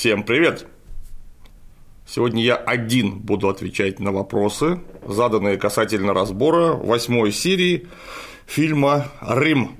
Всем 0.00 0.22
привет! 0.22 0.66
Сегодня 2.06 2.42
я 2.42 2.56
один 2.56 3.18
буду 3.18 3.50
отвечать 3.50 4.00
на 4.00 4.12
вопросы, 4.12 4.80
заданные 5.06 5.58
касательно 5.58 6.14
разбора 6.14 6.72
восьмой 6.72 7.32
серии 7.32 7.86
фильма 8.46 9.08
«Рим». 9.20 9.76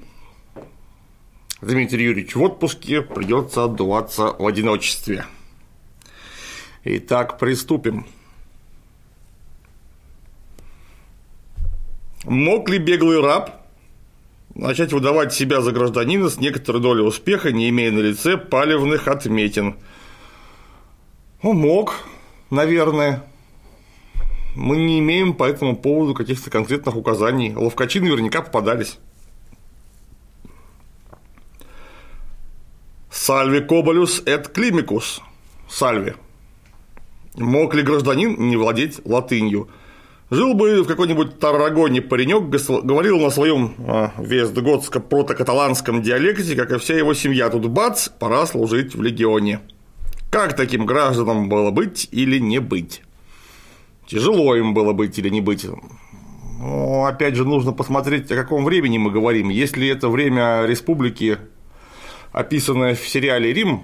Дмитрий 1.62 2.04
Юрьевич 2.04 2.35
в 2.35 2.43
отпуске, 2.43 3.00
придется 3.00 3.64
отдуваться 3.64 4.25
в 4.39 4.46
одиночестве. 4.46 5.25
Итак, 6.84 7.39
приступим. 7.39 8.07
Мог 12.25 12.68
ли 12.68 12.76
беглый 12.76 13.23
раб 13.23 13.67
начать 14.54 14.93
выдавать 14.93 15.32
себя 15.32 15.62
за 15.62 15.73
гражданина 15.73 16.29
с 16.29 16.37
некоторой 16.37 16.82
долей 16.82 17.04
успеха, 17.04 17.53
не 17.53 17.71
имея 17.71 17.90
на 17.90 18.00
лице 18.00 18.37
палевных 18.37 19.09
отметин. 19.09 19.76
Ну, 21.43 21.54
мог, 21.54 21.94
наверное. 22.50 23.25
Мы 24.54 24.76
не 24.76 24.98
имеем 24.98 25.32
по 25.32 25.44
этому 25.44 25.75
поводу 25.75 26.12
каких-то 26.12 26.50
конкретных 26.50 26.96
указаний. 26.96 27.54
Ловкачи 27.54 27.98
наверняка 28.00 28.43
попадались. 28.43 28.98
Сальви 33.11 33.61
Коболюс 33.61 34.22
эт 34.27 34.48
Климикус. 34.48 35.22
Сальви. 35.69 36.14
Мог 37.36 37.75
ли 37.75 37.83
гражданин 37.83 38.36
не 38.48 38.56
владеть 38.56 39.00
латынью? 39.06 39.70
Жил 40.31 40.55
бы 40.55 40.83
в 40.83 40.86
какой-нибудь 40.86 41.39
Таррагоне 41.39 42.03
паренек, 42.03 42.45
говорил 42.84 43.19
на 43.19 43.31
своем 43.31 43.75
а, 43.89 44.12
вестготско-протокаталанском 44.19 46.03
диалекте, 46.03 46.55
как 46.55 46.70
и 46.70 46.78
вся 46.78 46.97
его 46.97 47.15
семья. 47.15 47.48
Тут 47.50 47.67
бац, 47.69 48.09
пора 48.09 48.47
служить 48.47 48.95
в 48.95 49.03
легионе. 49.03 49.61
Как 50.31 50.55
таким 50.55 50.86
гражданам 50.86 51.48
было 51.48 51.73
быть 51.73 52.09
или 52.12 52.39
не 52.39 52.61
быть? 52.61 53.03
Тяжело 54.06 54.55
им 54.55 54.75
было 54.75 54.92
быть 54.92 55.19
или 55.19 55.28
не 55.28 55.41
быть. 55.41 55.67
Но, 56.61 57.05
опять 57.05 57.34
же, 57.34 57.45
нужно 57.45 57.72
посмотреть, 57.72 58.31
о 58.31 58.37
каком 58.37 58.64
времени 58.64 58.97
мы 58.97 59.11
говорим. 59.11 59.48
Если 59.48 59.89
это 59.89 60.09
время 60.09 60.67
республики, 60.67 61.39
описанное 62.31 62.95
в 62.95 63.09
сериале 63.09 63.53
«Рим», 63.53 63.83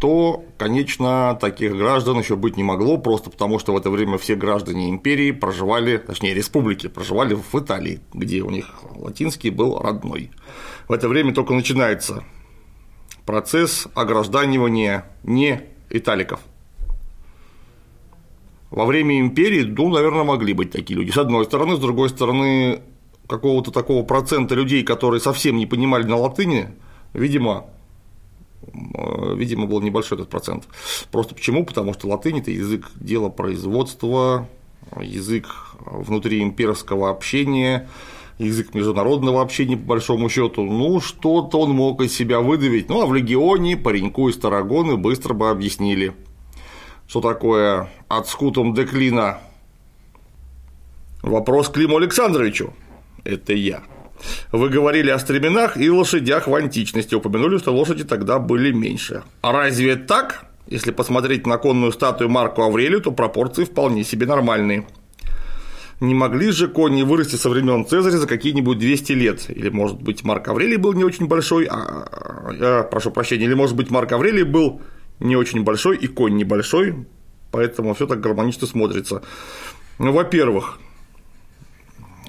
то, 0.00 0.44
конечно, 0.58 1.36
таких 1.40 1.76
граждан 1.76 2.20
еще 2.20 2.36
быть 2.36 2.56
не 2.56 2.62
могло, 2.62 2.98
просто 2.98 3.30
потому 3.30 3.58
что 3.58 3.72
в 3.72 3.76
это 3.76 3.90
время 3.90 4.16
все 4.16 4.36
граждане 4.36 4.90
империи 4.90 5.32
проживали, 5.32 5.96
точнее, 5.96 6.34
республики 6.34 6.86
проживали 6.86 7.34
в 7.34 7.58
Италии, 7.58 8.00
где 8.14 8.42
у 8.42 8.50
них 8.50 8.66
латинский 8.94 9.50
был 9.50 9.80
родной. 9.80 10.30
В 10.86 10.92
это 10.92 11.08
время 11.08 11.34
только 11.34 11.52
начинается 11.52 12.22
процесс 13.28 13.88
огражданивания 13.94 15.04
не 15.22 15.60
италиков. 15.90 16.40
Во 18.70 18.86
время 18.86 19.20
империи, 19.20 19.64
ну, 19.64 19.90
наверное, 19.90 20.24
могли 20.24 20.54
быть 20.54 20.70
такие 20.70 20.98
люди. 20.98 21.10
С 21.10 21.18
одной 21.18 21.44
стороны, 21.44 21.76
с 21.76 21.78
другой 21.78 22.08
стороны, 22.08 22.80
какого-то 23.28 23.70
такого 23.70 24.02
процента 24.02 24.54
людей, 24.54 24.82
которые 24.82 25.20
совсем 25.20 25.58
не 25.58 25.66
понимали 25.66 26.04
на 26.04 26.16
латыни, 26.16 26.68
видимо, 27.12 27.66
Э, 28.94 29.34
видимо, 29.34 29.66
был 29.66 29.80
небольшой 29.80 30.18
этот 30.18 30.30
процент. 30.30 30.64
Просто 31.10 31.34
почему? 31.34 31.64
Потому 31.64 31.94
что 31.94 32.08
латынь– 32.08 32.38
это 32.40 32.50
язык 32.50 32.90
дела 32.96 33.28
производства, 33.28 34.48
язык 35.00 35.46
внутри 35.80 36.42
имперского 36.42 37.10
общения, 37.10 37.88
язык 38.38 38.74
международного 38.74 39.42
общения, 39.42 39.76
по 39.76 39.88
большому 39.88 40.28
счету, 40.28 40.62
ну, 40.62 41.00
что-то 41.00 41.60
он 41.60 41.70
мог 41.70 42.00
из 42.02 42.14
себя 42.14 42.40
выдавить. 42.40 42.88
Ну, 42.88 43.02
а 43.02 43.06
в 43.06 43.14
легионе 43.14 43.76
пареньку 43.76 44.28
из 44.28 44.36
Тарагоны 44.36 44.96
быстро 44.96 45.34
бы 45.34 45.50
объяснили, 45.50 46.14
что 47.06 47.20
такое 47.20 47.90
отскутом 48.08 48.74
деклина. 48.74 49.38
Вопрос 51.22 51.68
к 51.68 51.72
Климу 51.72 51.96
Александровичу. 51.96 52.72
Это 53.24 53.52
я. 53.52 53.82
Вы 54.52 54.68
говорили 54.68 55.10
о 55.10 55.18
стременах 55.18 55.76
и 55.76 55.90
лошадях 55.90 56.48
в 56.48 56.54
античности, 56.54 57.14
упомянули, 57.14 57.58
что 57.58 57.72
лошади 57.72 58.04
тогда 58.04 58.38
были 58.38 58.72
меньше. 58.72 59.22
А 59.42 59.52
разве 59.52 59.96
так? 59.96 60.46
Если 60.66 60.90
посмотреть 60.90 61.46
на 61.46 61.56
конную 61.56 61.92
статую 61.92 62.28
Марку 62.28 62.62
Аврелию, 62.62 63.00
то 63.00 63.10
пропорции 63.10 63.64
вполне 63.64 64.04
себе 64.04 64.26
нормальные. 64.26 64.86
Не 66.00 66.14
могли 66.14 66.52
же 66.52 66.68
кони 66.68 67.02
вырасти 67.02 67.34
со 67.34 67.50
времен 67.50 67.84
Цезаря 67.84 68.18
за 68.18 68.28
какие-нибудь 68.28 68.78
200 68.78 69.12
лет? 69.12 69.50
Или, 69.50 69.68
может 69.68 70.00
быть, 70.00 70.22
Марк 70.22 70.46
Аврелий 70.46 70.76
был 70.76 70.92
не 70.92 71.02
очень 71.02 71.26
большой, 71.26 71.66
а, 71.66 71.74
а, 71.74 72.82
прошу 72.84 73.10
прощения, 73.10 73.46
или, 73.46 73.54
может 73.54 73.74
быть, 73.74 73.90
Марк 73.90 74.12
Аврелий 74.12 74.44
был 74.44 74.80
не 75.18 75.34
очень 75.34 75.64
большой 75.64 75.96
и 75.96 76.06
конь 76.06 76.36
небольшой, 76.36 77.06
поэтому 77.50 77.94
все 77.94 78.06
так 78.06 78.20
гармонично 78.20 78.68
смотрится. 78.68 79.22
Ну, 79.98 80.12
во-первых, 80.12 80.78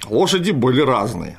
лошади 0.08 0.50
были 0.50 0.80
разные. 0.80 1.38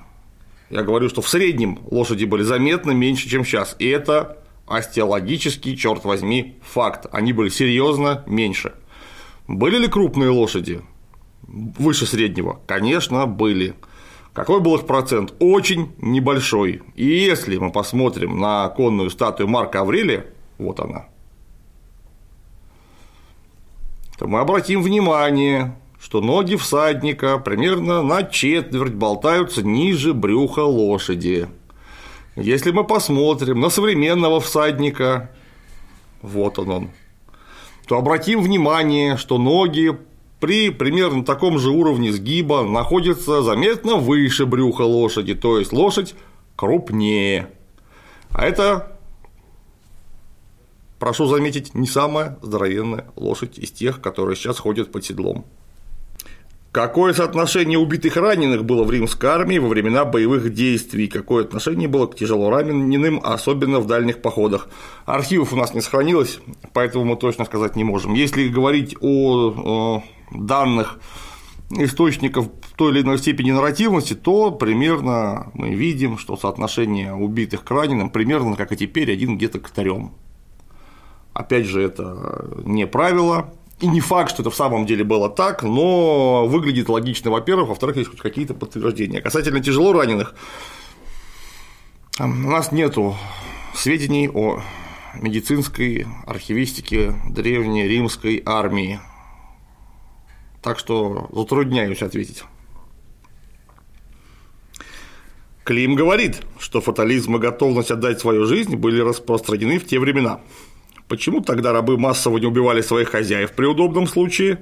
Я 0.69 0.83
говорю, 0.83 1.09
что 1.09 1.21
в 1.21 1.27
среднем 1.27 1.79
лошади 1.91 2.23
были 2.23 2.43
заметно 2.43 2.91
меньше, 2.91 3.27
чем 3.27 3.43
сейчас. 3.43 3.75
И 3.77 3.89
это 3.89 4.37
остеологический, 4.67 5.75
черт 5.75 6.05
возьми, 6.05 6.57
факт. 6.61 7.07
Они 7.11 7.33
были 7.33 7.49
серьезно 7.49 8.23
меньше. 8.25 8.71
Были 9.49 9.77
ли 9.79 9.89
крупные 9.89 10.29
лошади 10.29 10.81
выше 11.43 12.05
среднего? 12.05 12.59
Конечно, 12.65 13.25
были. 13.25 13.75
Какой 14.33 14.61
был 14.61 14.75
их 14.75 14.85
процент? 14.85 15.33
Очень 15.39 15.91
небольшой. 15.97 16.81
И 16.95 17.05
если 17.05 17.57
мы 17.57 17.71
посмотрим 17.71 18.39
на 18.39 18.69
конную 18.69 19.09
статую 19.09 19.49
Марка 19.49 19.81
Аврелия, 19.81 20.25
вот 20.57 20.79
она, 20.79 21.07
то 24.17 24.27
мы 24.27 24.39
обратим 24.39 24.83
внимание, 24.83 25.75
что 25.99 26.21
ноги 26.21 26.55
всадника 26.55 27.37
примерно 27.39 28.01
на 28.03 28.23
четверть 28.23 28.93
болтаются 28.93 29.63
ниже 29.63 30.13
брюха 30.13 30.61
лошади. 30.61 31.47
Если 32.35 32.71
мы 32.71 32.85
посмотрим 32.85 33.59
на 33.59 33.69
современного 33.69 34.39
всадника, 34.39 35.31
вот 36.21 36.57
он 36.59 36.69
он, 36.69 36.89
то 37.87 37.97
обратим 37.97 38.41
внимание, 38.41 39.17
что 39.17 39.37
ноги 39.37 39.97
при 40.41 40.71
примерно 40.71 41.23
таком 41.23 41.59
же 41.59 41.69
уровне 41.69 42.11
сгиба 42.11 42.63
находятся 42.63 43.43
заметно 43.43 43.95
выше 43.95 44.45
брюха 44.45 44.81
лошади, 44.81 45.35
то 45.35 45.59
есть 45.59 45.71
лошадь 45.71 46.15
крупнее. 46.55 47.51
А 48.31 48.45
это, 48.45 48.97
прошу 50.99 51.27
заметить, 51.27 51.75
не 51.75 51.87
самая 51.87 52.39
здоровенная 52.41 53.05
лошадь 53.15 53.59
из 53.59 53.71
тех, 53.71 54.01
которые 54.01 54.35
сейчас 54.35 54.57
ходят 54.57 54.91
под 54.91 55.05
седлом. 55.05 55.45
Какое 56.71 57.13
соотношение 57.13 57.77
убитых 57.77 58.15
и 58.15 58.19
раненых 58.19 58.63
было 58.63 58.83
в 58.85 58.91
римской 58.91 59.29
армии 59.29 59.59
во 59.59 59.67
времена 59.67 60.05
боевых 60.05 60.53
действий? 60.53 61.07
Какое 61.07 61.43
отношение 61.43 61.89
было 61.89 62.07
к 62.07 62.15
тяжело 62.15 62.49
раненым, 62.49 63.19
особенно 63.21 63.79
в 63.81 63.87
дальних 63.87 64.21
походах? 64.21 64.69
Архивов 65.05 65.51
у 65.51 65.57
нас 65.57 65.73
не 65.73 65.81
сохранилось, 65.81 66.39
поэтому 66.73 67.03
мы 67.03 67.17
точно 67.17 67.43
сказать 67.43 67.75
не 67.75 67.83
можем. 67.83 68.13
Если 68.13 68.47
говорить 68.47 68.95
о 69.01 70.01
данных 70.31 70.99
источников 71.71 72.47
в 72.61 72.75
той 72.75 72.91
или 72.91 73.01
иной 73.01 73.17
степени 73.17 73.51
нарративности, 73.51 74.13
то 74.13 74.51
примерно 74.51 75.51
мы 75.53 75.73
видим, 75.73 76.17
что 76.17 76.35
соотношение 76.35 77.13
убитых 77.13 77.63
к 77.63 77.71
раненым 77.71 78.09
примерно, 78.09 78.55
как 78.55 78.71
и 78.71 78.77
теперь, 78.77 79.11
один 79.11 79.37
где-то 79.37 79.59
к 79.59 79.69
трем. 79.69 80.13
Опять 81.33 81.65
же, 81.65 81.81
это 81.81 82.45
не 82.65 82.85
правило, 82.87 83.53
и 83.79 83.87
не 83.87 83.99
факт, 83.99 84.31
что 84.31 84.43
это 84.43 84.51
в 84.51 84.55
самом 84.55 84.85
деле 84.85 85.03
было 85.03 85.29
так, 85.29 85.63
но 85.63 86.45
выглядит 86.45 86.89
логично, 86.89 87.31
во-первых, 87.31 87.69
во-вторых, 87.69 87.97
есть 87.97 88.09
хоть 88.09 88.19
какие-то 88.19 88.53
подтверждения. 88.53 89.21
Касательно 89.21 89.61
тяжело 89.61 89.93
раненых, 89.93 90.35
у 92.19 92.27
нас 92.27 92.71
нету 92.71 93.15
сведений 93.73 94.29
о 94.29 94.61
медицинской 95.15 96.05
архивистике 96.27 97.15
древней 97.29 97.87
римской 97.87 98.43
армии. 98.45 98.99
Так 100.61 100.77
что 100.77 101.29
затрудняюсь 101.31 102.01
ответить. 102.01 102.43
Клим 105.63 105.95
говорит, 105.95 106.41
что 106.59 106.81
фатализм 106.81 107.35
и 107.35 107.39
готовность 107.39 107.91
отдать 107.91 108.19
свою 108.19 108.45
жизнь 108.45 108.75
были 108.75 109.01
распространены 109.01 109.79
в 109.79 109.85
те 109.85 109.99
времена. 109.99 110.41
Почему 111.07 111.41
тогда 111.41 111.71
рабы 111.71 111.97
массово 111.97 112.37
не 112.37 112.45
убивали 112.45 112.81
своих 112.81 113.09
хозяев 113.09 113.53
при 113.53 113.65
удобном 113.65 114.07
случае? 114.07 114.59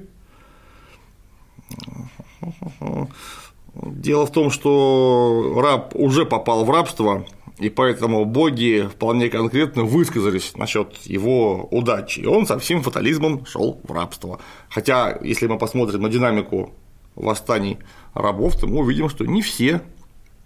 Дело 3.76 4.26
в 4.26 4.32
том, 4.32 4.52
что 4.52 5.60
раб 5.62 5.96
уже 5.96 6.26
попал 6.26 6.66
в 6.66 6.72
рабство, 6.72 7.26
и 7.60 7.70
поэтому 7.70 8.26
боги 8.26 8.88
вполне 8.92 9.30
конкретно 9.30 9.84
высказались 9.84 10.54
насчет 10.56 10.96
его 11.04 11.68
удачи, 11.72 12.22
и 12.22 12.26
он 12.26 12.48
со 12.48 12.58
всем 12.58 12.82
фатализмом 12.82 13.46
шел 13.46 13.80
в 13.84 13.92
рабство. 13.92 14.40
Хотя, 14.70 15.18
если 15.22 15.48
мы 15.48 15.58
посмотрим 15.58 16.02
на 16.02 16.10
динамику 16.10 16.72
восстаний 17.16 17.78
рабов, 18.14 18.56
то 18.58 18.66
мы 18.66 18.80
увидим, 18.80 19.10
что 19.10 19.26
не 19.26 19.42
все 19.42 19.82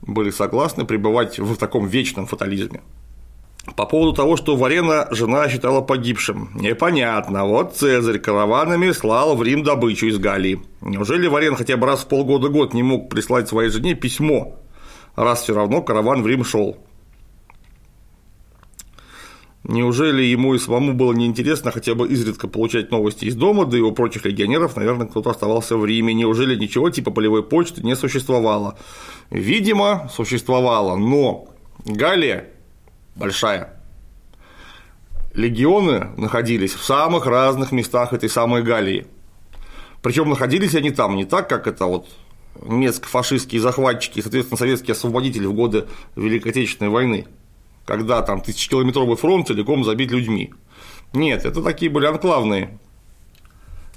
были 0.01 0.31
согласны 0.31 0.85
пребывать 0.85 1.39
в 1.39 1.55
таком 1.55 1.85
вечном 1.85 2.25
фатализме. 2.25 2.81
По 3.77 3.85
поводу 3.85 4.13
того, 4.13 4.35
что 4.35 4.57
Варена 4.57 5.07
жена 5.11 5.47
считала 5.47 5.79
погибшим. 5.79 6.49
Непонятно. 6.55 7.45
Вот 7.45 7.75
Цезарь 7.77 8.19
караванами 8.19 8.91
слал 8.91 9.37
в 9.37 9.43
Рим 9.43 9.63
добычу 9.63 10.07
из 10.07 10.17
Галлии. 10.17 10.61
Неужели 10.81 11.27
Варен 11.27 11.55
хотя 11.55 11.77
бы 11.77 11.87
раз 11.87 12.01
в 12.01 12.07
полгода-год 12.07 12.73
не 12.73 12.83
мог 12.83 13.09
прислать 13.09 13.47
своей 13.47 13.69
жене 13.69 13.93
письмо, 13.93 14.59
раз 15.15 15.43
все 15.43 15.53
равно 15.53 15.81
караван 15.81 16.23
в 16.23 16.27
Рим 16.27 16.43
шел? 16.43 16.77
Неужели 19.63 20.23
ему 20.23 20.55
и 20.55 20.59
самому 20.59 20.93
было 20.93 21.13
неинтересно 21.13 21.71
хотя 21.71 21.95
бы 21.95 22.07
изредка 22.09 22.49
получать 22.49 22.91
новости 22.91 23.25
из 23.25 23.35
дома, 23.35 23.65
да 23.65 23.77
и 23.77 23.81
у 23.81 23.93
прочих 23.93 24.25
легионеров, 24.25 24.75
наверное, 24.75 25.07
кто-то 25.07 25.29
оставался 25.29 25.77
в 25.77 25.85
Риме. 25.85 26.13
Неужели 26.13 26.55
ничего 26.55 26.89
типа 26.89 27.11
полевой 27.11 27.43
почты 27.43 27.81
не 27.81 27.95
существовало? 27.95 28.77
Видимо, 29.29 30.09
существовало, 30.13 30.97
но 30.97 31.47
Галия 31.85 32.49
большая. 33.15 33.81
Легионы 35.33 36.09
находились 36.17 36.73
в 36.73 36.83
самых 36.83 37.25
разных 37.25 37.71
местах 37.71 38.11
этой 38.11 38.29
самой 38.29 38.63
Галлии. 38.63 39.07
Причем 40.01 40.29
находились 40.29 40.75
они 40.75 40.91
там 40.91 41.15
не 41.15 41.23
так, 41.23 41.47
как 41.47 41.67
это 41.67 41.85
вот 41.85 42.07
немецко-фашистские 42.61 43.61
захватчики 43.61 44.19
и, 44.19 44.21
соответственно, 44.21 44.57
советские 44.57 44.91
освободители 44.91 45.45
в 45.45 45.53
годы 45.53 45.87
Великой 46.17 46.49
Отечественной 46.49 46.91
войны, 46.91 47.25
когда 47.85 48.21
там 48.21 48.41
тысячекилометровый 48.41 49.17
фронт 49.17 49.47
целиком 49.47 49.83
забит 49.83 50.11
людьми. 50.11 50.53
Нет, 51.13 51.45
это 51.45 51.61
такие 51.61 51.91
были 51.91 52.05
анклавные 52.05 52.79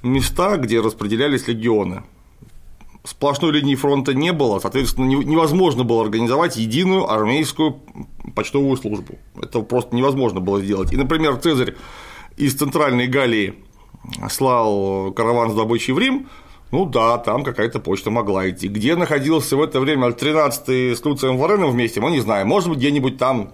места, 0.03 0.57
где 0.57 0.81
распределялись 0.81 1.49
легионы 1.49 2.03
сплошной 3.07 3.53
линии 3.53 3.75
фронта 3.75 4.15
не 4.15 4.33
было, 4.33 4.59
соответственно, 4.59 5.07
невозможно 5.07 5.85
было 5.85 6.03
организовать 6.03 6.57
единую 6.57 7.11
армейскую 7.11 7.81
почтовую 8.35 8.77
службу. 8.77 9.19
Это 9.41 9.61
просто 9.61 9.95
невозможно 9.95 10.41
было 10.41 10.61
сделать. 10.61 10.93
И, 10.93 10.97
например, 10.97 11.37
Цезарь 11.37 11.75
из 12.37 12.55
Центральной 12.55 13.07
Галлии 13.07 13.55
слал 14.31 15.13
караван 15.13 15.51
с 15.51 15.55
добычей 15.55 15.95
в 15.95 15.99
Рим, 15.99 16.29
ну 16.73 16.85
да, 16.85 17.17
там 17.19 17.45
какая-то 17.45 17.79
почта 17.79 18.11
могла 18.11 18.51
идти. 18.51 18.69
Где 18.69 18.97
находился 18.97 19.57
в 19.57 19.63
это 19.63 19.79
время 19.81 20.09
13-й 20.09 20.97
с 20.97 21.05
Луцием 21.05 21.39
Вареном 21.39 21.71
вместе, 21.71 22.01
мы 22.01 22.11
не 22.11 22.21
знаем. 22.21 22.49
Может 22.49 22.69
быть, 22.69 22.79
где-нибудь 22.79 23.19
там 23.19 23.53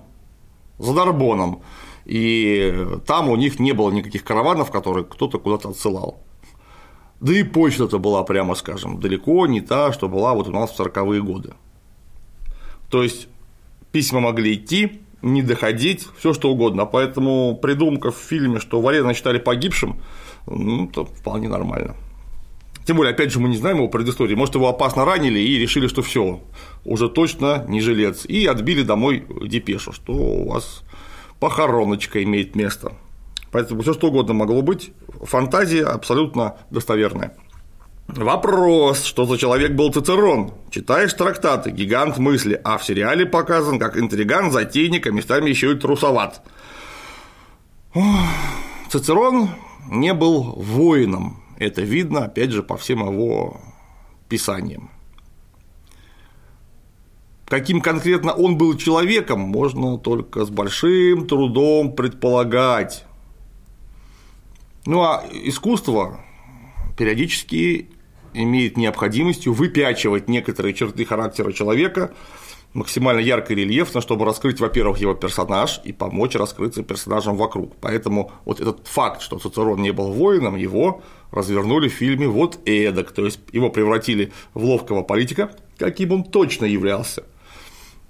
за 0.79 0.95
Дарбоном. 0.95 1.63
И 2.05 2.87
там 3.07 3.29
у 3.29 3.37
них 3.37 3.61
не 3.61 3.73
было 3.73 3.91
никаких 3.91 4.25
караванов, 4.25 4.71
которые 4.71 5.05
кто-то 5.05 5.39
куда-то 5.39 5.71
отсылал. 5.71 6.21
Да 7.21 7.33
и 7.33 7.45
почта-то 7.45 7.99
была, 7.99 8.25
прямо 8.25 8.57
скажем, 8.57 8.99
далеко 8.99 9.47
не 9.47 9.61
та, 9.61 9.93
что 9.93 10.09
была 10.09 10.35
вот 10.35 10.49
у 10.49 10.51
нас 10.51 10.71
в 10.71 10.81
40-е 10.81 11.23
годы. 11.23 11.55
То 12.91 13.03
есть 13.03 13.29
письма 13.93 14.21
могли 14.21 14.55
идти, 14.55 15.03
не 15.23 15.43
доходить, 15.43 16.09
все 16.19 16.33
что 16.33 16.51
угодно. 16.51 16.85
Поэтому 16.85 17.57
придумка 17.57 18.11
в 18.11 18.17
фильме, 18.17 18.59
что 18.59 18.81
Валерина 18.81 19.15
считали 19.15 19.39
погибшим, 19.39 20.01
ну, 20.47 20.87
это 20.87 21.05
вполне 21.05 21.49
нормально. 21.49 21.95
Тем 22.85 22.97
более, 22.97 23.13
опять 23.13 23.33
же, 23.33 23.39
мы 23.39 23.49
не 23.49 23.57
знаем 23.57 23.77
его 23.77 23.89
предыстории. 23.89 24.35
Может, 24.35 24.57
его 24.57 24.69
опасно 24.69 25.05
ранили 25.05 25.39
и 25.39 25.59
решили, 25.59 25.87
что 25.87 26.03
все, 26.03 26.41
уже 26.85 27.09
точно 27.09 27.65
не 27.69 27.81
жилец. 27.81 28.25
И 28.25 28.47
отбили 28.47 28.83
домой 28.83 29.25
депешу, 29.43 29.93
что 29.93 30.13
у 30.13 30.49
вас 30.51 30.83
похороночка 31.39 32.23
имеет 32.23 32.57
место. 32.57 32.93
Поэтому 33.53 33.83
все 33.83 33.93
что 33.93 34.09
угодно 34.09 34.35
могло 34.35 34.63
быть. 34.63 34.93
Фантазия 35.23 35.85
абсолютно 35.85 36.57
достоверная. 36.71 37.37
Вопрос, 38.09 39.05
что 39.05 39.25
за 39.27 39.39
человек 39.39 39.73
был 39.73 39.93
Цицерон? 39.93 40.53
Читаешь 40.71 41.15
трактаты, 41.15 41.71
гигант 41.71 42.19
мысли, 42.19 42.61
а 42.63 42.77
в 42.77 42.85
сериале 42.85 43.27
показан 43.27 43.79
как 43.79 43.97
интриган, 43.97 44.51
затейник, 44.51 45.07
а 45.07 45.11
местами 45.11 45.49
еще 45.49 45.73
и 45.73 45.77
трусоват. 45.77 46.43
Цицерон 48.91 49.51
не 49.89 50.13
был 50.15 50.55
воином, 50.57 51.42
это 51.63 51.83
видно, 51.83 52.25
опять 52.25 52.51
же, 52.51 52.63
по 52.63 52.77
всем 52.77 53.01
его 53.01 53.61
писаниям. 54.29 54.91
Каким 57.47 57.83
конкретно 57.83 58.33
он 58.33 58.57
был 58.57 58.77
человеком, 58.79 59.41
можно 59.41 59.99
только 59.99 60.45
с 60.47 60.51
большим 60.51 61.27
трудом 61.27 61.95
предполагать. 61.95 63.05
Ну 64.87 65.03
а 65.03 65.23
искусство 65.31 66.25
периодически 66.97 67.91
имеет 68.33 68.77
необходимостью 68.77 69.53
выпячивать 69.53 70.29
некоторые 70.29 70.75
черты 70.75 71.05
характера 71.05 71.53
человека 71.53 72.15
максимально 72.75 73.21
ярко 73.21 73.53
и 73.53 73.57
рельефно, 73.57 74.01
чтобы 74.01 74.25
раскрыть, 74.25 74.61
во-первых, 74.61 74.99
его 74.99 75.15
персонаж 75.15 75.81
и 75.85 75.93
помочь 75.93 76.35
раскрыться 76.35 76.83
персонажам 76.83 77.37
вокруг. 77.37 77.77
Поэтому 77.81 78.33
вот 78.45 78.61
этот 78.61 78.87
факт, 78.87 79.23
что 79.23 79.39
Цицерон 79.39 79.83
не 79.83 79.93
был 79.93 80.13
воином, 80.13 80.57
его 80.57 81.03
развернули 81.31 81.89
в 81.89 81.93
фильме 81.93 82.29
вот 82.29 82.59
эдак, 82.67 83.13
то 83.13 83.25
есть 83.25 83.41
его 83.53 83.71
превратили 83.71 84.33
в 84.55 84.65
ловкого 84.65 85.03
политика, 85.03 85.51
каким 85.79 86.13
он 86.13 86.25
точно 86.25 86.65
являлся, 86.65 87.25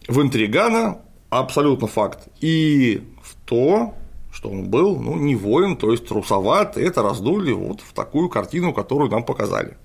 в 0.09 0.21
интригана 0.21 0.99
абсолютно 1.31 1.87
факт, 1.87 2.29
и 2.41 3.03
в 3.23 3.35
то, 3.47 3.95
что 4.33 4.49
он 4.49 4.69
был 4.69 4.99
ну, 4.99 5.17
не 5.17 5.37
воин, 5.37 5.77
то 5.77 5.91
есть 5.91 6.07
трусоват, 6.07 6.77
это 6.77 7.03
раздули 7.03 7.53
вот 7.53 7.81
в 7.81 7.93
такую 7.93 8.29
картину, 8.29 8.73
которую 8.73 9.11
нам 9.11 9.25
показали. 9.25 9.77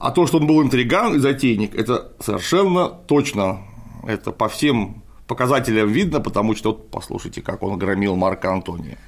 А 0.00 0.10
то, 0.12 0.26
что 0.26 0.38
он 0.38 0.46
был 0.46 0.62
интриган 0.62 1.14
и 1.14 1.18
затейник, 1.18 1.74
это 1.74 2.12
совершенно 2.20 2.88
точно, 2.88 3.62
это 4.06 4.30
по 4.30 4.48
всем 4.48 5.02
показателям 5.26 5.88
видно, 5.88 6.20
потому 6.20 6.54
что 6.54 6.70
вот 6.70 6.90
послушайте, 6.90 7.42
как 7.42 7.62
он 7.62 7.78
громил 7.78 8.14
Марка 8.14 8.52
Антония. 8.52 8.98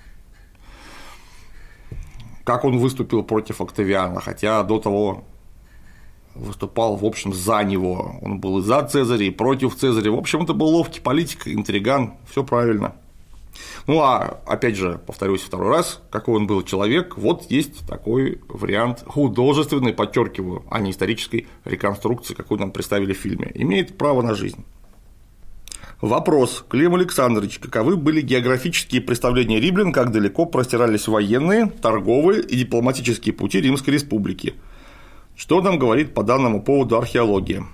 Как 2.44 2.64
он 2.64 2.78
выступил 2.78 3.22
против 3.22 3.60
Октавиана, 3.60 4.20
хотя 4.20 4.62
до 4.64 4.81
того 4.81 5.25
выступал, 6.34 6.96
в 6.96 7.04
общем, 7.04 7.32
за 7.32 7.62
него. 7.62 8.16
Он 8.22 8.40
был 8.40 8.58
и 8.58 8.62
за 8.62 8.82
Цезаря, 8.82 9.25
и 9.26 9.31
против 9.31 9.76
Цезаря. 9.76 10.10
В 10.10 10.19
общем, 10.19 10.42
это 10.42 10.54
был 10.54 10.69
ловкий 10.69 11.00
политик, 11.00 11.46
интриган, 11.46 12.14
все 12.28 12.42
правильно. 12.42 12.94
Ну 13.86 14.00
а 14.00 14.40
опять 14.46 14.76
же, 14.76 15.00
повторюсь 15.06 15.42
второй 15.42 15.70
раз, 15.70 16.02
какой 16.10 16.36
он 16.36 16.46
был 16.46 16.62
человек, 16.62 17.16
вот 17.16 17.50
есть 17.50 17.86
такой 17.86 18.40
вариант 18.49 19.02
художественной, 19.06 19.92
подчеркиваю, 19.92 20.64
а 20.70 20.80
не 20.80 20.90
исторической 20.90 21.49
реконструкции, 21.64 22.35
какую 22.35 22.61
нам 22.61 22.70
представили 22.70 23.12
в 23.12 23.18
фильме, 23.18 23.50
имеет 23.54 23.96
право 23.99 24.23
на 24.23 24.35
жизнь. 24.35 24.64
Вопрос. 26.00 26.64
Клим 26.66 26.94
Александрович, 26.94 27.58
каковы 27.58 27.96
были 27.96 28.23
географические 28.23 29.02
представления 29.02 29.61
римлян, 29.61 29.92
как 29.92 30.12
далеко 30.12 30.46
простирались 30.46 31.08
военные, 31.08 31.66
торговые 31.66 32.42
и 32.42 32.56
дипломатические 32.56 33.35
пути 33.35 33.61
Римской 33.61 33.92
Республики? 33.92 34.54
Что 35.37 35.61
нам 35.61 35.78
говорит 35.78 36.14
по 36.14 36.23
данному 36.23 36.62
поводу 36.62 36.96
археология? 36.96 37.66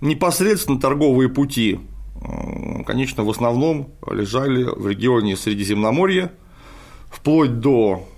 Непосредственно 0.00 0.80
торговые 0.80 1.28
пути, 1.28 1.78
конечно, 2.86 3.24
в 3.24 3.30
основном 3.30 3.90
лежали 4.10 4.64
в 4.64 4.86
регионе 4.86 5.36
Средиземноморья, 5.36 6.32
вплоть 7.10 7.60
до 7.60 8.08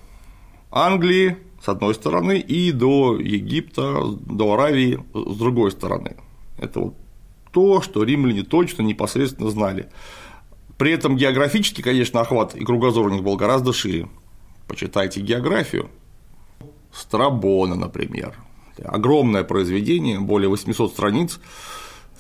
Англии, 0.71 1.37
с 1.63 1.69
одной 1.69 1.95
стороны, 1.95 2.39
и 2.39 2.73
до 2.73 3.19
Египта, 3.19 4.03
до 4.05 4.55
Аравии, 4.55 4.99
с 5.13 5.37
другой 5.37 5.71
стороны. 5.71 6.17
Это 6.59 6.81
вот 6.81 6.95
то, 7.53 7.81
что 7.83 8.05
римляне 8.05 8.43
точно 8.43 8.83
непосредственно 8.83 9.51
знали. 9.51 9.91
При 10.79 10.93
этом 10.93 11.17
географически, 11.17 11.83
конечно, 11.83 12.21
охват 12.21 12.55
и 12.55 12.65
кругозор 12.65 13.07
у 13.07 13.11
них 13.11 13.23
был 13.23 13.37
гораздо 13.37 13.73
шире. 13.73 14.09
Почитайте 14.67 15.21
географию, 15.21 15.91
Страбона, 16.93 17.75
например. 17.75 18.35
Огромное 18.83 19.45
произведение, 19.45 20.21
более 20.21 20.49
800 20.49 20.93
страниц. 20.93 21.41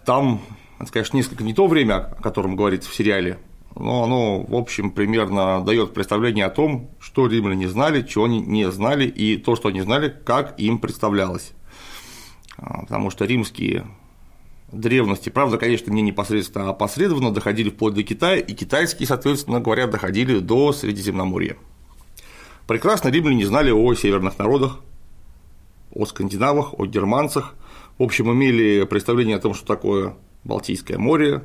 Там, 0.05 0.43
это, 0.81 0.93
конечно, 0.93 1.17
несколько 1.17 1.45
не 1.45 1.55
то 1.55 1.67
время, 1.67 1.97
о 1.97 2.23
котором 2.23 2.57
говорится 2.57 2.91
в 2.91 2.95
сериале, 2.95 3.39
но 3.77 4.05
оно, 4.05 4.43
в 4.43 4.55
общем, 4.55 4.91
примерно 4.91 5.63
дает 5.65 5.95
представление 5.95 6.47
о 6.47 6.51
том, 6.51 6.91
что 6.99 7.27
римляне 7.27 7.69
знали, 7.69 8.03
чего 8.03 8.25
они 8.25 8.41
не 8.41 8.71
знали, 8.71 9.07
и 9.07 9.37
то, 9.37 9.57
что 9.57 9.69
они 9.69 9.81
знали, 9.83 10.09
как 10.09 10.59
им 10.59 10.79
представлялось. 10.79 11.53
А, 12.57 12.83
потому 12.83 13.11
что 13.11 13.27
римские 13.27 13.87
древности, 14.73 15.29
правда, 15.29 15.59
конечно, 15.59 15.93
не 15.93 16.03
непосредственно, 16.03 16.69
а 16.69 16.71
опосредованно 16.71 17.33
доходили 17.33 17.71
вплоть 17.71 17.95
до 17.95 18.03
Китая, 18.03 18.41
и 18.41 18.55
китайские, 18.55 19.07
соответственно 19.07 19.61
говоря, 19.61 19.87
доходили 19.87 20.39
до 20.39 20.73
Средиземноморья. 20.73 21.57
Прекрасно 22.67 23.09
римляне 23.09 23.47
знали 23.47 23.71
о 23.71 23.95
северных 23.95 24.39
народах, 24.39 24.81
о 25.93 26.07
скандинавах, 26.07 26.79
о 26.79 26.87
германцах, 26.87 27.55
в 27.99 28.03
общем, 28.03 28.33
имели 28.33 28.85
представление 28.85 29.37
о 29.37 29.41
том, 29.41 29.55
что 29.55 29.67
такое 29.67 30.15
Балтийское 30.45 30.99
море, 30.99 31.43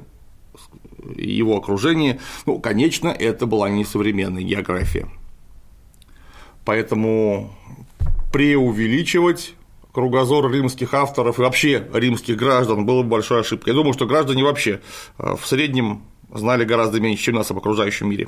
его 1.15 1.57
окружение. 1.57 2.19
Ну, 2.45 2.59
конечно, 2.59 3.09
это 3.09 3.45
была 3.45 3.69
не 3.69 3.85
современная 3.85 4.43
география. 4.43 5.07
Поэтому 6.63 7.55
преувеличивать 8.31 9.53
кругозор 9.93 10.51
римских 10.51 10.93
авторов 10.93 11.39
и 11.39 11.41
вообще 11.41 11.87
римских 11.93 12.35
граждан 12.35 12.85
было 12.85 13.01
бы 13.03 13.09
большой 13.09 13.41
ошибкой. 13.41 13.71
Я 13.71 13.75
думаю, 13.75 13.93
что 13.93 14.05
граждане 14.05 14.43
вообще 14.43 14.81
э, 15.17 15.35
в 15.39 15.47
среднем 15.47 16.03
знали 16.33 16.65
гораздо 16.65 16.99
меньше, 16.99 17.23
чем 17.23 17.35
нас 17.35 17.49
об 17.51 17.57
окружающем 17.57 18.09
мире. 18.09 18.27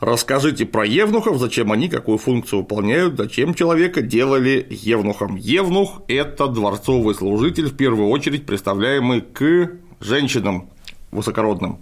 Расскажите 0.00 0.64
про 0.64 0.86
евнухов, 0.86 1.38
зачем 1.38 1.72
они 1.72 1.88
какую 1.88 2.18
функцию 2.18 2.60
выполняют, 2.60 3.16
зачем 3.16 3.52
человека 3.52 4.00
делали 4.00 4.64
евнухом. 4.70 5.34
Евнух– 5.34 6.02
это 6.08 6.46
дворцовый 6.46 7.16
служитель, 7.16 7.66
в 7.66 7.76
первую 7.76 8.08
очередь 8.08 8.46
представляемый 8.46 9.22
к 9.22 9.72
женщинам 9.98 10.70
высокородным. 11.10 11.80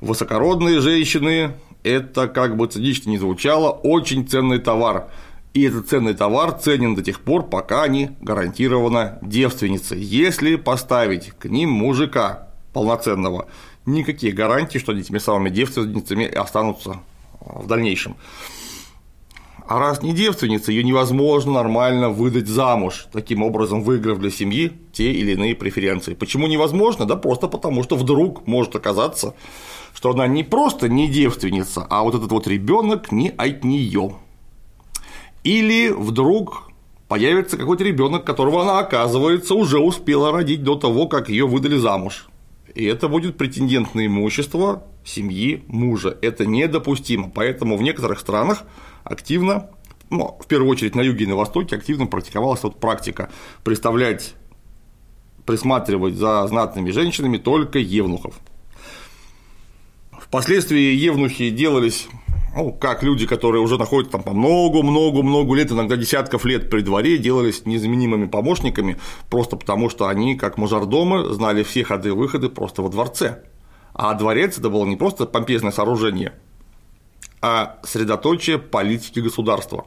Высокородные 0.00 0.80
женщины– 0.80 1.52
это, 1.84 2.26
как 2.26 2.56
бы 2.56 2.66
цинично 2.66 3.10
ни 3.10 3.18
звучало, 3.18 3.70
очень 3.70 4.26
ценный 4.26 4.58
товар. 4.58 5.10
И 5.52 5.62
этот 5.62 5.88
ценный 5.88 6.14
товар 6.14 6.58
ценен 6.58 6.96
до 6.96 7.02
тех 7.04 7.20
пор, 7.20 7.44
пока 7.44 7.84
они 7.84 8.10
гарантированно 8.20 9.20
девственницы. 9.22 9.94
Если 9.96 10.56
поставить 10.56 11.30
к 11.38 11.44
ним 11.44 11.70
мужика 11.70 12.48
полноценного, 12.72 13.46
никаких 13.86 14.34
гарантий, 14.34 14.80
что 14.80 14.90
они 14.90 15.02
этими 15.02 15.18
самыми 15.18 15.50
девственницами 15.50 16.26
останутся 16.26 16.98
в 17.44 17.66
дальнейшем. 17.66 18.16
А 19.66 19.78
раз 19.78 20.02
не 20.02 20.12
девственница, 20.12 20.72
ее 20.72 20.84
невозможно 20.84 21.52
нормально 21.52 22.10
выдать 22.10 22.48
замуж, 22.48 23.06
таким 23.12 23.42
образом 23.42 23.82
выиграв 23.82 24.18
для 24.18 24.30
семьи 24.30 24.72
те 24.92 25.10
или 25.10 25.32
иные 25.32 25.54
преференции. 25.54 26.12
Почему 26.12 26.46
невозможно? 26.46 27.06
Да 27.06 27.16
просто 27.16 27.48
потому, 27.48 27.82
что 27.82 27.96
вдруг 27.96 28.46
может 28.46 28.76
оказаться, 28.76 29.34
что 29.94 30.10
она 30.10 30.26
не 30.26 30.44
просто 30.44 30.90
не 30.90 31.08
девственница, 31.08 31.86
а 31.88 32.02
вот 32.02 32.14
этот 32.14 32.30
вот 32.30 32.46
ребенок 32.46 33.10
не 33.10 33.30
от 33.30 33.64
нее. 33.64 34.16
Или 35.44 35.88
вдруг 35.88 36.70
появится 37.08 37.56
какой-то 37.56 37.84
ребенок, 37.84 38.24
которого 38.24 38.62
она, 38.62 38.80
оказывается, 38.80 39.54
уже 39.54 39.78
успела 39.78 40.30
родить 40.30 40.62
до 40.62 40.74
того, 40.74 41.06
как 41.06 41.30
ее 41.30 41.46
выдали 41.46 41.78
замуж. 41.78 42.28
И 42.74 42.84
это 42.84 43.08
будет 43.08 43.38
претендент 43.38 43.94
на 43.94 44.06
имущество 44.06 44.84
семьи 45.04 45.64
мужа. 45.68 46.16
Это 46.22 46.44
недопустимо. 46.44 47.30
Поэтому 47.32 47.76
в 47.76 47.82
некоторых 47.82 48.18
странах 48.18 48.64
активно, 49.04 49.70
ну, 50.10 50.36
в 50.40 50.46
первую 50.46 50.70
очередь 50.70 50.96
на 50.96 51.00
юге 51.00 51.24
и 51.24 51.28
на 51.28 51.36
востоке, 51.36 51.76
активно 51.76 52.06
практиковалась 52.06 52.62
вот 52.64 52.80
практика 52.80 53.30
представлять, 53.62 54.34
присматривать 55.46 56.14
за 56.14 56.46
знатными 56.48 56.90
женщинами 56.90 57.38
только 57.38 57.78
евнухов. 57.78 58.34
Впоследствии 60.34 60.96
евнухи 60.96 61.50
делались 61.50 62.08
ну, 62.56 62.72
как 62.72 63.04
люди, 63.04 63.24
которые 63.24 63.62
уже 63.62 63.78
находятся 63.78 64.14
там 64.18 64.24
по 64.24 64.32
много-много-много 64.32 65.54
лет, 65.54 65.70
иногда 65.70 65.94
десятков 65.94 66.44
лет 66.44 66.70
при 66.70 66.80
дворе, 66.80 67.18
делались 67.18 67.66
незаменимыми 67.66 68.26
помощниками, 68.26 68.98
просто 69.30 69.54
потому 69.54 69.88
что 69.88 70.08
они, 70.08 70.34
как 70.34 70.58
мажордомы, 70.58 71.32
знали 71.32 71.62
все 71.62 71.84
ходы 71.84 72.08
и 72.08 72.10
выходы 72.10 72.48
просто 72.48 72.82
во 72.82 72.88
дворце. 72.88 73.44
А 73.92 74.12
дворец 74.14 74.58
это 74.58 74.70
было 74.70 74.84
не 74.86 74.96
просто 74.96 75.26
помпезное 75.26 75.70
сооружение, 75.70 76.32
а 77.40 77.78
средоточие 77.84 78.58
политики 78.58 79.20
государства. 79.20 79.86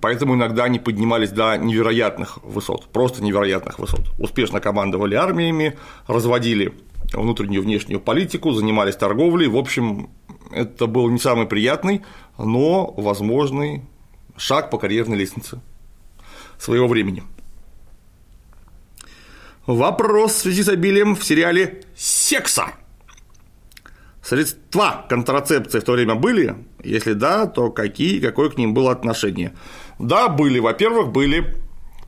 Поэтому 0.00 0.34
иногда 0.34 0.64
они 0.64 0.80
поднимались 0.80 1.30
до 1.30 1.56
невероятных 1.56 2.42
высот, 2.42 2.86
просто 2.86 3.22
невероятных 3.22 3.78
высот. 3.78 4.10
Успешно 4.18 4.58
командовали 4.58 5.14
армиями, 5.14 5.78
разводили 6.08 6.74
внутреннюю 7.16 7.62
и 7.62 7.64
внешнюю 7.64 8.00
политику, 8.00 8.52
занимались 8.52 8.96
торговлей. 8.96 9.48
В 9.48 9.56
общем, 9.56 10.10
это 10.50 10.86
был 10.86 11.08
не 11.10 11.18
самый 11.18 11.46
приятный, 11.46 12.02
но 12.38 12.92
возможный 12.96 13.82
шаг 14.36 14.70
по 14.70 14.78
карьерной 14.78 15.16
лестнице 15.16 15.60
своего 16.58 16.88
времени. 16.88 17.22
Вопрос 19.66 20.32
в 20.32 20.38
связи 20.40 20.62
с 20.62 20.68
обилием 20.68 21.16
в 21.16 21.24
сериале 21.24 21.82
«Секса». 21.96 22.66
Средства 24.22 25.04
контрацепции 25.08 25.80
в 25.80 25.84
то 25.84 25.92
время 25.92 26.14
были? 26.14 26.56
Если 26.82 27.12
да, 27.12 27.46
то 27.46 27.70
какие 27.70 28.20
какое 28.20 28.48
к 28.48 28.56
ним 28.56 28.72
было 28.72 28.90
отношение? 28.90 29.54
Да, 29.98 30.28
были. 30.28 30.58
Во-первых, 30.58 31.12
были 31.12 31.56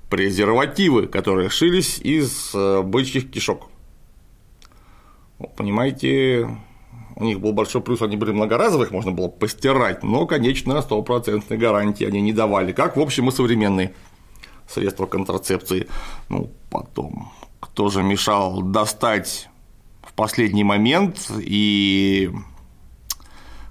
презервативы, 0.09 1.09
которые 1.09 1.51
шились 1.51 1.99
из 1.99 2.53
э, 2.55 2.83
бычьих 2.83 3.31
кишок. 3.31 3.69
Понимаете, 5.57 6.49
у 7.17 7.25
них 7.25 7.41
был 7.41 7.53
большой 7.53 7.83
плюс, 7.83 8.03
они 8.03 8.17
были 8.17 8.33
многоразовых, 8.33 8.91
можно 8.91 9.13
было 9.13 9.29
постирать, 9.29 10.03
но, 10.03 10.27
конечно, 10.27 10.81
стопроцентной 10.81 11.59
гарантии 11.59 12.05
они 12.05 12.21
не 12.21 12.33
давали, 12.33 12.73
как, 12.73 12.97
в 12.97 13.01
общем, 13.01 13.29
и 13.29 13.33
современные 13.33 13.95
средства 14.69 15.07
контрацепции. 15.07 15.89
Ну, 16.29 16.51
потом, 16.71 17.33
кто 17.61 17.89
же 17.89 18.03
мешал 18.03 18.63
достать 18.63 19.49
в 20.03 20.13
последний 20.15 20.65
момент 20.65 21.31
и, 21.39 22.31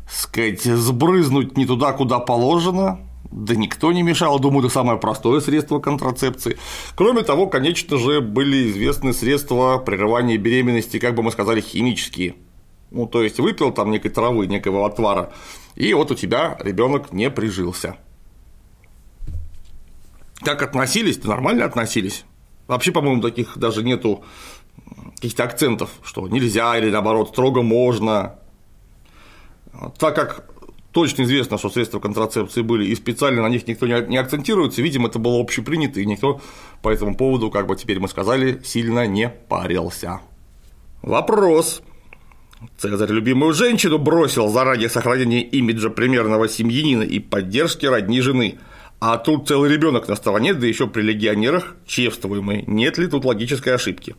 сказать, 0.10 0.64
сбрызнуть 0.64 1.58
не 1.58 1.66
туда, 1.66 1.94
куда 1.94 2.20
положено, 2.20 3.00
да 3.36 3.54
никто 3.54 3.92
не 3.92 4.02
мешал, 4.02 4.40
думаю, 4.40 4.66
это 4.66 4.74
самое 4.74 4.98
простое 4.98 5.42
средство 5.42 5.80
контрацепции. 5.80 6.58
Кроме 6.96 7.22
того, 7.22 7.48
конечно 7.48 7.98
же, 7.98 8.22
были 8.22 8.72
известны 8.72 9.14
средства 9.14 9.78
прерывания 9.78 10.38
беременности, 10.38 11.00
как 11.00 11.16
бы 11.16 11.22
мы 11.22 11.32
сказали, 11.32 11.60
химические. 11.60 12.36
Ну, 12.92 13.08
то 13.08 13.22
есть 13.22 13.40
выпил 13.40 13.74
там 13.74 13.92
некой 13.92 14.12
травы, 14.12 14.48
некого 14.48 14.88
отвара, 14.88 15.34
и 15.76 15.94
вот 15.94 16.12
у 16.12 16.16
тебя 16.16 16.58
ребенок 16.62 17.12
не 17.12 17.30
прижился. 17.30 17.98
Как 20.40 20.62
относились? 20.62 21.22
Нормально 21.22 21.66
относились. 21.66 22.24
Вообще, 22.68 22.94
по-моему, 22.94 23.22
таких 23.22 23.58
даже 23.58 23.84
нету 23.84 24.24
каких-то 25.16 25.44
акцентов, 25.44 25.90
что 26.04 26.26
нельзя 26.30 26.78
или 26.78 26.90
наоборот 26.90 27.30
строго 27.30 27.64
можно. 27.64 28.40
Так 29.98 30.16
как 30.16 30.55
точно 30.96 31.24
известно, 31.24 31.58
что 31.58 31.70
средства 31.70 32.00
контрацепции 32.00 32.62
были, 32.62 32.86
и 32.86 32.96
специально 32.96 33.42
на 33.42 33.50
них 33.50 33.68
никто 33.68 33.86
не 33.86 34.16
акцентируется, 34.16 34.82
видимо, 34.82 35.10
это 35.10 35.20
было 35.20 35.42
общепринято, 35.42 36.00
и 36.00 36.06
никто 36.06 36.40
по 36.82 36.88
этому 36.88 37.18
поводу, 37.18 37.52
как 37.52 37.68
бы 37.68 37.76
теперь 37.76 38.00
мы 38.00 38.08
сказали, 38.08 38.62
сильно 38.64 39.06
не 39.06 39.28
парился. 39.28 40.22
Вопрос. 41.02 41.82
Цезарь 42.78 43.12
любимую 43.12 43.54
женщину 43.54 43.98
бросил 43.98 44.48
заради 44.48 44.88
сохранения 44.88 45.42
имиджа 45.42 45.90
примерного 45.90 46.48
семьянина 46.48 47.04
и 47.04 47.20
поддержки 47.20 47.86
родни 47.86 48.22
жены. 48.22 48.58
А 49.02 49.18
тут 49.18 49.50
целый 49.50 49.70
ребенок 49.70 50.08
на 50.08 50.16
стороне, 50.16 50.54
да 50.54 50.66
еще 50.66 50.88
при 50.88 51.02
легионерах 51.02 51.76
чествуемый. 51.86 52.64
Нет 52.68 52.98
ли 52.98 53.08
тут 53.08 53.26
логической 53.26 53.76
ошибки? 53.76 54.16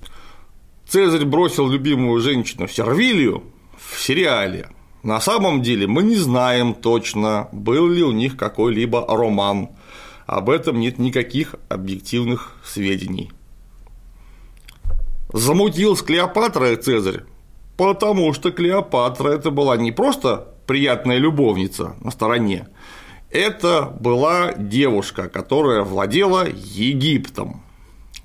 Цезарь 0.86 1.24
бросил 1.24 1.70
любимую 1.70 2.20
женщину 2.20 2.66
в 2.66 2.72
Сервилию 2.72 3.44
в 3.78 3.98
сериале. 3.98 4.68
На 5.06 5.20
самом 5.20 5.62
деле 5.62 5.86
мы 5.86 6.02
не 6.02 6.16
знаем 6.16 6.74
точно, 6.74 7.48
был 7.52 7.88
ли 7.88 8.02
у 8.02 8.10
них 8.10 8.36
какой-либо 8.36 9.06
роман. 9.06 9.68
Об 10.26 10.50
этом 10.50 10.80
нет 10.80 10.98
никаких 10.98 11.54
объективных 11.68 12.56
сведений. 12.64 13.30
Замутил 15.32 15.96
с 15.96 16.02
Клеопатрой 16.02 16.74
Цезарь 16.74 17.22
Потому 17.76 18.32
что 18.32 18.50
Клеопатра 18.50 19.28
это 19.28 19.52
была 19.52 19.76
не 19.76 19.92
просто 19.92 20.48
приятная 20.66 21.18
любовница 21.18 21.94
на 22.00 22.10
стороне, 22.10 22.66
это 23.30 23.96
была 24.00 24.54
девушка, 24.54 25.28
которая 25.28 25.82
владела 25.82 26.48
Египтом, 26.48 27.62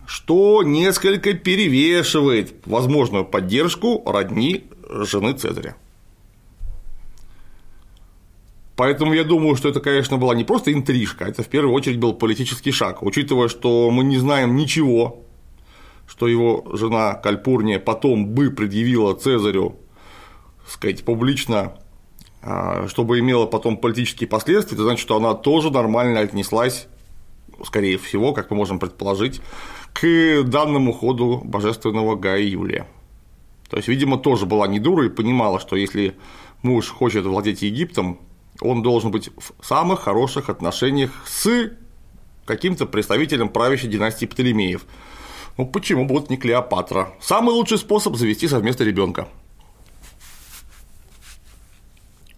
что 0.08 0.64
несколько 0.64 1.34
перевешивает 1.34 2.56
возможную 2.66 3.24
поддержку 3.24 4.02
родни 4.04 4.64
жены 4.90 5.34
Цезаря. 5.34 5.76
Поэтому 8.82 9.14
я 9.14 9.24
думаю, 9.24 9.56
что 9.56 9.70
это, 9.70 9.80
конечно, 9.80 10.18
была 10.18 10.34
не 10.34 10.44
просто 10.44 10.74
интрижка, 10.74 11.26
это 11.26 11.44
в 11.44 11.48
первую 11.50 11.76
очередь 11.76 12.00
был 12.00 12.16
политический 12.16 12.72
шаг, 12.72 13.04
учитывая, 13.04 13.48
что 13.48 13.92
мы 13.92 14.04
не 14.04 14.18
знаем 14.18 14.56
ничего 14.56 15.24
что 16.08 16.28
его 16.28 16.66
жена 16.74 17.14
Кальпурния 17.14 17.78
потом 17.78 18.26
бы 18.26 18.50
предъявила 18.50 19.14
Цезарю, 19.14 19.76
сказать, 20.68 21.06
публично, 21.06 21.76
а, 22.42 22.88
чтобы 22.88 23.20
имела 23.20 23.46
потом 23.46 23.78
политические 23.78 24.28
последствия, 24.28 24.74
это 24.74 24.84
значит, 24.84 25.02
что 25.02 25.16
она 25.16 25.36
тоже 25.36 25.70
нормально 25.70 26.22
отнеслась, 26.22 26.88
скорее 27.64 28.00
всего, 28.00 28.34
как 28.34 28.50
мы 28.50 28.58
можем 28.58 28.80
предположить, 28.80 29.42
к 29.94 30.42
данному 30.42 30.92
ходу 30.92 31.44
божественного 31.46 32.16
Гая 32.16 32.42
Юлия. 32.42 32.88
То 33.70 33.78
есть, 33.78 33.88
видимо, 33.88 34.18
тоже 34.18 34.48
была 34.48 34.68
не 34.68 34.80
дура 34.80 35.06
и 35.06 35.10
понимала, 35.10 35.60
что 35.60 35.76
если 35.76 36.16
муж 36.64 36.90
хочет 36.90 37.26
владеть 37.26 37.62
Египтом, 37.62 38.18
он 38.62 38.82
должен 38.82 39.12
быть 39.12 39.30
в 39.38 39.66
самых 39.66 40.02
хороших 40.02 40.50
отношениях 40.50 41.12
с 41.26 41.72
каким-то 42.46 42.86
представителем 42.86 43.50
правящей 43.50 43.90
династии 43.90 44.26
Птолемеев, 44.26 44.86
ну 45.58 45.66
почему 45.66 46.06
будут 46.06 46.30
не 46.30 46.38
Клеопатра? 46.38 47.14
Самый 47.20 47.52
лучший 47.52 47.78
способ 47.78 48.16
завести 48.16 48.48
совместно 48.48 48.84
ребенка. 48.84 49.28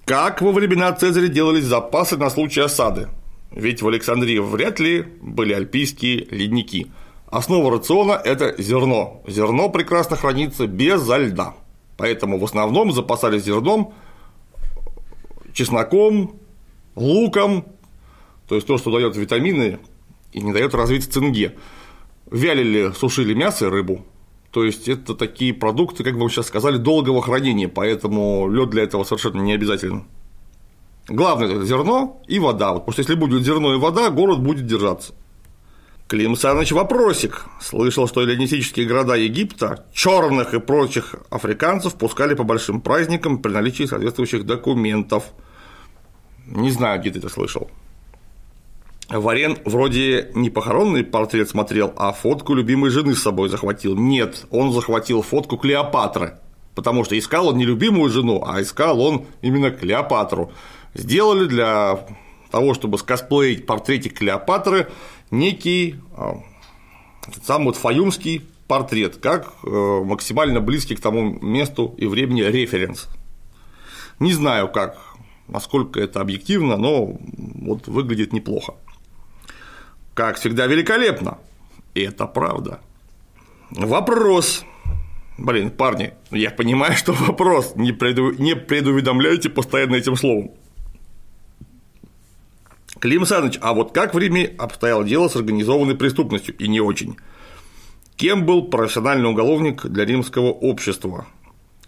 Как 0.05 0.41
во 0.41 0.51
времена 0.51 0.91
Цезаря 0.91 1.27
делались 1.27 1.63
запасы 1.65 2.17
на 2.17 2.29
случай 2.29 2.61
осады? 2.61 3.09
ведь 3.55 3.81
в 3.81 3.87
Александрии 3.87 4.39
вряд 4.39 4.79
ли 4.79 5.05
были 5.21 5.53
альпийские 5.53 6.27
ледники. 6.29 6.91
Основа 7.27 7.71
рациона– 7.71 8.13
это 8.23 8.61
зерно. 8.61 9.21
Зерно 9.27 9.69
прекрасно 9.69 10.15
хранится 10.15 10.67
без 10.67 11.07
льда. 11.07 11.55
Поэтому 11.97 12.39
в 12.39 12.43
основном 12.43 12.91
запасались 12.91 13.43
зерном, 13.43 13.93
чесноком, 15.53 16.39
луком, 16.95 17.65
то 18.47 18.55
есть 18.55 18.67
то, 18.67 18.77
что 18.77 18.91
дает 18.91 19.15
витамины 19.15 19.79
и 20.31 20.41
не 20.41 20.51
дает 20.51 20.73
развиться 20.73 21.11
цинге. 21.11 21.55
Вялили, 22.29 22.91
сушили 22.91 23.33
мясо 23.33 23.67
и 23.67 23.69
рыбу. 23.69 24.05
То 24.51 24.63
есть 24.63 24.87
это 24.87 25.15
такие 25.15 25.53
продукты, 25.53 26.03
как 26.03 26.13
бы 26.13 26.23
вы 26.23 26.29
сейчас 26.29 26.47
сказали, 26.47 26.77
долгого 26.77 27.21
хранения, 27.21 27.67
поэтому 27.67 28.47
лед 28.49 28.69
для 28.69 28.83
этого 28.83 29.03
совершенно 29.03 29.41
не 29.41 29.53
обязательно. 29.53 30.05
Главное 31.07 31.47
это 31.47 31.65
зерно 31.65 32.21
и 32.27 32.39
вода. 32.39 32.71
Вот, 32.71 32.81
потому 32.81 32.93
что 32.93 33.01
если 33.01 33.15
будет 33.15 33.43
зерно 33.43 33.73
и 33.73 33.79
вода, 33.79 34.09
город 34.09 34.41
будет 34.41 34.65
держаться. 34.65 35.13
Клим 36.07 36.35
Саныч 36.35 36.71
вопросик. 36.71 37.45
Слышал, 37.59 38.07
что 38.07 38.21
эллинистические 38.21 38.85
города 38.85 39.15
Египта 39.15 39.87
черных 39.93 40.53
и 40.53 40.59
прочих 40.59 41.15
африканцев 41.29 41.95
пускали 41.95 42.35
по 42.35 42.43
большим 42.43 42.81
праздникам 42.81 43.41
при 43.41 43.51
наличии 43.51 43.85
соответствующих 43.85 44.45
документов. 44.45 45.33
Не 46.45 46.71
знаю, 46.71 46.99
где 46.99 47.11
ты 47.11 47.19
это 47.19 47.29
слышал. 47.29 47.69
Варен 49.09 49.57
вроде 49.65 50.31
не 50.33 50.49
похоронный 50.49 51.03
портрет 51.03 51.49
смотрел, 51.49 51.93
а 51.97 52.13
фотку 52.13 52.53
любимой 52.53 52.89
жены 52.89 53.15
с 53.15 53.21
собой 53.21 53.49
захватил. 53.49 53.95
Нет, 53.95 54.45
он 54.49 54.71
захватил 54.71 55.21
фотку 55.21 55.57
Клеопатры, 55.57 56.39
потому 56.73 57.03
что 57.03 57.17
искал 57.17 57.49
он 57.49 57.57
не 57.57 57.65
любимую 57.65 58.09
жену, 58.09 58.43
а 58.45 58.61
искал 58.61 59.01
он 59.01 59.25
именно 59.41 59.71
Клеопатру. 59.71 60.51
Сделали 60.93 61.45
для 61.45 62.05
того, 62.49 62.73
чтобы 62.73 62.97
скосплеить 62.97 63.65
портретик 63.65 64.17
Клеопатры, 64.17 64.87
некий 65.31 65.95
а, 66.15 66.37
сам 67.43 67.65
вот 67.65 67.75
фаюмский 67.75 68.43
портрет, 68.67 69.17
как 69.17 69.53
э, 69.63 69.69
максимально 69.69 70.61
близкий 70.61 70.95
к 70.95 71.01
тому 71.01 71.37
месту 71.41 71.93
и 71.97 72.05
времени 72.05 72.41
референс. 72.41 73.07
Не 74.19 74.33
знаю, 74.33 74.69
как, 74.69 74.97
насколько 75.47 75.99
это 75.99 76.21
объективно, 76.21 76.77
но 76.77 77.17
вот 77.55 77.87
выглядит 77.87 78.33
неплохо 78.33 78.73
как 80.13 80.37
всегда, 80.37 80.67
великолепно. 80.67 81.37
И 81.93 82.01
это 82.01 82.27
правда. 82.27 82.79
Вопрос. 83.71 84.63
Блин, 85.37 85.71
парни, 85.71 86.13
я 86.31 86.51
понимаю, 86.51 86.95
что 86.95 87.13
вопрос. 87.13 87.73
Не, 87.75 87.91
преду... 87.91 88.31
не 88.31 88.55
предуведомляйте 88.55 89.49
постоянно 89.49 89.95
этим 89.95 90.15
словом. 90.15 90.51
Клим 92.99 93.25
Саныч, 93.25 93.57
а 93.61 93.73
вот 93.73 93.91
как 93.91 94.13
в 94.13 94.17
Риме 94.17 94.45
обстояло 94.57 95.03
дело 95.03 95.27
с 95.27 95.35
организованной 95.35 95.95
преступностью 95.95 96.55
и 96.55 96.67
не 96.67 96.79
очень? 96.79 97.17
Кем 98.15 98.45
был 98.45 98.69
профессиональный 98.69 99.29
уголовник 99.29 99.85
для 99.85 100.05
римского 100.05 100.51
общества? 100.51 101.25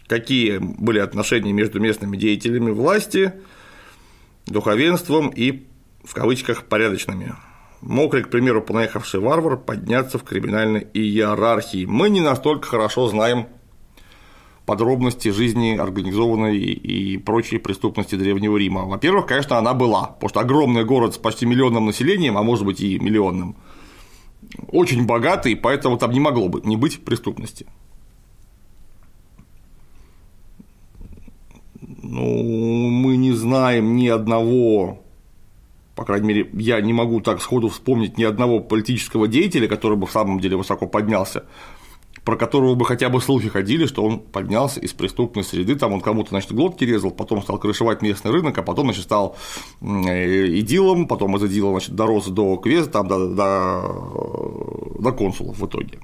Какие 0.07 0.59
были 0.59 0.99
отношения 0.99 1.51
между 1.51 1.79
местными 1.79 2.15
деятелями 2.15 2.71
власти, 2.71 3.33
духовенством 4.45 5.29
и, 5.29 5.65
в 6.03 6.13
кавычках, 6.13 6.65
порядочными? 6.65 7.33
Мог 7.81 8.13
ли, 8.13 8.23
к 8.23 8.29
примеру, 8.29 8.61
понаехавший 8.61 9.19
варвар 9.19 9.57
подняться 9.57 10.17
в 10.17 10.23
криминальной 10.23 10.87
иерархии? 10.93 11.85
Мы 11.85 12.09
не 12.09 12.21
настолько 12.21 12.67
хорошо 12.67 13.07
знаем 13.07 13.47
подробности 14.65 15.29
жизни 15.29 15.77
организованной 15.77 16.57
и 16.57 17.17
прочие 17.17 17.59
преступности 17.59 18.15
Древнего 18.15 18.57
Рима. 18.57 18.85
Во-первых, 18.85 19.27
конечно, 19.27 19.57
она 19.57 19.73
была, 19.73 20.07
потому 20.07 20.29
что 20.29 20.39
огромный 20.39 20.83
город 20.83 21.15
с 21.15 21.17
почти 21.17 21.45
миллионным 21.45 21.85
населением, 21.85 22.37
а 22.37 22.43
может 22.43 22.65
быть 22.65 22.81
и 22.81 22.99
миллионным, 22.99 23.55
очень 24.67 25.05
богатый, 25.05 25.55
поэтому 25.55 25.97
там 25.97 26.11
не 26.11 26.19
могло 26.19 26.47
бы 26.47 26.61
не 26.63 26.77
быть 26.77 27.03
преступности. 27.03 27.67
Ну, 32.07 32.89
мы 32.89 33.17
не 33.17 33.31
знаем 33.31 33.95
ни 33.95 34.07
одного 34.07 34.99
по 35.95 36.03
крайней 36.03 36.27
мере, 36.27 36.49
я 36.53 36.81
не 36.81 36.91
могу 36.91 37.21
так 37.21 37.41
сходу 37.41 37.69
вспомнить 37.69 38.17
ни 38.17 38.25
одного 38.25 38.59
политического 38.59 39.29
деятеля, 39.29 39.69
который 39.69 39.97
бы 39.97 40.05
в 40.05 40.11
самом 40.11 40.41
деле 40.41 40.57
высоко 40.57 40.87
поднялся, 40.87 41.45
про 42.25 42.35
которого 42.35 42.75
бы 42.75 42.83
хотя 42.83 43.07
бы 43.07 43.21
слухи 43.21 43.47
ходили, 43.47 43.85
что 43.85 44.03
он 44.03 44.19
поднялся 44.19 44.81
из 44.81 44.91
преступной 44.91 45.45
среды, 45.45 45.75
там 45.75 45.93
он 45.93 46.01
кому-то, 46.01 46.31
значит, 46.31 46.51
глотки 46.51 46.83
резал, 46.83 47.11
потом 47.11 47.41
стал 47.41 47.59
крышевать 47.59 48.01
местный 48.01 48.31
рынок, 48.31 48.57
а 48.57 48.61
потом, 48.61 48.87
значит, 48.87 49.03
стал 49.03 49.37
э, 49.79 50.59
идилом, 50.59 51.07
потом 51.07 51.37
из 51.37 51.43
идила, 51.45 51.71
значит, 51.71 51.95
дорос 51.95 52.27
до 52.27 52.57
квеста, 52.57 52.91
там, 52.91 53.07
до, 53.07 53.33
до, 53.33 54.99
до 54.99 55.11
консулов 55.13 55.57
в 55.57 55.65
итоге. 55.65 55.99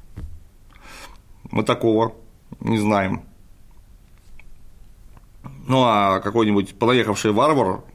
Мы 1.51 1.63
такого 1.63 2.13
не 2.61 2.77
знаем. 2.77 3.23
Ну, 5.71 5.83
а 5.85 6.19
какой-нибудь 6.19 6.75
понаехавший 6.75 7.31
варвар, 7.31 7.85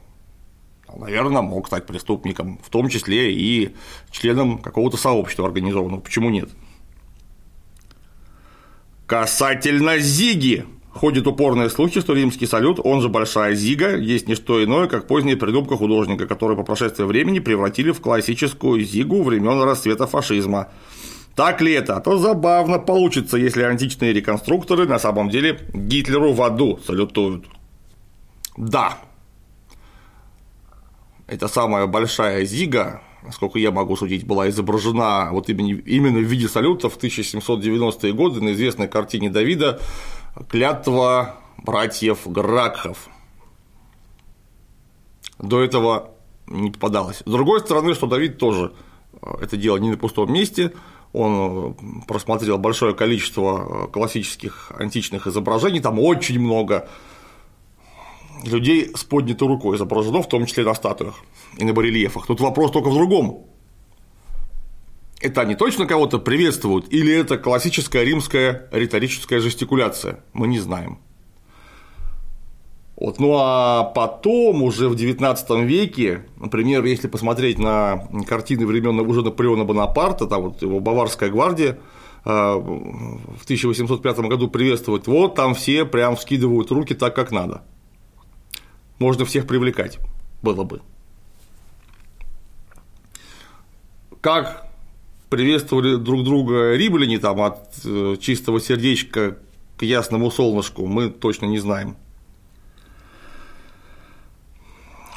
наверное, 0.95 1.43
мог 1.43 1.67
стать 1.67 1.85
преступником, 1.85 2.59
в 2.63 2.71
том 2.71 2.89
числе 2.89 3.31
и 3.31 3.75
членом 4.09 4.57
какого-то 4.57 4.97
сообщества 4.97 5.45
организованного. 5.45 5.99
Почему 5.99 6.31
нет? 6.31 6.49
Касательно 9.05 9.99
Зиги. 9.99 10.65
Ходят 10.91 11.27
упорные 11.27 11.69
слухи, 11.69 12.01
что 12.01 12.13
римский 12.15 12.47
салют, 12.47 12.79
он 12.83 13.01
же 13.01 13.09
Большая 13.09 13.53
Зига, 13.53 13.95
есть 13.95 14.27
не 14.27 14.33
что 14.33 14.63
иное, 14.63 14.87
как 14.87 15.05
поздняя 15.05 15.37
придумка 15.37 15.77
художника, 15.77 16.25
который 16.25 16.57
по 16.57 16.63
прошествии 16.63 17.03
времени 17.03 17.37
превратили 17.37 17.91
в 17.91 18.01
классическую 18.01 18.83
Зигу 18.83 19.21
времен 19.21 19.61
расцвета 19.61 20.07
фашизма. 20.07 20.69
Так 21.35 21.61
ли 21.61 21.73
это? 21.73 21.97
А 21.97 22.01
то 22.01 22.17
забавно 22.17 22.79
получится, 22.79 23.37
если 23.37 23.61
античные 23.61 24.13
реконструкторы 24.13 24.87
на 24.87 24.97
самом 24.97 25.29
деле 25.29 25.59
Гитлеру 25.75 26.33
в 26.33 26.41
аду 26.41 26.79
салютуют. 26.83 27.45
Да, 28.57 28.97
эта 31.27 31.47
самая 31.47 31.85
большая 31.85 32.45
зига, 32.45 33.01
насколько 33.21 33.59
я 33.59 33.71
могу 33.71 33.95
судить, 33.95 34.25
была 34.25 34.49
изображена 34.49 35.29
вот 35.31 35.49
именно, 35.49 35.79
именно 35.81 36.19
в 36.19 36.23
виде 36.23 36.47
салюта 36.47 36.89
в 36.89 36.97
1790-е 36.97 38.13
годы 38.13 38.41
на 38.41 38.53
известной 38.53 38.87
картине 38.87 39.29
Давида 39.29 39.79
«Клятва 40.49 41.35
братьев 41.57 42.25
Гракхов». 42.25 43.09
До 45.37 45.61
этого 45.61 46.11
не 46.47 46.71
попадалось. 46.71 47.21
С 47.25 47.29
другой 47.29 47.59
стороны, 47.59 47.93
что 47.93 48.07
Давид 48.07 48.37
тоже 48.37 48.73
э, 49.21 49.27
это 49.41 49.57
дело 49.57 49.77
не 49.77 49.91
на 49.91 49.97
пустом 49.97 50.33
месте, 50.33 50.73
он 51.13 51.75
э, 51.77 52.05
просмотрел 52.07 52.57
большое 52.57 52.95
количество 52.95 53.85
э, 53.85 53.91
классических 53.91 54.71
античных 54.71 55.27
изображений, 55.27 55.79
там 55.79 55.99
очень 55.99 56.39
много 56.39 56.89
людей 58.43 58.91
с 58.95 59.03
поднятой 59.03 59.47
рукой 59.47 59.77
изображено, 59.77 60.21
в 60.21 60.29
том 60.29 60.45
числе 60.45 60.63
на 60.63 60.73
статуях 60.73 61.15
и 61.57 61.63
на 61.63 61.73
барельефах. 61.73 62.27
Тут 62.27 62.39
вопрос 62.39 62.71
только 62.71 62.89
в 62.89 62.93
другом. 62.93 63.45
Это 65.19 65.41
они 65.41 65.55
точно 65.55 65.87
кого-то 65.87 66.19
приветствуют, 66.19 66.91
или 66.93 67.13
это 67.13 67.37
классическая 67.37 68.03
римская 68.03 68.67
риторическая 68.71 69.39
жестикуляция? 69.39 70.23
Мы 70.33 70.47
не 70.47 70.59
знаем. 70.59 70.99
Вот. 72.95 73.19
Ну 73.19 73.35
а 73.37 73.83
потом, 73.83 74.63
уже 74.63 74.89
в 74.89 74.93
XIX 74.93 75.65
веке, 75.65 76.25
например, 76.37 76.83
если 76.85 77.07
посмотреть 77.07 77.59
на 77.59 78.07
картины 78.27 78.65
времен 78.65 78.99
уже 78.99 79.21
Наполеона 79.23 79.65
Бонапарта, 79.65 80.27
там 80.27 80.43
вот 80.43 80.61
его 80.61 80.79
Баварская 80.79 81.29
гвардия, 81.29 81.79
э, 82.25 82.29
в 82.29 83.43
1805 83.43 84.19
году 84.19 84.49
приветствовать, 84.49 85.07
вот 85.07 85.35
там 85.35 85.53
все 85.53 85.85
прям 85.85 86.15
вскидывают 86.15 86.71
руки 86.71 86.93
так, 86.93 87.15
как 87.15 87.31
надо 87.31 87.61
можно 88.99 89.25
всех 89.25 89.47
привлекать 89.47 89.99
было 90.41 90.63
бы. 90.63 90.81
Как 94.21 94.67
приветствовали 95.29 95.95
друг 95.95 96.23
друга 96.23 96.75
римляне 96.75 97.19
там 97.19 97.41
от 97.41 97.79
э, 97.85 98.15
чистого 98.19 98.59
сердечка 98.59 99.37
к 99.77 99.83
ясному 99.83 100.31
солнышку, 100.31 100.85
мы 100.85 101.09
точно 101.09 101.45
не 101.45 101.59
знаем. 101.59 101.95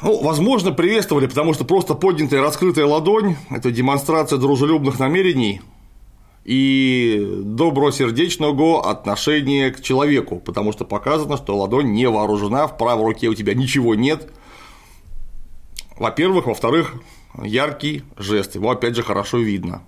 Ну, 0.01 0.21
возможно, 0.21 0.71
приветствовали, 0.71 1.27
потому 1.27 1.53
что 1.53 1.63
просто 1.63 1.93
поднятая 1.93 2.41
раскрытая 2.41 2.85
ладонь– 2.85 3.35
это 3.51 3.71
демонстрация 3.71 4.39
дружелюбных 4.39 4.97
намерений 4.99 5.61
и 6.43 7.41
добросердечного 7.43 8.89
отношения 8.89 9.71
к 9.71 9.81
человеку, 9.81 10.39
потому 10.39 10.71
что 10.71 10.85
показано, 10.85 11.37
что 11.37 11.57
ладонь 11.57 11.93
не 11.93 12.07
вооружена, 12.09 12.67
в 12.67 12.77
правой 12.77 13.05
руке 13.05 13.27
у 13.27 13.35
тебя 13.35 13.53
ничего 13.53 13.95
нет. 13.95 14.31
Во-первых, 15.97 16.47
во-вторых, 16.47 16.95
яркий 17.43 18.03
жест, 18.17 18.55
его 18.55 18.71
опять 18.71 18.95
же 18.95 19.03
хорошо 19.03 19.37
видно. 19.37 19.83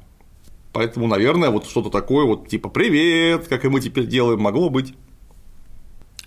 Поэтому, 0.72 1.08
наверное, 1.08 1.50
вот 1.50 1.68
что-то 1.68 1.90
такое, 1.90 2.26
вот 2.26 2.48
типа 2.48 2.70
«Привет», 2.70 3.48
как 3.48 3.66
и 3.66 3.70
мы 3.70 3.80
теперь 3.80 4.08
делаем, 4.08 4.42
могло 4.42 4.70
быть. 4.70 4.94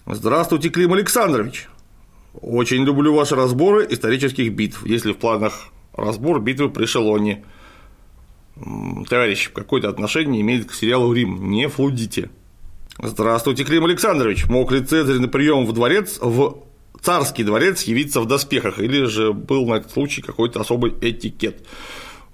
Здравствуйте, 0.06 0.70
Клим 0.70 0.92
Александрович. 0.92 1.68
Очень 2.40 2.84
люблю 2.84 3.14
ваши 3.14 3.34
разборы 3.34 3.86
исторических 3.90 4.52
битв. 4.52 4.86
Если 4.86 5.12
в 5.12 5.16
планах 5.16 5.72
Разбор 5.96 6.40
битвы 6.40 6.68
при 6.68 6.84
Шелоне. 6.84 7.44
Товарищ, 9.08 9.50
какое-то 9.52 9.88
отношение 9.88 10.40
имеет 10.40 10.66
к 10.66 10.74
сериалу 10.74 11.12
Рим, 11.12 11.50
не 11.50 11.68
флудите. 11.68 12.30
Здравствуйте, 12.98 13.64
Клим 13.64 13.84
Александрович. 13.84 14.46
Мог 14.46 14.72
ли 14.72 14.80
Цезарь 14.80 15.18
на 15.18 15.28
прием 15.28 15.66
в 15.66 15.72
дворец, 15.72 16.18
в 16.20 16.62
царский 17.02 17.44
дворец 17.44 17.82
явиться 17.82 18.22
в 18.22 18.26
доспехах, 18.26 18.78
или 18.78 19.04
же 19.04 19.34
был 19.34 19.66
на 19.66 19.74
этот 19.74 19.92
случай 19.92 20.22
какой-то 20.22 20.60
особый 20.60 20.94
этикет? 21.02 21.66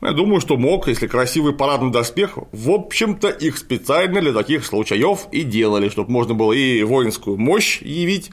Я 0.01 0.13
думаю, 0.13 0.41
что 0.41 0.57
мог, 0.57 0.87
если 0.87 1.09
красивый 1.09 1.55
парадный 1.55 1.91
доспех, 1.91 2.39
в 2.53 2.71
общем-то, 2.71 3.29
их 3.29 3.59
специально 3.59 4.21
для 4.21 4.33
таких 4.33 4.65
случаев 4.65 5.27
и 5.33 5.43
делали, 5.43 5.89
чтобы 5.89 6.13
можно 6.13 6.35
было 6.35 6.53
и 6.53 6.85
воинскую 6.85 7.37
мощь 7.37 7.83
явить, 7.83 8.31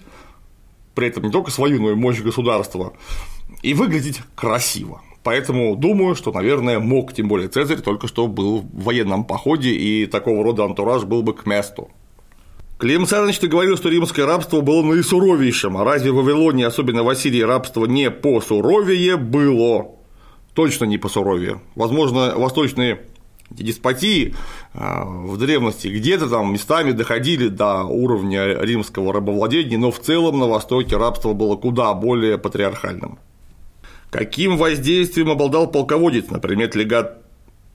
при 0.94 1.08
этом 1.08 1.24
не 1.24 1.32
только 1.32 1.50
свою, 1.50 1.82
но 1.82 1.92
и 1.92 1.96
мощь 1.96 2.22
государства, 2.22 2.94
и 3.64 3.74
выглядеть 3.74 4.22
красиво. 4.36 5.02
Поэтому 5.24 5.76
думаю, 5.76 6.16
что, 6.16 6.32
наверное, 6.32 6.80
мог, 6.80 7.14
тем 7.14 7.28
более 7.28 7.50
Цезарь, 7.50 7.82
только 7.82 8.08
что 8.08 8.28
был 8.28 8.60
в 8.62 8.84
военном 8.84 9.26
походе, 9.26 9.72
и 9.72 10.06
такого 10.06 10.44
рода 10.44 10.64
антураж 10.64 11.04
был 11.04 11.24
бы 11.24 11.34
к 11.34 11.46
месту. 11.46 11.90
Клим 12.78 13.06
Саныч, 13.06 13.40
ты 13.40 13.48
говорил, 13.48 13.76
что 13.76 13.90
римское 13.90 14.26
рабство 14.26 14.62
было 14.62 14.82
наисуровейшим, 14.82 15.76
а 15.76 15.84
разве 15.84 16.14
в 16.14 16.16
Вавилоне, 16.16 16.66
особенно 16.66 17.04
в 17.04 17.10
Ассирии, 17.10 17.42
рабство 17.42 17.86
не 17.86 18.10
посуровее 18.10 19.18
было? 19.18 19.90
Точно 20.54 20.86
не 20.86 20.98
посуровее. 20.98 21.60
Возможно, 21.76 22.36
восточные 22.38 23.02
деспотии 23.50 24.34
а, 24.74 25.04
в 25.04 25.38
древности 25.38 25.90
где-то 25.90 26.30
там 26.30 26.54
местами 26.54 26.92
доходили 26.92 27.50
до 27.50 27.84
уровня 27.84 28.62
римского 28.62 29.12
рабовладения, 29.12 29.78
но 29.78 29.92
в 29.92 30.00
целом 30.00 30.40
на 30.40 30.48
Востоке 30.48 30.96
рабство 30.96 31.34
было 31.34 31.58
куда 31.58 31.94
более 31.94 32.38
патриархальным. 32.38 33.20
Каким 34.12 34.58
воздействием 34.58 35.30
обладал 35.30 35.70
полководец, 35.70 36.30
например, 36.30 36.76
легат 36.76 37.24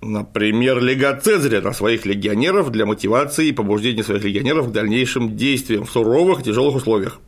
Например, 0.06 0.82
легат 0.82 1.24
Цезаря 1.24 1.62
на 1.62 1.72
своих 1.72 2.04
легионеров 2.04 2.70
для 2.70 2.84
мотивации 2.84 3.48
и 3.48 3.52
побуждения 3.52 4.04
своих 4.04 4.22
легионеров 4.22 4.68
к 4.68 4.72
дальнейшим 4.72 5.34
действиям 5.34 5.86
в 5.86 5.90
суровых 5.90 6.42
тяжелых 6.42 6.74
условиях. 6.76 7.20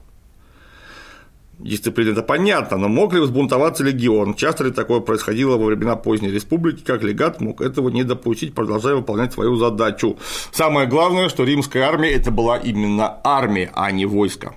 Дисциплина 1.58 2.10
это 2.10 2.22
понятно, 2.22 2.76
но 2.76 2.88
мог 2.88 3.14
ли 3.14 3.20
взбунтоваться 3.20 3.82
легион? 3.82 4.34
Часто 4.34 4.64
ли 4.64 4.70
такое 4.70 5.00
происходило 5.00 5.56
во 5.56 5.64
времена 5.64 5.96
поздней 5.96 6.30
республики, 6.30 6.84
как 6.84 7.02
легат 7.02 7.40
мог 7.40 7.62
этого 7.62 7.88
не 7.88 8.04
допустить, 8.04 8.54
продолжая 8.54 8.96
выполнять 8.96 9.32
свою 9.32 9.56
задачу? 9.56 10.18
Самое 10.52 10.86
главное, 10.86 11.30
что 11.30 11.44
римская 11.44 11.84
армия 11.84 12.10
это 12.10 12.30
была 12.30 12.58
именно 12.58 13.20
армия, 13.24 13.70
а 13.74 13.90
не 13.90 14.04
войско. 14.04 14.54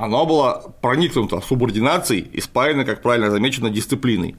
Она 0.00 0.24
была 0.24 0.62
проникнута 0.80 1.40
субординацией 1.40 2.20
и 2.20 2.40
спаяна, 2.40 2.84
как 2.84 3.02
правильно 3.02 3.32
замечено, 3.32 3.68
дисциплиной. 3.68 4.36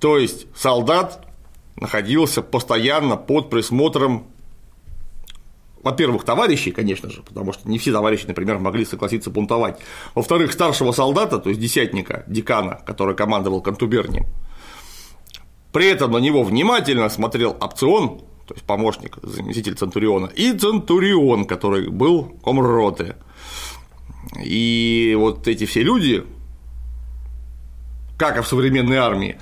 То 0.00 0.18
есть 0.18 0.46
солдат 0.56 1.28
находился 1.76 2.42
постоянно 2.42 3.16
под 3.16 3.50
присмотром 3.50 4.26
во-первых, 5.82 6.24
товарищей, 6.24 6.72
конечно 6.72 7.08
же, 7.08 7.22
потому 7.22 7.54
что 7.54 7.66
не 7.66 7.78
все 7.78 7.90
товарищи, 7.90 8.26
например, 8.26 8.58
могли 8.58 8.84
согласиться 8.84 9.30
бунтовать. 9.30 9.78
Во-вторых, 10.14 10.52
старшего 10.52 10.92
солдата, 10.92 11.38
то 11.38 11.48
есть 11.48 11.60
десятника, 11.60 12.24
декана, 12.26 12.82
который 12.84 13.14
командовал 13.14 13.62
контубернием. 13.62 14.26
При 15.72 15.86
этом 15.86 16.10
на 16.10 16.18
него 16.18 16.42
внимательно 16.42 17.08
смотрел 17.08 17.56
опцион, 17.58 18.18
то 18.46 18.54
есть 18.54 18.66
помощник, 18.66 19.16
заместитель 19.22 19.74
Центуриона, 19.74 20.26
и 20.26 20.52
Центурион, 20.52 21.46
который 21.46 21.88
был 21.88 22.24
комроты. 22.44 23.14
И 24.42 25.14
вот 25.18 25.48
эти 25.48 25.64
все 25.64 25.82
люди, 25.82 26.24
как 28.18 28.38
и 28.38 28.42
в 28.42 28.46
современной 28.46 28.96
армии, 28.96 29.38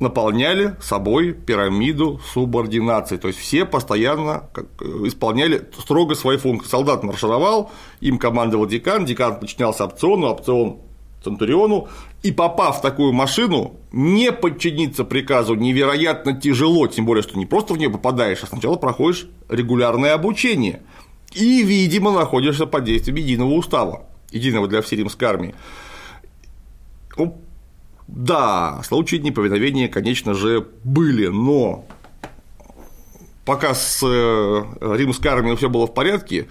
наполняли 0.00 0.76
собой 0.80 1.32
пирамиду 1.32 2.20
субординации. 2.32 3.16
То 3.16 3.28
есть 3.28 3.40
все 3.40 3.64
постоянно 3.64 4.50
исполняли 5.04 5.68
строго 5.78 6.14
свои 6.14 6.36
функции. 6.36 6.68
Солдат 6.68 7.02
маршировал, 7.02 7.70
им 8.00 8.18
командовал 8.18 8.66
декан, 8.66 9.06
декан 9.06 9.40
подчинялся 9.40 9.84
опциону, 9.84 10.26
опцион 10.26 10.78
Центуриону, 11.24 11.88
и 12.22 12.30
попав 12.30 12.78
в 12.78 12.82
такую 12.82 13.12
машину, 13.12 13.74
не 13.90 14.30
подчиниться 14.30 15.02
приказу 15.02 15.54
невероятно 15.54 16.38
тяжело, 16.38 16.86
тем 16.86 17.04
более, 17.04 17.22
что 17.22 17.36
не 17.36 17.46
просто 17.46 17.74
в 17.74 17.78
нее 17.78 17.90
попадаешь, 17.90 18.44
а 18.44 18.46
сначала 18.46 18.76
проходишь 18.76 19.26
регулярное 19.48 20.14
обучение 20.14 20.82
и, 21.36 21.62
видимо, 21.62 22.12
находишься 22.12 22.66
под 22.66 22.84
действием 22.84 23.16
единого 23.16 23.50
устава, 23.50 24.06
единого 24.30 24.68
для 24.68 24.80
всей 24.80 24.96
римской 24.96 25.28
армии. 25.28 25.54
Да, 28.08 28.80
случаи 28.84 29.16
неповиновения, 29.16 29.88
конечно 29.88 30.34
же, 30.34 30.66
были, 30.84 31.26
но 31.26 31.84
пока 33.44 33.74
с 33.74 34.00
э, 34.02 34.64
римской 34.80 35.30
армией 35.30 35.56
все 35.56 35.68
было 35.68 35.86
в 35.86 35.94
порядке, 35.94 36.46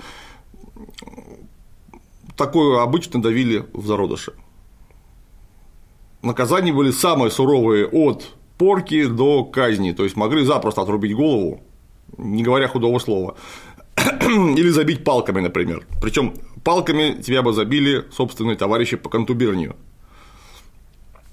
такое 2.35 2.83
обычно 2.83 3.21
давили 3.21 3.65
в 3.73 3.87
зародыше. 3.87 4.33
Наказания 6.21 6.73
были 6.73 6.91
самые 6.91 7.31
суровые 7.31 7.87
от 7.87 8.35
порки 8.57 9.05
до 9.05 9.45
казни, 9.45 9.93
то 9.93 10.03
есть 10.03 10.15
могли 10.15 10.43
запросто 10.43 10.81
отрубить 10.81 11.15
голову, 11.15 11.61
не 12.17 12.43
говоря 12.43 12.67
худого 12.67 12.99
слова, 12.99 13.35
или 13.97 14.69
забить 14.69 15.03
палками, 15.03 15.39
например. 15.41 15.86
Причем 16.01 16.34
палками 16.63 17.21
тебя 17.21 17.41
бы 17.41 17.53
забили 17.53 18.05
собственные 18.12 18.55
товарищи 18.55 18.97
по 18.97 19.10
контубернию. 19.10 19.75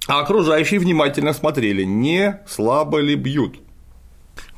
А 0.09 0.21
окружающие 0.21 0.81
внимательно 0.81 1.33
смотрели, 1.33 1.85
не 1.85 2.41
слабо 2.47 2.99
ли 2.99 3.15
бьют. 3.15 3.61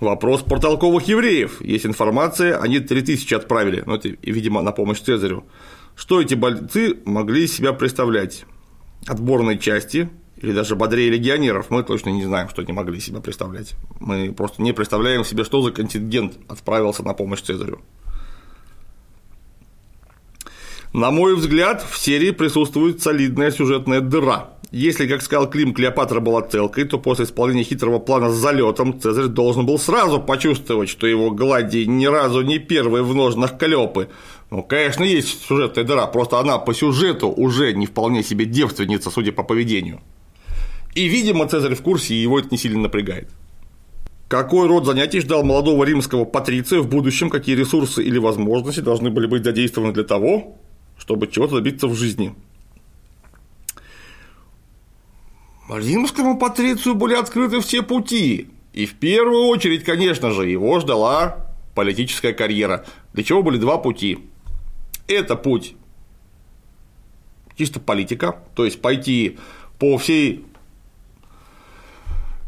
Вопрос 0.01 0.43
про 0.43 0.59
толковых 0.59 1.07
евреев. 1.07 1.61
Есть 1.61 1.87
информация, 1.87 2.59
они 2.59 2.81
3000 2.81 3.35
отправили, 3.35 3.83
но 3.87 3.97
это, 3.97 4.09
видимо, 4.23 4.63
на 4.63 4.73
помощь 4.73 5.01
Цезарю. 5.01 5.45
Что 5.97 6.21
эти 6.21 6.35
бойцы 6.35 6.99
могли 7.05 7.47
себя 7.47 7.73
представлять? 7.73 8.45
Отборной 9.07 9.59
части 9.59 10.09
или 10.37 10.53
даже 10.53 10.77
бодрее 10.77 11.11
легионеров, 11.11 11.71
мы 11.71 11.83
точно 11.83 12.11
не 12.11 12.25
знаем, 12.25 12.49
что 12.49 12.63
они 12.63 12.73
могли 12.73 13.01
себя 13.01 13.21
представлять. 13.21 13.75
Мы 14.01 14.33
просто 14.33 14.63
не 14.63 14.73
представляем 14.73 15.25
себе, 15.25 15.45
что 15.45 15.63
за 15.63 15.71
контингент 15.71 16.35
отправился 16.49 17.03
на 17.03 17.15
помощь 17.15 17.41
Цезарю. 17.41 17.81
На 20.95 21.11
мой 21.11 21.35
взгляд, 21.35 21.85
в 21.91 21.99
серии 21.99 22.31
присутствует 22.31 23.03
солидная 23.03 23.51
сюжетная 23.51 24.01
дыра. 24.01 24.51
Если, 24.71 25.09
как 25.09 25.23
сказал 25.23 25.51
Клим, 25.51 25.75
Клеопатра 25.75 26.21
была 26.21 26.41
целкой, 26.43 26.85
то 26.85 27.01
после 27.01 27.25
исполнения 27.25 27.65
хитрого 27.65 27.99
плана 27.99 28.31
с 28.31 28.37
залетом 28.37 29.01
Цезарь 29.01 29.27
должен 29.27 29.67
был 29.67 29.81
сразу 29.81 30.21
почувствовать, 30.21 30.89
что 30.89 31.09
его 31.09 31.33
гладий 31.33 31.85
ни 31.87 32.07
разу 32.07 32.43
не 32.43 32.61
первый 32.61 33.03
в 33.03 33.13
ножнах 33.13 33.59
Клёпы. 33.59 34.09
Ну, 34.53 34.63
конечно, 34.63 35.03
есть 35.03 35.45
сюжетная 35.49 35.83
дыра, 35.83 36.07
просто 36.07 36.39
она 36.39 36.59
по 36.59 36.73
сюжету 36.73 37.27
уже 37.29 37.73
не 37.73 37.87
вполне 37.87 38.23
себе 38.23 38.45
девственница, 38.45 39.11
судя 39.11 39.33
по 39.33 39.43
поведению. 39.43 40.01
И, 40.95 41.09
видимо, 41.09 41.49
Цезарь 41.49 41.75
в 41.75 41.83
курсе, 41.83 42.15
и 42.15 42.23
его 42.23 42.39
это 42.39 42.51
не 42.53 42.57
сильно 42.57 42.79
напрягает. 42.79 43.31
Какой 44.29 44.69
род 44.69 44.87
занятий 44.87 45.19
ждал 45.19 45.43
молодого 45.43 45.83
римского 45.83 46.25
патриция 46.25 46.79
в 46.79 46.89
будущем, 46.89 47.31
какие 47.31 47.57
ресурсы 47.57 48.01
или 48.01 48.19
возможности 48.19 48.79
должны 48.79 49.11
были 49.11 49.27
быть 49.27 49.43
задействованы 49.43 49.93
для 49.93 50.05
того, 50.05 50.57
чтобы 50.99 51.27
чего-то 51.27 51.57
добиться 51.57 51.87
в 51.87 51.95
жизни. 51.95 52.35
Римскому 55.69 56.39
патрицию 56.39 56.95
были 56.95 57.15
открыты 57.15 57.61
все 57.61 57.83
пути, 57.83 58.49
и 58.73 58.87
в 58.87 58.95
первую 58.95 59.47
очередь, 59.47 59.85
конечно 59.85 60.31
же, 60.31 60.49
его 60.49 60.79
ждала 60.81 61.47
политическая 61.75 62.33
карьера, 62.33 62.85
для 63.13 63.25
чего 63.25 63.43
были 63.43 63.59
два 63.59 63.79
пути. 63.79 64.19
Это 65.07 65.37
путь 65.37 65.75
чисто 67.57 67.81
политика, 67.81 68.39
то 68.55 68.65
есть 68.65 68.81
пойти 68.81 69.39
по 69.79 69.97
всей 69.99 70.45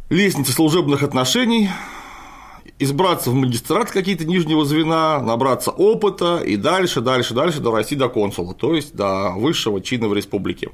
лестнице 0.09 0.53
служебных 0.53 1.03
отношений, 1.03 1.71
избраться 2.79 3.31
в 3.31 3.35
магистрат 3.35 3.91
какие-то 3.91 4.25
нижнего 4.25 4.65
звена, 4.65 5.21
набраться 5.21 5.71
опыта 5.71 6.39
и 6.39 6.57
дальше, 6.57 7.01
дальше, 7.01 7.35
дальше 7.35 7.61
дорасти 7.61 7.95
до 7.95 8.09
консула, 8.09 8.55
то 8.55 8.75
есть 8.75 8.95
до 8.95 9.31
высшего 9.31 9.81
чина 9.81 10.09
в 10.09 10.15
республике. 10.15 10.71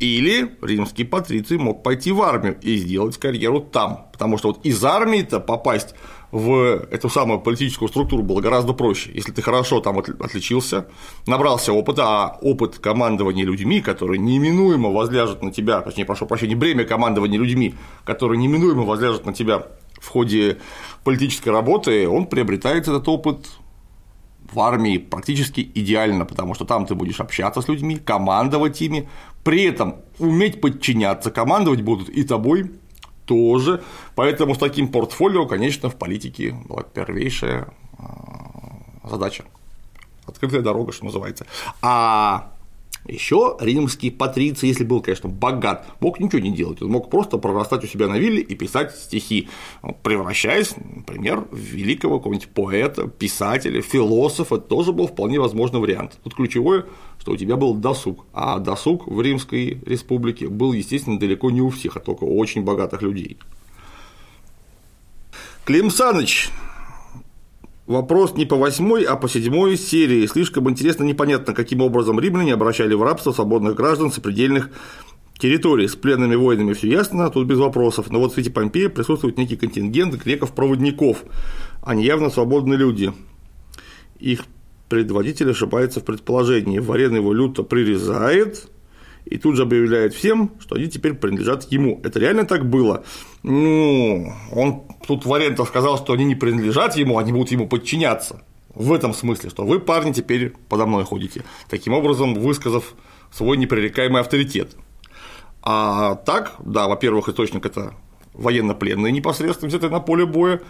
Или 0.00 0.56
римский 0.62 1.04
патриций 1.04 1.58
мог 1.58 1.82
пойти 1.82 2.10
в 2.10 2.22
армию 2.22 2.58
и 2.62 2.76
сделать 2.76 3.18
карьеру 3.18 3.60
там, 3.60 4.06
потому 4.12 4.38
что 4.38 4.48
вот 4.48 4.64
из 4.64 4.82
армии-то 4.82 5.40
попасть 5.40 5.94
в 6.32 6.86
эту 6.90 7.10
самую 7.10 7.40
политическую 7.40 7.88
структуру 7.88 8.22
было 8.22 8.40
гораздо 8.40 8.72
проще, 8.72 9.10
если 9.12 9.32
ты 9.32 9.42
хорошо 9.42 9.80
там 9.80 9.98
отличился, 9.98 10.86
набрался 11.26 11.72
опыта, 11.74 12.04
а 12.06 12.38
опыт 12.40 12.78
командования 12.78 13.44
людьми, 13.44 13.82
который 13.82 14.18
неминуемо 14.18 14.90
возляжет 14.90 15.42
на 15.42 15.52
тебя, 15.52 15.82
точнее, 15.82 16.06
прошу 16.06 16.26
прощения, 16.26 16.56
бремя 16.56 16.84
командования 16.84 17.38
людьми, 17.38 17.74
который 18.04 18.38
неминуемо 18.38 18.84
возляжет 18.84 19.26
на 19.26 19.34
тебя 19.34 19.66
в 20.00 20.08
ходе 20.08 20.58
политической 21.04 21.50
работы, 21.50 22.08
он 22.08 22.26
приобретает 22.26 22.88
этот 22.88 23.06
опыт 23.08 23.46
в 24.52 24.58
армии 24.58 24.98
практически 24.98 25.70
идеально, 25.74 26.24
потому 26.24 26.54
что 26.54 26.64
там 26.64 26.86
ты 26.86 26.94
будешь 26.94 27.20
общаться 27.20 27.60
с 27.60 27.68
людьми, 27.68 27.96
командовать 27.96 28.80
ими, 28.82 29.08
при 29.44 29.64
этом 29.64 29.96
уметь 30.18 30.60
подчиняться, 30.60 31.30
командовать 31.30 31.82
будут 31.82 32.08
и 32.08 32.24
тобой 32.24 32.72
тоже. 33.26 33.82
Поэтому 34.16 34.54
с 34.54 34.58
таким 34.58 34.88
портфолио, 34.88 35.46
конечно, 35.46 35.88
в 35.88 35.96
политике 35.96 36.56
была 36.68 36.82
первейшая 36.82 37.68
а, 37.98 39.08
задача. 39.08 39.44
Открытая 40.26 40.62
дорога, 40.62 40.92
что 40.92 41.04
называется. 41.04 41.46
А 41.80 42.52
еще 43.06 43.56
римский 43.60 44.10
патриций, 44.10 44.68
если 44.68 44.84
был, 44.84 45.00
конечно, 45.00 45.28
богат, 45.28 45.86
мог 46.00 46.20
ничего 46.20 46.40
не 46.40 46.52
делать, 46.52 46.82
он 46.82 46.90
мог 46.90 47.10
просто 47.10 47.38
прорастать 47.38 47.84
у 47.84 47.86
себя 47.86 48.08
на 48.08 48.18
вилле 48.18 48.40
и 48.40 48.54
писать 48.54 48.94
стихи, 48.94 49.48
превращаясь, 50.02 50.74
например, 50.76 51.46
в 51.50 51.56
великого 51.56 52.18
какого-нибудь 52.18 52.48
поэта, 52.48 53.08
писателя, 53.08 53.80
философа, 53.82 54.58
тоже 54.58 54.92
был 54.92 55.06
вполне 55.06 55.40
возможный 55.40 55.80
вариант. 55.80 56.18
Тут 56.22 56.34
ключевое, 56.34 56.86
что 57.18 57.32
у 57.32 57.36
тебя 57.36 57.56
был 57.56 57.74
досуг, 57.74 58.26
а 58.32 58.58
досуг 58.58 59.06
в 59.06 59.20
Римской 59.20 59.80
республике 59.86 60.48
был, 60.48 60.72
естественно, 60.72 61.18
далеко 61.18 61.50
не 61.50 61.60
у 61.60 61.70
всех, 61.70 61.96
а 61.96 62.00
только 62.00 62.24
у 62.24 62.38
очень 62.38 62.62
богатых 62.62 63.02
людей. 63.02 63.38
Клим 65.64 65.90
Саныч 65.90 66.50
Вопрос 67.90 68.36
не 68.36 68.46
по 68.46 68.54
восьмой, 68.54 69.02
а 69.02 69.16
по 69.16 69.28
седьмой 69.28 69.76
серии. 69.76 70.24
Слишком 70.26 70.70
интересно, 70.70 71.02
непонятно, 71.02 71.54
каким 71.54 71.80
образом 71.80 72.20
римляне 72.20 72.54
обращали 72.54 72.94
в 72.94 73.02
рабство 73.02 73.32
свободных 73.32 73.74
граждан 73.74 74.12
сопредельных 74.12 74.70
территорий. 75.36 75.88
С 75.88 75.96
пленными 75.96 76.36
воинами 76.36 76.72
все 76.72 76.86
ясно, 76.86 77.28
тут 77.30 77.48
без 77.48 77.58
вопросов. 77.58 78.08
Но 78.08 78.20
вот 78.20 78.30
в 78.30 78.34
свете 78.34 78.52
Помпея 78.52 78.90
присутствует 78.90 79.38
некий 79.38 79.56
контингент 79.56 80.14
греков-проводников, 80.22 81.24
они 81.82 82.04
явно 82.04 82.30
свободные 82.30 82.78
люди. 82.78 83.12
Их 84.20 84.44
предводитель 84.88 85.50
ошибается 85.50 85.98
в 85.98 86.04
предположении. 86.04 86.78
Варен 86.78 87.16
его 87.16 87.32
люто 87.32 87.64
прирезает, 87.64 88.68
и 89.30 89.38
тут 89.38 89.56
же 89.56 89.62
объявляет 89.62 90.12
всем, 90.12 90.50
что 90.58 90.74
они 90.74 90.88
теперь 90.88 91.14
принадлежат 91.14 91.70
ему. 91.70 92.00
Это 92.02 92.18
реально 92.18 92.44
так 92.44 92.68
было? 92.68 93.04
Ну, 93.44 94.32
он 94.52 94.82
тут 95.06 95.24
Варентов 95.24 95.68
сказал, 95.68 95.96
что 95.98 96.12
они 96.12 96.24
не 96.24 96.34
принадлежат 96.34 96.96
ему, 96.96 97.16
они 97.16 97.32
будут 97.32 97.52
ему 97.52 97.68
подчиняться. 97.68 98.42
В 98.74 98.92
этом 98.92 99.14
смысле, 99.14 99.50
что 99.50 99.64
вы, 99.64 99.78
парни, 99.78 100.12
теперь 100.12 100.52
подо 100.68 100.86
мной 100.86 101.04
ходите. 101.04 101.44
Таким 101.68 101.92
образом, 101.92 102.34
высказав 102.34 102.94
свой 103.32 103.56
непререкаемый 103.56 104.20
авторитет. 104.20 104.76
А 105.62 106.16
так, 106.16 106.56
да, 106.58 106.88
во-первых, 106.88 107.28
источник 107.28 107.64
это 107.64 107.94
военнопленные 108.34 109.12
непосредственно 109.12 109.68
взятые 109.68 109.90
на 109.90 110.00
поле 110.00 110.26
боя. 110.26 110.60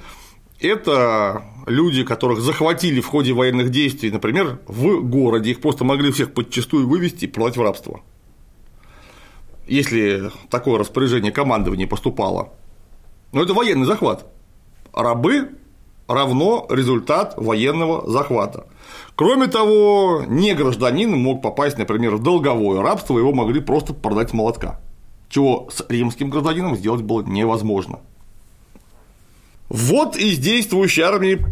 Это 0.61 1.44
люди, 1.66 2.05
которых 2.05 2.40
захватили 2.40 3.01
в 3.01 3.07
ходе 3.07 3.33
военных 3.33 3.70
действий, 3.70 4.11
например, 4.11 4.59
в 4.66 5.01
городе, 5.03 5.53
их 5.53 5.62
просто 5.62 5.85
могли 5.85 6.12
всех 6.12 6.35
подчастую 6.35 6.87
вывести 6.87 7.25
и 7.25 7.29
продать 7.29 7.57
в 7.57 7.62
рабство 7.62 8.03
если 9.71 10.31
такое 10.51 10.79
распоряжение 10.79 11.31
командования 11.31 11.87
поступало. 11.87 12.51
Но 13.33 13.43
это 13.43 13.55
военный 13.55 13.87
захват. 13.87 14.27
Рабы 14.93 15.51
равно 16.09 16.67
результат 16.69 17.35
военного 17.37 18.11
захвата. 18.11 18.67
Кроме 19.15 19.47
того, 19.47 20.25
не 20.27 20.55
гражданин 20.55 21.13
мог 21.17 21.41
попасть, 21.41 21.79
например, 21.79 22.17
в 22.17 22.23
долговое 22.23 22.83
рабство, 22.83 23.17
его 23.17 23.33
могли 23.33 23.61
просто 23.61 23.95
продать 23.95 24.33
молотка, 24.33 24.81
чего 25.29 25.69
с 25.73 25.85
римским 25.89 26.31
гражданином 26.31 26.75
сделать 26.75 27.03
было 27.03 27.23
невозможно. 27.23 28.01
Вот 29.69 30.17
из 30.17 30.39
действующей 30.39 31.05
армии 31.05 31.45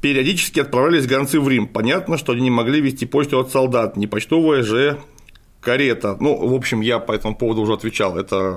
периодически 0.00 0.60
отправлялись 0.60 1.06
гонцы 1.06 1.38
в 1.38 1.46
Рим. 1.50 1.66
Понятно, 1.66 2.16
что 2.16 2.32
они 2.32 2.42
не 2.42 2.50
могли 2.50 2.80
вести 2.80 3.04
почту 3.04 3.38
от 3.38 3.50
солдат, 3.50 3.98
не 3.98 4.06
почтовая 4.06 4.62
же 4.62 4.98
карета, 5.68 6.16
ну, 6.18 6.48
в 6.48 6.54
общем, 6.54 6.80
я 6.80 6.98
по 6.98 7.12
этому 7.12 7.36
поводу 7.36 7.60
уже 7.60 7.74
отвечал, 7.74 8.16
это 8.16 8.56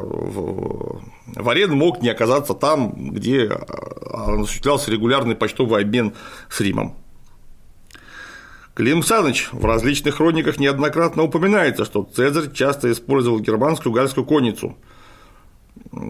Варен 1.36 1.71
мог 1.74 2.02
не 2.02 2.08
оказаться 2.08 2.54
там, 2.54 2.93
где 3.12 3.50
а, 3.50 4.39
осуществлялся 4.39 4.89
регулярный 4.89 5.36
почтовый 5.36 5.82
обмен 5.82 6.13
с 6.50 6.62
Римом. 6.62 6.95
Клим 8.76 9.04
Саныч 9.04 9.50
в 9.52 9.65
различных 9.65 10.15
хрониках 10.15 10.58
неоднократно 10.58 11.24
упоминается, 11.24 11.84
что 11.84 12.10
Цезарь 12.15 12.54
часто 12.54 12.89
использовал 12.89 13.41
германскую 13.41 13.91
гальскую 13.91 14.26
конницу. 14.26 14.78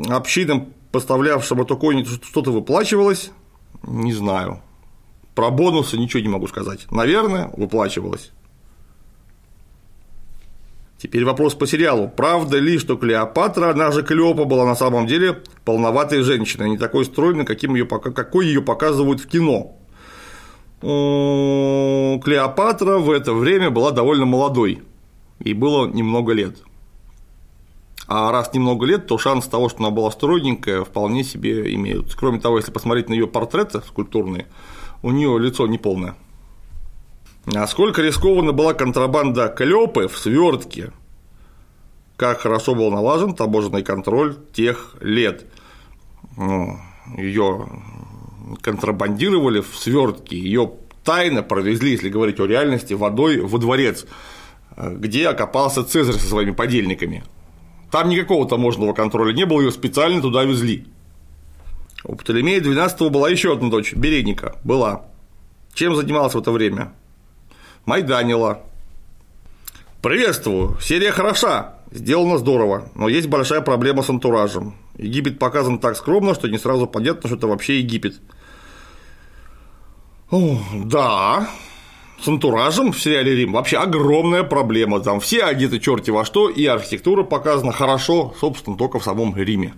Общинам, 0.08 0.72
поставлявшим 0.92 1.62
эту 1.62 1.78
конницу, 1.78 2.24
что-то 2.24 2.52
выплачивалось, 2.52 3.32
не 3.82 4.14
знаю. 4.14 4.62
Про 5.34 5.50
бонусы 5.50 5.98
ничего 5.98 6.22
не 6.22 6.30
могу 6.30 6.48
сказать. 6.48 6.86
Наверное, 6.92 7.50
выплачивалось. 7.58 8.32
Теперь 11.02 11.26
вопрос 11.26 11.56
по 11.56 11.66
сериалу. 11.66 12.10
Правда 12.10 12.60
ли, 12.60 12.78
что 12.78 12.96
Клеопатра, 12.96 13.72
она 13.72 13.92
же 13.92 14.04
Клеопа, 14.04 14.46
была 14.46 14.68
на 14.68 14.76
самом 14.76 15.08
деле 15.08 15.42
полноватой 15.66 16.22
женщиной, 16.22 16.70
не 16.70 16.78
такой 16.78 17.06
стройной, 17.06 17.44
каким 17.44 17.74
ее, 17.74 17.88
какой 17.88 18.46
ее 18.46 18.62
показывают 18.62 19.20
в 19.20 19.28
кино? 19.28 19.76
Клеопатра 20.80 23.00
в 23.00 23.10
это 23.10 23.34
время 23.34 23.72
была 23.72 23.90
довольно 23.90 24.28
молодой, 24.28 24.84
ей 25.40 25.56
было 25.56 25.88
немного 25.88 26.34
лет. 26.34 26.58
А 28.08 28.32
раз 28.32 28.54
немного 28.54 28.86
лет, 28.86 29.08
то 29.08 29.18
шанс 29.18 29.48
того, 29.48 29.70
что 29.70 29.80
она 29.80 29.90
была 29.90 30.12
стройненькая, 30.12 30.84
вполне 30.84 31.24
себе 31.24 31.74
имеются. 31.74 32.16
Кроме 32.16 32.40
того, 32.40 32.58
если 32.58 32.72
посмотреть 32.72 33.10
на 33.10 33.14
ее 33.14 33.26
портреты 33.26 33.82
скульптурные, 33.88 34.46
у 35.02 35.10
нее 35.10 35.40
лицо 35.40 35.66
неполное. 35.66 36.16
Насколько 37.45 38.01
рискованно 38.01 38.51
была 38.51 38.73
контрабанда 38.73 39.47
клёпы 39.47 40.08
в 40.08 40.17
свертке, 40.17 40.91
как 42.15 42.41
хорошо 42.41 42.75
был 42.75 42.91
налажен 42.91 43.34
таможенный 43.34 43.82
контроль 43.82 44.38
тех 44.54 44.95
лет. 45.01 45.45
Ну, 46.38 46.77
ее 47.17 47.67
контрабандировали 48.62 49.62
в 49.62 49.75
свертке, 49.75 50.38
ее 50.38 50.71
тайно 51.04 51.41
провезли, 51.41 51.91
если 51.91 52.10
говорить 52.10 52.39
о 52.39 52.45
реальности, 52.45 52.93
водой 52.93 53.39
во 53.39 53.58
дворец, 53.58 54.06
где 54.77 55.27
окопался 55.27 55.84
Цезарь 55.84 56.15
со 56.15 56.27
своими 56.27 56.51
подельниками. 56.51 57.23
Там 57.89 58.10
никакого 58.10 58.47
таможенного 58.47 58.93
контроля 58.93 59.34
не 59.34 59.45
было, 59.47 59.62
ее 59.62 59.71
специально 59.71 60.21
туда 60.21 60.43
везли. 60.43 60.86
У 62.04 62.15
Птолемея 62.15 62.62
XII 62.62 63.10
была 63.10 63.30
еще 63.30 63.54
одна 63.54 63.69
дочь, 63.69 63.93
Бередника, 63.93 64.60
была. 64.63 65.06
Чем 65.73 65.95
занималась 65.95 66.36
в 66.36 66.39
это 66.39 66.51
время? 66.51 66.93
Майданила. 67.86 68.62
Приветствую, 70.02 70.78
серия 70.82 71.12
хороша, 71.12 71.76
сделано 71.91 72.38
здорово, 72.38 72.89
но 72.96 73.08
есть 73.08 73.28
большая 73.28 73.62
проблема 73.62 74.02
с 74.02 74.10
антуражем. 74.10 74.76
Египет 74.98 75.39
показан 75.39 75.80
так 75.80 75.96
скромно, 75.96 76.34
что 76.34 76.48
не 76.48 76.58
сразу 76.58 76.88
понятно, 76.88 77.28
что 77.28 77.38
это 77.38 77.48
вообще 77.48 77.80
Египет. 77.80 78.20
О, 80.32 80.60
да, 80.86 81.50
с 82.22 82.28
антуражем 82.28 82.91
в 82.94 83.02
сериале 83.02 83.36
Рим 83.36 83.54
вообще 83.54 83.78
огромная 83.78 84.44
проблема. 84.44 85.00
Там 85.02 85.20
все 85.20 85.44
одеты 85.44 85.80
черти 85.80 86.12
во 86.12 86.24
что, 86.24 86.50
и 86.50 86.65
архитектура 86.65 87.24
показана 87.24 87.72
хорошо, 87.72 88.34
собственно, 88.39 88.78
только 88.78 89.00
в 89.00 89.04
самом 89.04 89.36
Риме. 89.36 89.74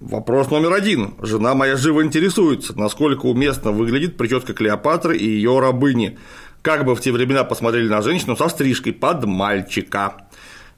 Вопрос 0.00 0.50
номер 0.50 0.72
один. 0.72 1.12
Жена 1.20 1.54
моя 1.54 1.76
живо 1.76 2.02
интересуется, 2.02 2.72
насколько 2.78 3.26
уместно 3.26 3.70
выглядит 3.70 4.16
прическа 4.16 4.54
Клеопатры 4.54 5.14
и 5.14 5.26
ее 5.26 5.60
рабыни. 5.60 6.16
Как 6.62 6.86
бы 6.86 6.94
в 6.94 7.02
те 7.02 7.12
времена 7.12 7.44
посмотрели 7.44 7.86
на 7.86 8.00
женщину 8.00 8.34
со 8.34 8.48
стрижкой 8.48 8.94
под 8.94 9.26
мальчика 9.26 10.26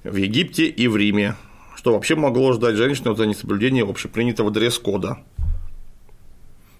в 0.02 0.16
Египте 0.16 0.66
и 0.66 0.88
в 0.88 0.96
Риме. 0.96 1.36
Что 1.76 1.92
вообще 1.92 2.16
могло 2.16 2.52
ждать 2.52 2.74
женщину 2.74 3.14
за 3.14 3.26
несоблюдение 3.26 3.84
общепринятого 3.84 4.50
дресс-кода? 4.50 5.18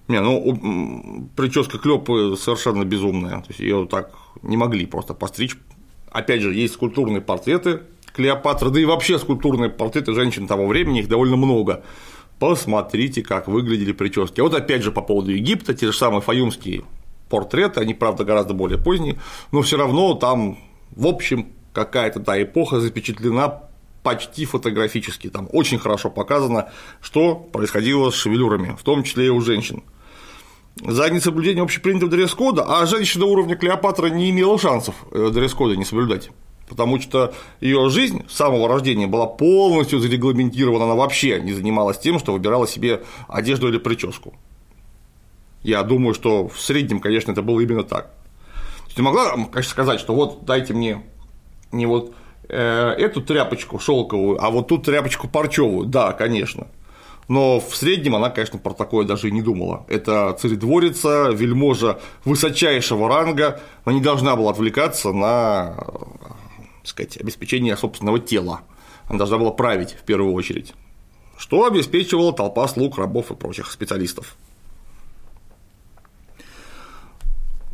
Не, 0.09 0.19
ну, 0.19 1.29
прическа 1.37 1.77
Клёпы 1.77 2.35
совершенно 2.37 2.83
безумная. 2.83 3.39
То 3.39 3.47
есть 3.47 3.61
ее 3.61 3.87
так 3.89 4.11
не 4.41 4.57
могли 4.57 4.85
просто 4.85 5.13
постричь. 5.13 5.55
Опять 6.11 6.41
же, 6.41 6.53
есть 6.53 6.73
скульптурные 6.73 7.21
портреты 7.21 7.83
Клеопатры, 8.13 8.69
да 8.69 8.81
и 8.81 8.85
вообще 8.85 9.17
скульптурные 9.17 9.69
портреты 9.69 10.13
женщин 10.13 10.45
того 10.45 10.67
времени, 10.67 10.99
их 10.99 11.07
довольно 11.07 11.37
много. 11.37 11.83
Посмотрите, 12.43 13.21
как 13.21 13.47
выглядели 13.47 13.93
прически. 13.93 14.41
А 14.41 14.43
вот 14.43 14.53
опять 14.53 14.83
же 14.83 14.91
по 14.91 15.01
поводу 15.01 15.31
Египта, 15.31 15.73
те 15.73 15.85
же 15.85 15.93
самые 15.93 16.19
фаюмские 16.19 16.83
портреты, 17.29 17.79
они, 17.79 17.93
правда, 17.93 18.25
гораздо 18.25 18.53
более 18.53 18.77
поздние, 18.77 19.17
но 19.53 19.61
все 19.61 19.77
равно 19.77 20.13
там, 20.15 20.59
в 20.91 21.07
общем, 21.07 21.53
какая-то 21.71 22.19
та 22.19 22.43
эпоха 22.43 22.81
запечатлена 22.81 23.61
почти 24.03 24.43
фотографически. 24.43 25.29
Там 25.29 25.47
очень 25.53 25.79
хорошо 25.79 26.09
показано, 26.09 26.69
что 26.99 27.35
происходило 27.35 28.09
с 28.09 28.15
шевелюрами, 28.15 28.75
в 28.77 28.83
том 28.83 29.03
числе 29.03 29.27
и 29.27 29.29
у 29.29 29.39
женщин. 29.39 29.81
За 30.85 31.09
несоблюдение 31.09 31.63
общепринятого 31.63 32.11
дресс-кода, 32.11 32.65
а 32.67 32.85
женщина 32.85 33.23
уровня 33.23 33.55
Клеопатра 33.55 34.07
не 34.07 34.31
имела 34.31 34.59
шансов 34.59 34.95
э, 35.13 35.29
дресс-кода 35.31 35.77
не 35.77 35.85
соблюдать 35.85 36.29
потому 36.67 36.99
что 36.99 37.33
ее 37.61 37.89
жизнь 37.89 38.23
с 38.29 38.35
самого 38.35 38.67
рождения 38.67 39.07
была 39.07 39.27
полностью 39.27 39.99
зарегламентирована, 39.99 40.85
она 40.85 40.95
вообще 40.95 41.39
не 41.41 41.53
занималась 41.53 41.99
тем, 41.99 42.19
что 42.19 42.33
выбирала 42.33 42.67
себе 42.67 43.03
одежду 43.27 43.67
или 43.69 43.77
прическу. 43.77 44.33
Я 45.61 45.83
думаю, 45.83 46.13
что 46.13 46.47
в 46.47 46.59
среднем, 46.59 46.99
конечно, 46.99 47.31
это 47.31 47.41
было 47.41 47.59
именно 47.61 47.83
так. 47.83 48.11
Ты 48.95 49.01
могла, 49.01 49.31
конечно, 49.31 49.71
сказать, 49.71 49.99
что 49.99 50.13
вот 50.13 50.45
дайте 50.45 50.73
мне 50.73 51.03
не 51.71 51.85
вот 51.85 52.13
э, 52.49 52.95
эту 52.97 53.21
тряпочку 53.21 53.79
шелковую, 53.79 54.43
а 54.43 54.49
вот 54.49 54.67
тут 54.67 54.85
тряпочку 54.85 55.27
парчевую. 55.27 55.87
Да, 55.87 56.11
конечно. 56.11 56.67
Но 57.27 57.59
в 57.59 57.75
среднем 57.75 58.15
она, 58.15 58.29
конечно, 58.29 58.59
про 58.59 58.73
такое 58.73 59.05
даже 59.05 59.29
и 59.29 59.31
не 59.31 59.41
думала. 59.41 59.85
Это 59.87 60.33
царедворица, 60.39 61.29
вельможа 61.31 61.99
высочайшего 62.25 63.07
ранга, 63.07 63.61
она 63.85 63.95
не 63.95 64.01
должна 64.01 64.35
была 64.35 64.51
отвлекаться 64.51 65.13
на 65.13 65.75
так 66.83 66.89
сказать, 66.89 67.17
обеспечение 67.17 67.77
собственного 67.77 68.19
тела. 68.19 68.61
Она 69.07 69.17
должна 69.17 69.37
была 69.37 69.51
править 69.51 69.93
в 69.93 70.03
первую 70.03 70.33
очередь, 70.33 70.73
что 71.37 71.65
обеспечивала 71.65 72.33
толпа 72.33 72.67
слуг, 72.67 72.97
рабов 72.97 73.31
и 73.31 73.35
прочих 73.35 73.71
специалистов. 73.71 74.35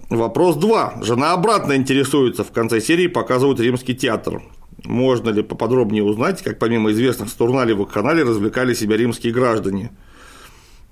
Вопрос 0.10 0.56
2. 0.58 1.00
Жена 1.02 1.34
обратно 1.34 1.76
интересуется. 1.76 2.44
В 2.44 2.52
конце 2.52 2.82
серии 2.82 3.08
показывают 3.08 3.60
римский 3.60 3.96
театр. 3.96 4.44
Можно 4.84 5.30
ли 5.30 5.44
поподробнее 5.44 6.04
узнать, 6.04 6.42
как 6.42 6.58
помимо 6.58 6.92
известных 6.92 7.30
Стурнали 7.30 7.74
в 7.74 7.86
канале 7.86 8.24
развлекали 8.24 8.74
себя 8.74 8.96
римские 8.96 9.34
граждане? 9.34 9.92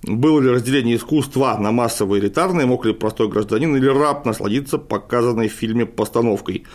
Было 0.04 0.40
ли 0.40 0.50
разделение 0.50 0.98
искусства 0.98 1.58
на 1.60 1.72
массовые 1.72 2.22
и 2.22 2.26
элитарные, 2.26 2.68
мог 2.68 2.86
ли 2.86 2.94
простой 2.94 3.28
гражданин 3.28 3.76
или 3.76 3.88
раб 3.88 4.26
насладиться 4.26 4.78
показанной 4.78 5.50
в 5.50 5.54
фильме 5.54 5.86
постановкой? 5.86 6.66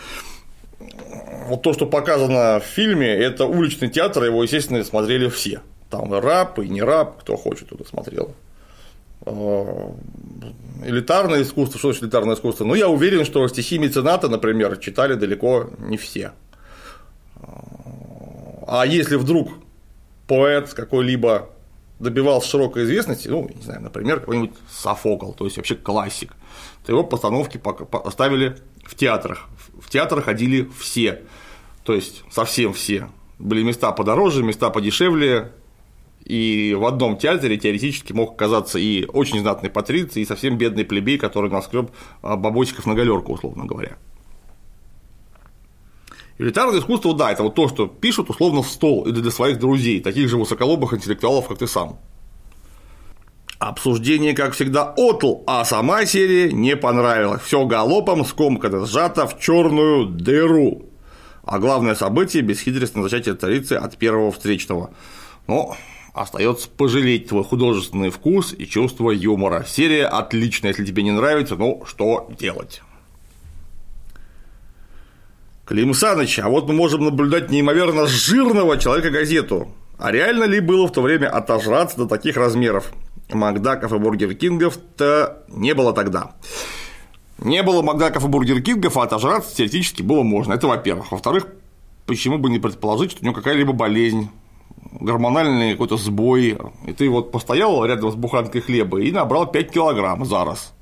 Вот 1.47 1.61
то, 1.61 1.73
что 1.73 1.85
показано 1.85 2.59
в 2.59 2.63
фильме, 2.63 3.07
это 3.07 3.45
уличный 3.45 3.89
театр, 3.89 4.23
его, 4.23 4.43
естественно, 4.43 4.83
смотрели 4.83 5.29
все. 5.29 5.61
Там 5.89 6.13
и 6.15 6.19
раб, 6.19 6.59
и 6.59 6.69
не 6.69 6.81
раб, 6.81 7.19
кто 7.19 7.37
хочет 7.37 7.69
туда 7.69 7.85
смотрел. 7.85 8.33
Э, 9.25 9.91
элитарное 10.85 11.43
искусство, 11.43 11.79
что 11.79 11.89
значит 11.89 12.03
элитарное 12.03 12.35
искусство? 12.35 12.65
Ну, 12.65 12.73
я 12.73 12.89
уверен, 12.89 13.25
что 13.25 13.47
стихи 13.47 13.77
мецената, 13.77 14.27
например, 14.27 14.77
читали 14.77 15.15
далеко 15.15 15.69
не 15.79 15.97
все. 15.97 16.31
Э, 17.35 17.45
а 18.67 18.85
если 18.85 19.15
вдруг 19.15 19.49
поэт 20.27 20.73
какой-либо 20.73 21.49
добивался 21.99 22.49
широкой 22.49 22.83
известности, 22.83 23.27
ну, 23.27 23.49
не 23.53 23.61
знаю, 23.61 23.81
например, 23.81 24.19
какой-нибудь 24.19 24.55
Софокл, 24.69 25.31
то 25.31 25.45
есть 25.45 25.57
вообще 25.57 25.75
классик, 25.75 26.33
то 26.85 26.91
его 26.91 27.03
постановки 27.03 27.57
поставили 27.57 28.57
в 28.83 28.95
театрах. 28.95 29.49
В 29.79 29.89
театры 29.89 30.21
ходили 30.21 30.69
все, 30.77 31.23
то 31.83 31.93
есть 31.93 32.23
совсем 32.31 32.73
все. 32.73 33.09
Были 33.39 33.63
места 33.63 33.91
подороже, 33.91 34.43
места 34.43 34.69
подешевле, 34.69 35.51
и 36.23 36.75
в 36.77 36.85
одном 36.85 37.17
театре 37.17 37.57
теоретически 37.57 38.13
мог 38.13 38.33
оказаться 38.33 38.79
и 38.79 39.05
очень 39.05 39.39
знатный 39.41 39.69
патриций, 39.69 40.21
и 40.21 40.25
совсем 40.25 40.57
бедный 40.57 40.85
плебей, 40.85 41.17
который 41.17 41.49
наскреб 41.49 41.91
а, 42.21 42.37
бабосиков 42.37 42.85
на 42.85 42.93
галерку, 42.93 43.33
условно 43.33 43.65
говоря. 43.65 43.97
Элитарное 46.37 46.79
искусство, 46.79 47.13
да, 47.13 47.31
это 47.31 47.43
вот 47.43 47.55
то, 47.55 47.67
что 47.67 47.87
пишут 47.87 48.29
условно 48.29 48.63
в 48.63 48.67
стол 48.67 49.05
или 49.05 49.19
для 49.19 49.31
своих 49.31 49.59
друзей, 49.59 50.01
таких 50.01 50.29
же 50.29 50.37
высоколобых 50.37 50.93
интеллектуалов, 50.93 51.47
как 51.47 51.57
ты 51.57 51.67
сам. 51.67 51.99
Обсуждение, 53.69 54.33
как 54.33 54.53
всегда, 54.53 54.93
отл, 54.97 55.35
а 55.47 55.63
сама 55.63 56.05
серия 56.05 56.51
не 56.51 56.75
понравилась. 56.75 57.41
Все 57.43 57.65
галопом 57.65 58.25
скомкано, 58.25 58.85
сжато 58.85 59.25
в 59.25 59.39
черную 59.39 60.05
дыру. 60.05 60.89
А 61.45 61.59
главное 61.59 61.95
событие– 61.95 62.41
бесхитростное 62.43 63.03
зачатие 63.03 63.35
царицы 63.35 63.73
от 63.73 63.97
первого 63.97 64.33
встречного. 64.33 64.89
Но 65.47 65.77
Остается 66.13 66.69
пожалеть 66.69 67.29
твой 67.29 67.43
художественный 67.43 68.11
вкус 68.11 68.53
и 68.55 68.67
чувство 68.67 69.09
юмора. 69.09 69.65
Серия 69.67 70.05
отличная, 70.05 70.69
если 70.71 70.85
тебе 70.85 71.01
не 71.01 71.11
нравится, 71.11 71.55
ну 71.55 71.83
что 71.87 72.29
делать? 72.37 72.83
Клим 75.65 75.95
Саныч, 75.95 76.37
а 76.37 76.49
вот 76.49 76.67
мы 76.67 76.73
можем 76.75 77.05
наблюдать 77.05 77.49
неимоверно 77.49 78.05
жирного 78.05 78.77
человека-газету. 78.77 79.69
А 79.97 80.11
реально 80.11 80.43
ли 80.43 80.59
было 80.59 80.85
в 80.85 80.91
то 80.91 81.01
время 81.01 81.29
отожраться 81.29 81.97
до 81.97 82.05
таких 82.05 82.37
размеров? 82.37 82.91
Макдаков 83.33 83.91
и 83.93 83.97
Бургер 83.97 84.33
Кингов-то 84.35 85.43
не 85.47 85.73
было 85.73 85.93
тогда. 85.93 86.33
Не 87.39 87.63
было 87.63 87.81
Макдаков 87.81 88.23
и 88.23 88.27
Бургер 88.27 88.61
Кингов, 88.61 88.97
а 88.97 89.03
отожраться 89.03 89.55
теоретически 89.55 90.01
было 90.01 90.23
можно. 90.23 90.53
Это 90.53 90.67
во-первых. 90.67 91.11
Во-вторых, 91.11 91.47
почему 92.05 92.37
бы 92.37 92.49
не 92.49 92.59
предположить, 92.59 93.11
что 93.11 93.21
у 93.21 93.25
него 93.25 93.35
какая-либо 93.35 93.73
болезнь, 93.73 94.29
гормональный 94.99 95.73
какой-то 95.73 95.97
сбой, 95.97 96.57
и 96.85 96.93
ты 96.93 97.09
вот 97.09 97.31
постоял 97.31 97.83
рядом 97.85 98.11
с 98.11 98.15
буханкой 98.15 98.61
хлеба 98.61 99.01
и 99.01 99.11
набрал 99.11 99.47
5 99.47 99.71
килограмм 99.71 100.25
за 100.25 100.45
раз. 100.45 100.73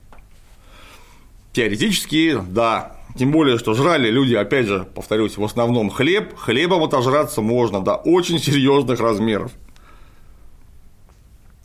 Теоретически, 1.53 2.37
да. 2.49 2.97
Тем 3.17 3.31
более, 3.31 3.57
что 3.57 3.73
жрали 3.73 4.09
люди, 4.09 4.35
опять 4.35 4.67
же, 4.67 4.87
повторюсь, 4.95 5.37
в 5.37 5.43
основном 5.43 5.89
хлеб, 5.89 6.37
хлебом 6.37 6.83
отожраться 6.83 7.41
можно 7.41 7.81
до 7.81 7.95
очень 7.95 8.39
серьезных 8.39 8.99
размеров. 8.99 9.51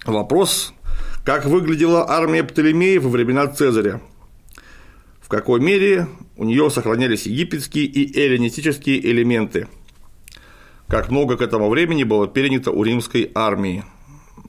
Вопрос, 0.04 0.72
как 1.26 1.44
выглядела 1.44 2.08
армия 2.08 2.42
Птолемеев 2.42 3.02
во 3.02 3.10
времена 3.10 3.46
Цезаря? 3.48 4.00
В 5.20 5.28
какой 5.28 5.60
мере 5.60 6.06
у 6.36 6.44
нее 6.44 6.70
сохранялись 6.70 7.26
египетские 7.26 7.84
и 7.84 8.18
эллинистические 8.18 9.04
элементы– 9.04 9.68
как 10.88 11.10
много 11.10 11.36
к 11.36 11.40
этому 11.40 11.68
времени 11.68 12.04
было 12.04 12.28
перенято 12.28 12.70
у 12.70 12.84
римской 12.84 13.32
армии. 13.34 13.84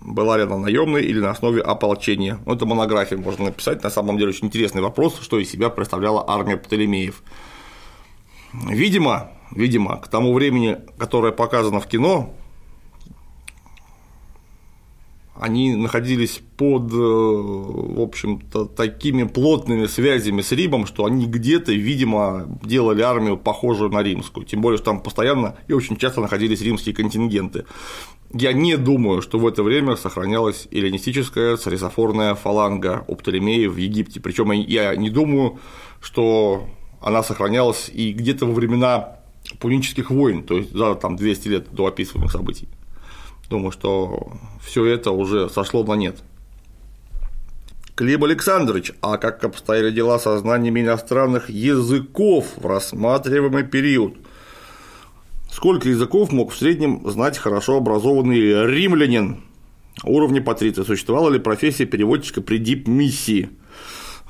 Была 0.01 0.37
ли 0.37 0.43
она 0.43 0.57
наемной 0.57 1.03
или 1.03 1.19
на 1.19 1.31
основе 1.31 1.61
ополчения? 1.61 2.39
Ну, 2.45 2.53
это 2.53 2.65
монография 2.67 3.17
можно 3.17 3.45
написать. 3.45 3.83
На 3.83 3.89
самом 3.89 4.17
деле 4.17 4.29
очень 4.29 4.45
интересный 4.45 4.83
вопрос, 4.83 5.19
что 5.19 5.39
из 5.39 5.49
себя 5.49 5.69
представляла 5.69 6.23
армия 6.27 6.57
Птолемеев. 6.57 7.23
Видимо, 8.53 9.31
видимо, 9.51 9.97
к 9.97 10.07
тому 10.09 10.31
времени, 10.33 10.77
которое 10.99 11.31
показано 11.31 11.79
в 11.79 11.87
кино, 11.87 12.33
они 15.39 15.75
находились 15.75 16.41
под, 16.57 16.91
э, 16.91 16.95
в 16.95 18.01
общем-то, 18.01 18.65
такими 18.65 19.23
плотными 19.23 19.85
связями 19.85 20.41
с 20.41 20.51
Римом, 20.51 20.85
что 20.85 21.05
они 21.05 21.25
где-то, 21.25 21.71
видимо, 21.73 22.47
делали 22.63 23.01
армию 23.01 23.37
похожую 23.37 23.91
на 23.91 24.01
римскую, 24.03 24.45
тем 24.45 24.61
более, 24.61 24.77
что 24.77 24.85
там 24.85 25.01
постоянно 25.01 25.55
и 25.67 25.73
очень 25.73 25.97
часто 25.97 26.21
находились 26.21 26.61
римские 26.61 26.95
контингенты. 26.95 27.65
Я 28.33 28.51
не 28.53 28.75
думаю, 28.75 29.21
что 29.21 29.39
в 29.39 29.47
это 29.47 29.63
время 29.63 29.95
сохранялась 29.95 30.67
эллинистическая 30.71 31.55
царисофорная 31.55 32.35
фаланга 32.35 33.05
у 33.07 33.15
Птолемеев 33.15 33.73
в 33.73 33.77
Египте, 33.77 34.19
причем 34.19 34.51
я 34.51 34.95
не 34.95 35.09
думаю, 35.09 35.59
что 36.01 36.67
она 37.01 37.23
сохранялась 37.23 37.89
и 37.93 38.11
где-то 38.11 38.45
во 38.45 38.53
времена 38.53 39.19
пунических 39.59 40.11
войн, 40.11 40.43
то 40.43 40.57
есть 40.57 40.73
за 40.73 40.95
там 40.95 41.15
200 41.15 41.47
лет 41.47 41.67
до 41.71 41.85
описываемых 41.85 42.31
событий. 42.31 42.67
Думаю, 43.49 43.71
что 43.71 44.31
все 44.61 44.85
это 44.85 45.11
уже 45.11 45.49
сошло 45.49 45.83
на 45.83 45.93
нет. 45.93 46.17
Клим 47.95 48.25
Александрович, 48.25 48.91
а 49.01 49.17
как 49.17 49.43
обстояли 49.43 49.89
дела 49.89 50.19
со 50.19 50.37
знаниями 50.37 50.81
иностранных 50.81 51.49
языков 51.49 52.45
в 52.57 52.65
рассматриваемый 52.67 53.63
период? 53.63 54.15
Сколько 55.51 55.89
языков 55.89 56.31
мог 56.31 56.51
в 56.51 56.57
среднем 56.57 57.09
знать 57.09 57.37
хорошо 57.37 57.77
образованный 57.77 58.67
римлянин 58.67 59.41
уровня 60.03 60.41
патриция? 60.41 60.83
Существовала 60.83 61.29
ли 61.31 61.39
профессия 61.39 61.85
переводчика 61.85 62.41
при 62.41 62.57
дип-миссии? 62.57 63.49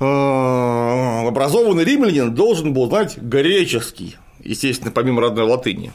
А, 0.00 1.26
образованный 1.26 1.84
римлянин 1.84 2.34
должен 2.34 2.72
был 2.72 2.88
знать 2.88 3.18
греческий, 3.18 4.16
естественно, 4.42 4.92
помимо 4.92 5.20
родной 5.20 5.44
латыни 5.44 5.92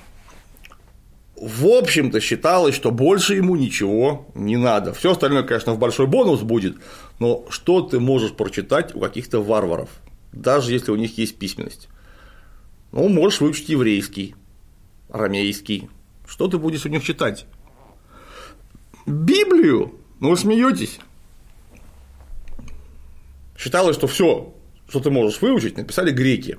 в 1.45 1.67
общем-то 1.67 2.21
считалось, 2.21 2.73
что 2.73 2.91
больше 2.91 3.35
ему 3.35 3.55
ничего 3.55 4.27
не 4.33 4.55
надо. 4.55 4.93
Все 4.93 5.11
остальное, 5.11 5.43
конечно, 5.43 5.73
в 5.73 5.79
большой 5.79 6.07
бонус 6.07 6.41
будет, 6.41 6.77
но 7.19 7.45
что 7.49 7.81
ты 7.81 7.99
можешь 7.99 8.31
прочитать 8.31 8.95
у 8.95 8.99
каких-то 8.99 9.41
варваров, 9.41 9.89
даже 10.31 10.71
если 10.71 10.91
у 10.91 10.95
них 10.95 11.17
есть 11.17 11.37
письменность? 11.37 11.89
Ну, 12.91 13.09
можешь 13.09 13.41
выучить 13.41 13.69
еврейский, 13.69 14.35
арамейский. 15.09 15.89
Что 16.25 16.47
ты 16.47 16.57
будешь 16.57 16.85
у 16.85 16.89
них 16.89 17.03
читать? 17.03 17.45
Библию? 19.05 19.95
Ну, 20.21 20.29
вы 20.29 20.37
смеетесь. 20.37 20.99
Считалось, 23.57 23.97
что 23.97 24.07
все, 24.07 24.53
что 24.87 24.99
ты 25.01 25.09
можешь 25.09 25.41
выучить, 25.41 25.77
написали 25.77 26.11
греки. 26.11 26.57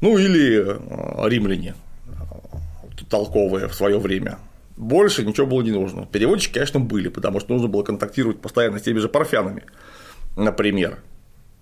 Ну 0.00 0.18
или 0.18 0.64
э, 0.64 1.28
римляне 1.28 1.76
толковые 3.12 3.68
в 3.68 3.74
свое 3.74 3.98
время. 3.98 4.38
Больше 4.78 5.22
ничего 5.22 5.46
было 5.46 5.60
не 5.60 5.70
нужно. 5.70 6.06
Переводчики, 6.06 6.54
конечно, 6.54 6.80
были, 6.80 7.08
потому 7.08 7.40
что 7.40 7.52
нужно 7.52 7.68
было 7.68 7.82
контактировать 7.82 8.40
постоянно 8.40 8.78
с 8.78 8.82
теми 8.82 9.00
же 9.00 9.08
парфянами, 9.08 9.64
например, 10.34 10.98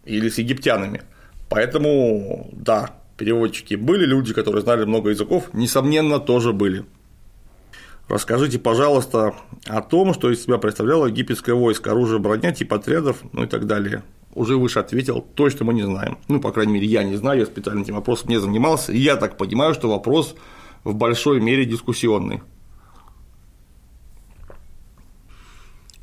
или 0.04 0.28
с 0.28 0.38
египтянами. 0.38 1.02
Поэтому, 1.48 2.48
да, 2.52 2.90
переводчики 3.16 3.74
были, 3.74 4.06
люди, 4.06 4.32
которые 4.32 4.62
знали 4.62 4.84
много 4.84 5.10
языков, 5.10 5.50
несомненно, 5.52 6.20
тоже 6.20 6.52
были. 6.52 6.84
Расскажите, 8.06 8.60
пожалуйста, 8.60 9.34
о 9.66 9.82
том, 9.82 10.14
что 10.14 10.30
из 10.30 10.44
себя 10.44 10.58
представляло 10.58 11.06
египетское 11.06 11.56
войско, 11.56 11.90
оружие, 11.90 12.20
броня, 12.20 12.52
тип 12.52 12.72
отрядов, 12.72 13.16
ну 13.32 13.42
и 13.42 13.46
так 13.48 13.66
далее. 13.66 14.04
Уже 14.34 14.56
выше 14.56 14.78
ответил, 14.78 15.20
точно 15.34 15.64
мы 15.64 15.74
не 15.74 15.82
знаем. 15.82 16.18
Ну, 16.28 16.40
по 16.40 16.52
крайней 16.52 16.74
мере, 16.74 16.86
я 16.86 17.02
не 17.02 17.16
знаю, 17.16 17.40
я 17.40 17.46
специально 17.46 17.82
этим 17.82 17.96
вопросом 17.96 18.30
не 18.30 18.40
занимался. 18.40 18.92
И 18.92 18.98
я 18.98 19.16
так 19.16 19.36
понимаю, 19.36 19.74
что 19.74 19.90
вопрос 19.90 20.36
в 20.84 20.94
большой 20.94 21.40
мере 21.40 21.64
дискуссионный. 21.64 22.40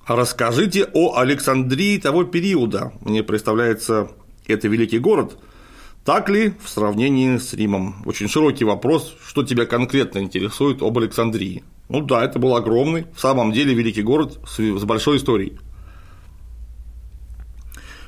Расскажите 0.07 0.88
о 0.93 1.17
Александрии 1.17 1.97
того 1.97 2.23
периода. 2.23 2.93
Мне 3.01 3.23
представляется, 3.23 4.09
это 4.45 4.67
великий 4.69 4.99
город. 4.99 5.38
Так 6.05 6.30
ли 6.30 6.53
в 6.63 6.69
сравнении 6.69 7.38
с 7.38 7.53
Римом? 7.53 8.01
Очень 8.05 8.30
широкий 8.30 8.63
вопрос, 8.63 9.13
что 9.25 9.43
тебя 9.43 9.65
конкретно 9.65 10.19
интересует 10.19 10.82
об 10.82 10.97
Александрии. 10.97 11.65
Ну 11.89 12.01
да, 12.01 12.23
это 12.23 12.39
был 12.39 12.55
огромный, 12.55 13.07
в 13.13 13.19
самом 13.19 13.51
деле 13.51 13.73
великий 13.73 14.03
город 14.03 14.39
с 14.47 14.84
большой 14.86 15.17
историей. 15.17 15.59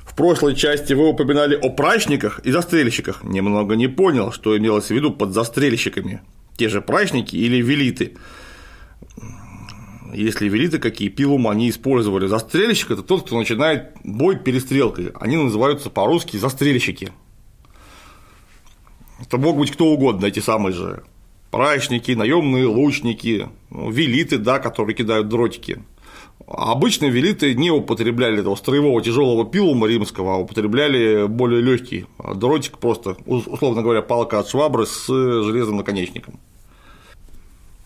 В 0.06 0.16
прошлой 0.16 0.56
части 0.56 0.94
вы 0.94 1.10
упоминали 1.10 1.56
о 1.56 1.70
прачниках 1.70 2.40
и 2.40 2.52
застрельщиках. 2.52 3.24
Немного 3.24 3.76
не 3.76 3.88
понял, 3.88 4.32
что 4.32 4.58
имелось 4.58 4.88
в 4.88 4.92
виду 4.92 5.12
под 5.12 5.34
застрельщиками. 5.34 6.22
Те 6.60 6.68
же 6.68 6.82
прачники 6.82 7.38
или 7.38 7.62
велиты. 7.62 8.18
Если 10.14 10.50
велиты 10.50 10.78
какие 10.78 11.08
пилум 11.08 11.48
они 11.48 11.70
использовали. 11.70 12.28
Застрельщик– 12.28 12.92
это 12.92 13.02
тот, 13.02 13.26
кто 13.26 13.38
начинает 13.38 13.94
бой 14.04 14.38
перестрелкой. 14.38 15.14
Они 15.18 15.38
называются 15.38 15.90
по-русски 15.90 16.36
застрельщики. 16.36 17.14
Это 19.22 19.38
мог 19.38 19.58
быть 19.58 19.72
кто 19.72 19.86
угодно, 19.86 20.26
эти 20.26 20.42
самые 20.42 20.74
же 20.74 21.04
прачники, 21.50 22.12
наемные 22.12 22.66
лучники, 22.66 23.48
ну, 23.70 23.90
велиты, 23.90 24.38
да, 24.38 24.60
которые 24.60 24.98
кидают 24.98 25.30
дротики. 25.30 25.82
Обычно 26.48 27.06
велиты 27.06 27.54
не 27.54 27.70
употребляли 27.70 28.40
этого 28.40 28.56
строевого 28.56 29.02
тяжелого 29.04 29.46
пилума 29.46 29.88
римского, 29.88 30.36
а 30.36 30.38
употребляли 30.38 31.28
более 31.28 31.62
легкий 31.62 32.06
дротик, 32.18 32.80
просто, 32.80 33.18
условно 33.26 33.84
говоря, 33.84 34.02
палка 34.02 34.40
от 34.40 34.50
швабры 34.50 34.86
с 34.88 35.06
железным 35.08 35.78
наконечником. 35.78 36.40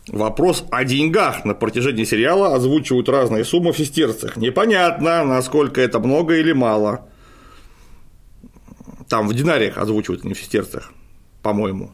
Вопрос 0.08 0.66
о 0.70 0.84
деньгах 0.84 1.46
на 1.46 1.54
протяжении 1.54 2.04
сериала 2.04 2.56
озвучивают 2.56 3.08
разные 3.08 3.46
суммы 3.46 3.72
в 3.72 3.78
сестерцах. 3.78 4.36
Непонятно, 4.36 5.24
насколько 5.24 5.80
это 5.80 6.00
много 6.00 6.36
или 6.36 6.52
мало. 6.52 7.08
Там 9.08 9.28
в 9.28 9.34
динариях 9.34 9.78
озвучивают, 9.78 10.24
не 10.24 10.34
в 10.34 10.40
сестерцах, 10.40 10.92
по-моему 11.42 11.92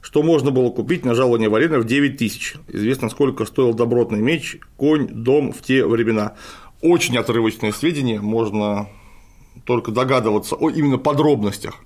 что 0.00 0.22
можно 0.22 0.50
было 0.50 0.70
купить 0.70 1.04
на 1.04 1.14
жалование 1.14 1.48
Варена 1.48 1.78
в 1.78 1.84
9 1.84 2.16
тысяч. 2.16 2.54
Известно, 2.68 3.08
сколько 3.10 3.44
стоил 3.44 3.74
добротный 3.74 4.20
меч, 4.20 4.58
конь, 4.76 5.08
дом 5.08 5.52
в 5.52 5.62
те 5.62 5.86
времена. 5.86 6.34
Очень 6.80 7.18
отрывочные 7.18 7.72
сведения, 7.72 8.20
можно 8.20 8.88
только 9.64 9.92
догадываться 9.92 10.56
о 10.56 10.70
именно 10.70 10.98
подробностях. 10.98 11.84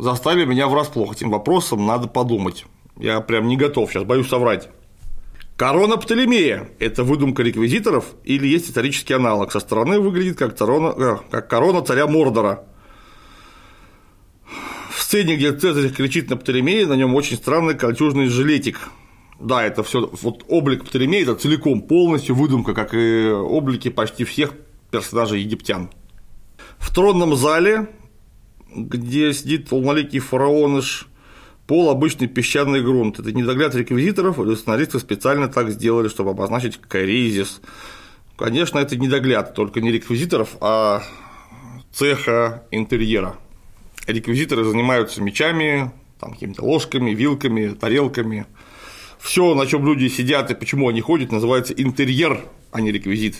Заставили 0.00 0.44
меня 0.44 0.66
врасплох 0.66 1.12
этим 1.12 1.30
вопросом, 1.30 1.86
надо 1.86 2.08
подумать. 2.08 2.64
Я 2.96 3.20
прям 3.20 3.46
не 3.48 3.56
готов, 3.56 3.90
сейчас 3.90 4.04
боюсь 4.04 4.28
соврать. 4.28 4.68
Корона 5.56 5.96
Птолемея– 5.96 6.70
это 6.78 7.04
выдумка 7.04 7.42
реквизиторов 7.42 8.06
или 8.24 8.46
есть 8.46 8.70
исторический 8.70 9.14
аналог? 9.14 9.52
Со 9.52 9.60
стороны 9.60 10.00
выглядит 10.00 10.38
как, 10.38 10.56
корона, 10.56 10.94
э, 10.96 11.16
как 11.30 11.48
корона 11.48 11.82
царя 11.82 12.06
Мордора– 12.06 12.64
сцене, 15.10 15.34
где 15.34 15.52
Цезарь 15.52 15.90
кричит 15.90 16.30
на 16.30 16.36
Птолемея, 16.36 16.86
на 16.86 16.92
нем 16.92 17.16
очень 17.16 17.36
странный 17.36 17.74
кольчужный 17.74 18.28
жилетик. 18.28 18.78
Да, 19.40 19.64
это 19.64 19.82
все 19.82 20.08
вот 20.22 20.44
облик 20.46 20.84
Птолемея 20.84 21.22
это 21.22 21.34
целиком 21.34 21.82
полностью 21.82 22.36
выдумка, 22.36 22.74
как 22.74 22.94
и 22.94 23.28
облики 23.28 23.90
почти 23.90 24.22
всех 24.22 24.52
персонажей 24.92 25.40
египтян. 25.40 25.90
В 26.78 26.94
тронном 26.94 27.34
зале, 27.34 27.88
где 28.74 29.32
сидит 29.32 29.68
полноликий 29.68 30.18
фараоныш, 30.18 31.08
пол 31.66 31.90
обычный 31.90 32.26
песчаный 32.26 32.82
грунт. 32.82 33.18
Это 33.18 33.32
недогляд 33.32 33.74
реквизиторов, 33.74 34.38
или 34.38 34.54
сценаристы 34.54 34.98
специально 34.98 35.48
так 35.48 35.70
сделали, 35.70 36.08
чтобы 36.08 36.30
обозначить 36.30 36.80
кризис. 36.80 37.60
Конечно, 38.36 38.78
это 38.78 38.96
недогляд, 38.96 39.54
только 39.54 39.80
не 39.80 39.92
реквизиторов, 39.92 40.56
а 40.60 41.02
цеха 41.92 42.64
интерьера 42.70 43.36
реквизиторы 44.12 44.64
занимаются 44.64 45.22
мечами, 45.22 45.90
там, 46.18 46.32
какими-то 46.32 46.64
ложками, 46.64 47.12
вилками, 47.12 47.68
тарелками. 47.68 48.46
Все, 49.18 49.54
на 49.54 49.66
чем 49.66 49.86
люди 49.86 50.08
сидят 50.08 50.50
и 50.50 50.54
почему 50.54 50.88
они 50.88 51.00
ходят, 51.00 51.32
называется 51.32 51.74
интерьер, 51.74 52.40
а 52.72 52.80
не 52.80 52.90
реквизит. 52.90 53.36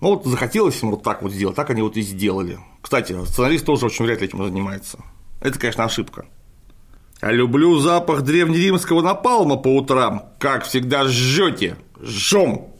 Ну 0.00 0.10
вот 0.10 0.24
захотелось 0.24 0.82
им 0.82 0.90
вот 0.90 1.02
так 1.02 1.22
вот 1.22 1.32
сделать, 1.32 1.56
так 1.56 1.70
они 1.70 1.82
вот 1.82 1.96
и 1.96 2.02
сделали. 2.02 2.58
Кстати, 2.80 3.16
сценарист 3.24 3.66
тоже 3.66 3.86
очень 3.86 4.04
вряд 4.04 4.20
ли 4.20 4.26
этим 4.26 4.44
занимается. 4.44 4.98
Это, 5.40 5.58
конечно, 5.58 5.84
ошибка. 5.84 6.26
Я 7.22 7.32
люблю 7.32 7.78
запах 7.78 8.22
древнеримского 8.22 9.02
напалма 9.02 9.56
по 9.56 9.76
утрам. 9.76 10.24
Как 10.38 10.64
всегда 10.64 11.04
жжете. 11.04 11.76
Жжем 12.02 12.70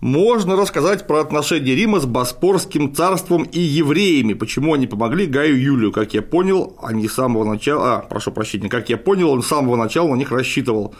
можно 0.00 0.56
рассказать 0.56 1.06
про 1.06 1.20
отношения 1.20 1.74
Рима 1.74 2.00
с 2.00 2.06
Боспорским 2.06 2.94
царством 2.94 3.42
и 3.42 3.60
евреями, 3.60 4.32
почему 4.32 4.72
они 4.72 4.86
помогли 4.86 5.26
Гаю 5.26 5.60
Юлию, 5.60 5.92
как 5.92 6.14
я 6.14 6.22
понял, 6.22 6.76
они 6.82 7.06
с 7.06 7.14
самого 7.14 7.44
начала, 7.44 7.96
а, 7.96 8.00
прошу 8.00 8.32
прощения, 8.32 8.70
как 8.70 8.88
я 8.88 8.96
понял, 8.96 9.30
он 9.30 9.42
с 9.42 9.48
самого 9.48 9.76
начала 9.76 10.08
на 10.08 10.14
них 10.14 10.30
рассчитывал, 10.30 10.94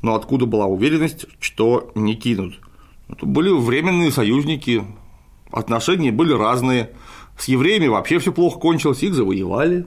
но 0.00 0.14
откуда 0.14 0.46
была 0.46 0.64
уверенность, 0.64 1.26
что 1.40 1.92
не 1.94 2.14
кинут? 2.14 2.54
Это 3.08 3.26
были 3.26 3.50
временные 3.50 4.12
союзники, 4.12 4.84
отношения 5.50 6.12
были 6.12 6.32
разные, 6.32 6.92
с 7.38 7.46
евреями 7.46 7.86
вообще 7.86 8.18
все 8.18 8.32
плохо 8.32 8.58
кончилось, 8.58 9.02
их 9.02 9.14
завоевали, 9.14 9.86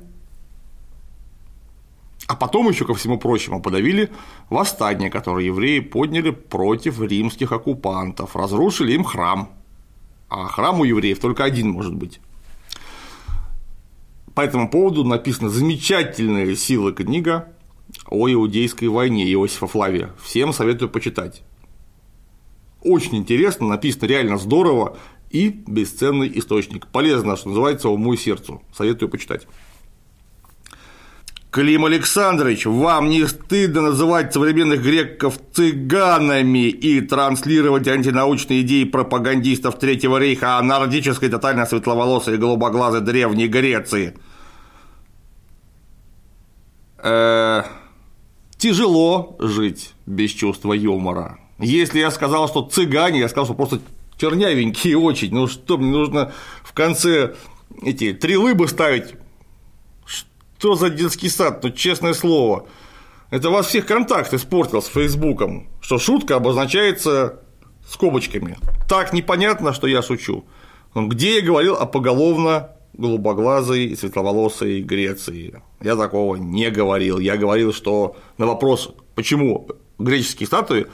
а 2.32 2.36
потом 2.36 2.70
еще, 2.70 2.86
ко 2.86 2.94
всему 2.94 3.20
прочему, 3.20 3.62
подавили 3.62 4.10
восстание, 4.50 5.10
которое 5.10 5.46
евреи 5.46 5.80
подняли 5.80 6.30
против 6.30 7.02
римских 7.02 7.52
оккупантов, 7.52 8.38
разрушили 8.38 8.94
им 8.94 9.04
храм. 9.04 9.50
А 10.30 10.48
храм 10.48 10.80
у 10.80 10.86
евреев 10.86 11.20
только 11.20 11.44
один 11.44 11.70
может 11.70 11.94
быть. 11.94 12.22
По 14.34 14.40
этому 14.40 14.70
поводу 14.70 15.04
написана 15.04 15.50
замечательная 15.50 16.56
сила 16.56 16.94
книга 16.94 17.52
о 18.08 18.30
иудейской 18.30 18.88
войне 18.88 19.30
Иосифа 19.30 19.68
Флавия. 19.68 20.12
Всем 20.24 20.54
советую 20.54 20.88
почитать. 20.88 21.44
Очень 22.82 23.18
интересно, 23.18 23.68
написано 23.68 24.08
реально 24.08 24.38
здорово 24.38 24.98
и 25.30 25.50
бесценный 25.68 26.32
источник. 26.36 26.88
Полезно, 26.88 27.38
что 27.38 27.50
называется, 27.50 27.90
уму 27.90 28.14
и 28.14 28.18
сердцу. 28.18 28.62
Советую 28.76 29.10
почитать. 29.10 29.48
Клим 31.52 31.84
Александрович, 31.84 32.66
вам 32.66 33.10
не 33.10 33.28
стыдно 33.28 33.82
называть 33.82 34.32
современных 34.32 34.82
греков 34.82 35.38
цыганами 35.52 36.70
и 36.70 37.02
транслировать 37.02 37.90
антинаучные 37.90 38.62
идеи 38.62 38.86
пропагандистов 38.86 39.78
Третьего 39.78 40.18
рейха 40.18 40.58
о 40.58 40.62
нордической 40.62 41.28
тотально 41.28 41.66
светловолосой 41.66 42.36
и 42.36 42.38
голубоглазой 42.38 43.02
Древней 43.02 43.50
Греции? 43.50 44.18
Э, 47.04 47.64
тяжело 48.58 49.36
жить 49.40 49.94
без 50.06 50.32
чувства 50.32 50.72
юмора. 50.72 51.41
Если 51.62 52.00
я 52.00 52.12
сказал, 52.12 52.48
что 52.48 52.64
цыгане, 52.64 53.20
я 53.20 53.30
сказал, 53.30 53.46
что 53.46 53.54
просто 53.54 53.80
чернявенькие 54.18 54.98
очень. 54.98 55.34
Ну 55.34 55.48
что, 55.48 55.78
мне 55.78 55.92
нужно 55.92 56.34
в 56.64 56.74
конце 56.74 57.36
эти 57.82 58.14
три 58.14 58.38
лыбы 58.38 58.68
ставить 58.68 59.16
что 60.62 60.76
за 60.76 60.92
детский 60.92 61.28
сад, 61.28 61.64
ну 61.64 61.72
честное 61.72 62.14
слово. 62.14 62.68
Это 63.32 63.50
у 63.50 63.52
вас 63.52 63.66
всех 63.66 63.88
контакт 63.88 64.32
испортил 64.32 64.84
с 64.84 64.86
Фейсбуком, 64.90 65.68
что 65.82 65.98
шутка 65.98 66.36
обозначается 66.36 67.40
скобочками. 67.90 68.60
Так 68.88 69.12
непонятно, 69.12 69.74
что 69.74 69.88
я 69.88 70.04
шучу. 70.04 70.46
Где 70.94 71.40
я 71.40 71.42
говорил 71.42 71.78
о 71.78 71.88
поголовно 71.88 72.76
голубоглазой 72.94 73.86
и 73.86 73.96
светловолосой 73.96 74.84
Греции? 74.84 75.64
Я 75.82 75.96
такого 75.96 76.36
не 76.36 76.70
говорил. 76.70 77.18
Я 77.18 77.38
говорил, 77.38 77.74
что 77.74 78.16
на 78.38 78.46
вопрос, 78.46 78.94
почему 79.16 79.68
греческие 79.98 80.46
статуи 80.46 80.86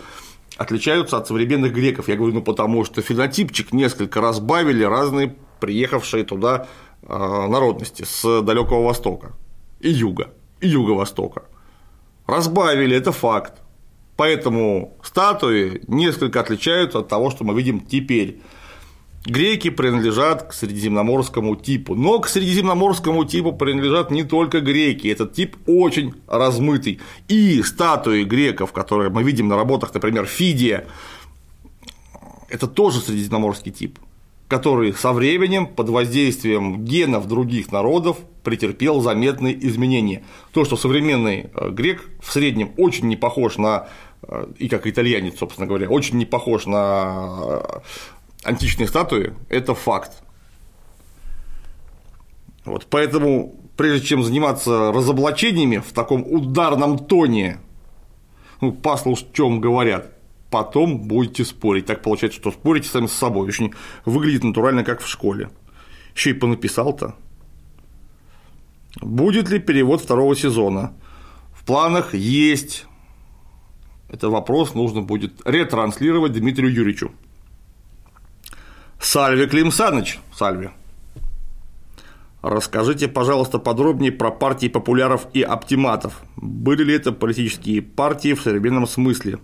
отличаются 0.58 1.18
от 1.18 1.28
современных 1.28 1.74
греков, 1.74 2.08
я 2.08 2.16
говорю, 2.16 2.34
ну 2.34 2.42
потому 2.42 2.84
что 2.84 3.02
фенотипчик 3.02 3.74
несколько 3.74 4.22
разбавили 4.22 4.84
разные 4.84 5.36
приехавшие 5.60 6.24
туда 6.24 6.68
а, 7.04 7.48
народности 7.48 8.04
с 8.04 8.42
далекого 8.42 8.84
востока 8.86 9.34
и 9.80 9.90
юга, 9.90 10.34
и 10.60 10.68
юго-востока. 10.68 11.44
Разбавили, 12.26 12.96
это 12.96 13.12
факт. 13.12 13.62
Поэтому 14.16 14.98
статуи 15.04 15.82
несколько 15.88 16.40
отличаются 16.40 17.00
от 17.00 17.08
того, 17.08 17.30
что 17.30 17.44
мы 17.44 17.54
видим 17.56 17.80
теперь. 17.80 18.42
Греки 19.28 19.70
принадлежат 19.70 20.44
к 20.44 20.54
средиземноморскому 20.54 21.58
типу, 21.58 21.96
но 21.96 22.20
к 22.20 22.30
средиземноморскому 22.30 23.26
типу 23.26 23.52
принадлежат 23.52 24.10
не 24.10 24.24
только 24.24 24.62
греки, 24.62 25.08
этот 25.10 25.34
тип 25.34 25.58
очень 25.66 26.14
размытый. 26.28 27.02
И 27.28 27.62
статуи 27.62 28.24
греков, 28.24 28.72
которые 28.72 29.10
мы 29.10 29.24
видим 29.24 29.50
на 29.50 29.58
работах, 29.58 29.94
например, 29.94 30.26
Фидия, 30.26 30.88
это 32.48 32.68
тоже 32.68 33.02
средиземноморский 33.02 33.74
тип, 33.74 34.00
который 34.48 34.94
со 34.94 35.12
временем 35.12 35.68
под 35.68 35.90
воздействием 35.90 36.86
генов 36.86 37.28
других 37.28 37.74
народов 37.74 38.20
претерпел 38.46 39.02
заметные 39.02 39.58
изменения. 39.68 40.24
То, 40.54 40.64
что 40.64 40.78
современный 40.78 41.50
э, 41.54 41.70
грек 41.72 42.10
в 42.22 42.32
среднем 42.32 42.72
очень 42.78 43.08
не 43.10 43.18
похож 43.18 43.58
на 43.58 43.90
э, 44.24 44.48
и 44.58 44.70
как 44.70 44.88
итальянец, 44.88 45.38
собственно 45.38 45.68
говоря, 45.68 45.90
очень 45.90 46.18
не 46.18 46.26
похож 46.26 46.66
на 46.66 47.42
э, 47.42 47.80
античные 48.48 48.88
статуи– 48.88 49.34
это 49.50 49.76
факт. 49.76 50.24
Вот, 52.66 52.88
поэтому, 52.90 53.56
прежде 53.76 54.08
чем 54.08 54.24
заниматься 54.24 54.92
разоблачениями 54.92 55.78
в 55.78 55.92
таком 55.94 56.24
ударном 56.26 56.98
тоне, 56.98 57.60
ну, 58.60 58.78
чем 59.34 59.62
говорят, 59.62 60.14
потом 60.50 61.08
будете 61.08 61.46
спорить. 61.46 61.86
Так 61.86 62.02
получается, 62.02 62.40
что 62.40 62.52
спорите 62.52 62.90
сами 62.90 63.08
с 63.08 63.14
собой. 63.14 63.48
Очень 63.48 63.74
выглядит 64.06 64.44
натурально, 64.44 64.84
как 64.84 65.02
в 65.02 65.08
школе. 65.08 65.50
Еще 66.16 66.32
и 66.32 66.34
понаписал-то. 66.34 67.16
Будет 69.02 69.50
ли 69.50 69.60
перевод 69.60 70.02
второго 70.02 70.36
сезона? 70.36 70.94
В 71.54 71.64
планах 71.66 72.16
есть. 72.16 72.86
Это 74.10 74.30
вопрос 74.30 74.74
нужно 74.74 75.02
будет 75.02 75.42
ретранслировать 75.46 76.34
Дмитрию 76.34 76.74
Юрьевичу. 76.74 77.12
Сальве 79.00 79.48
Клим 79.48 79.72
Саныч, 79.72 80.20
Сальве. 80.36 80.72
Расскажите, 82.42 83.08
пожалуйста, 83.08 83.60
подробнее 83.60 84.12
про 84.12 84.32
партии 84.32 84.68
популяров 84.68 85.28
и 85.34 85.42
оптиматов. 85.42 86.22
Были 86.36 86.84
ли 86.84 86.94
это 86.94 87.12
политические 87.12 87.82
партии 87.82 88.34
в 88.34 88.42
современном 88.42 88.88
смысле? 88.88 89.40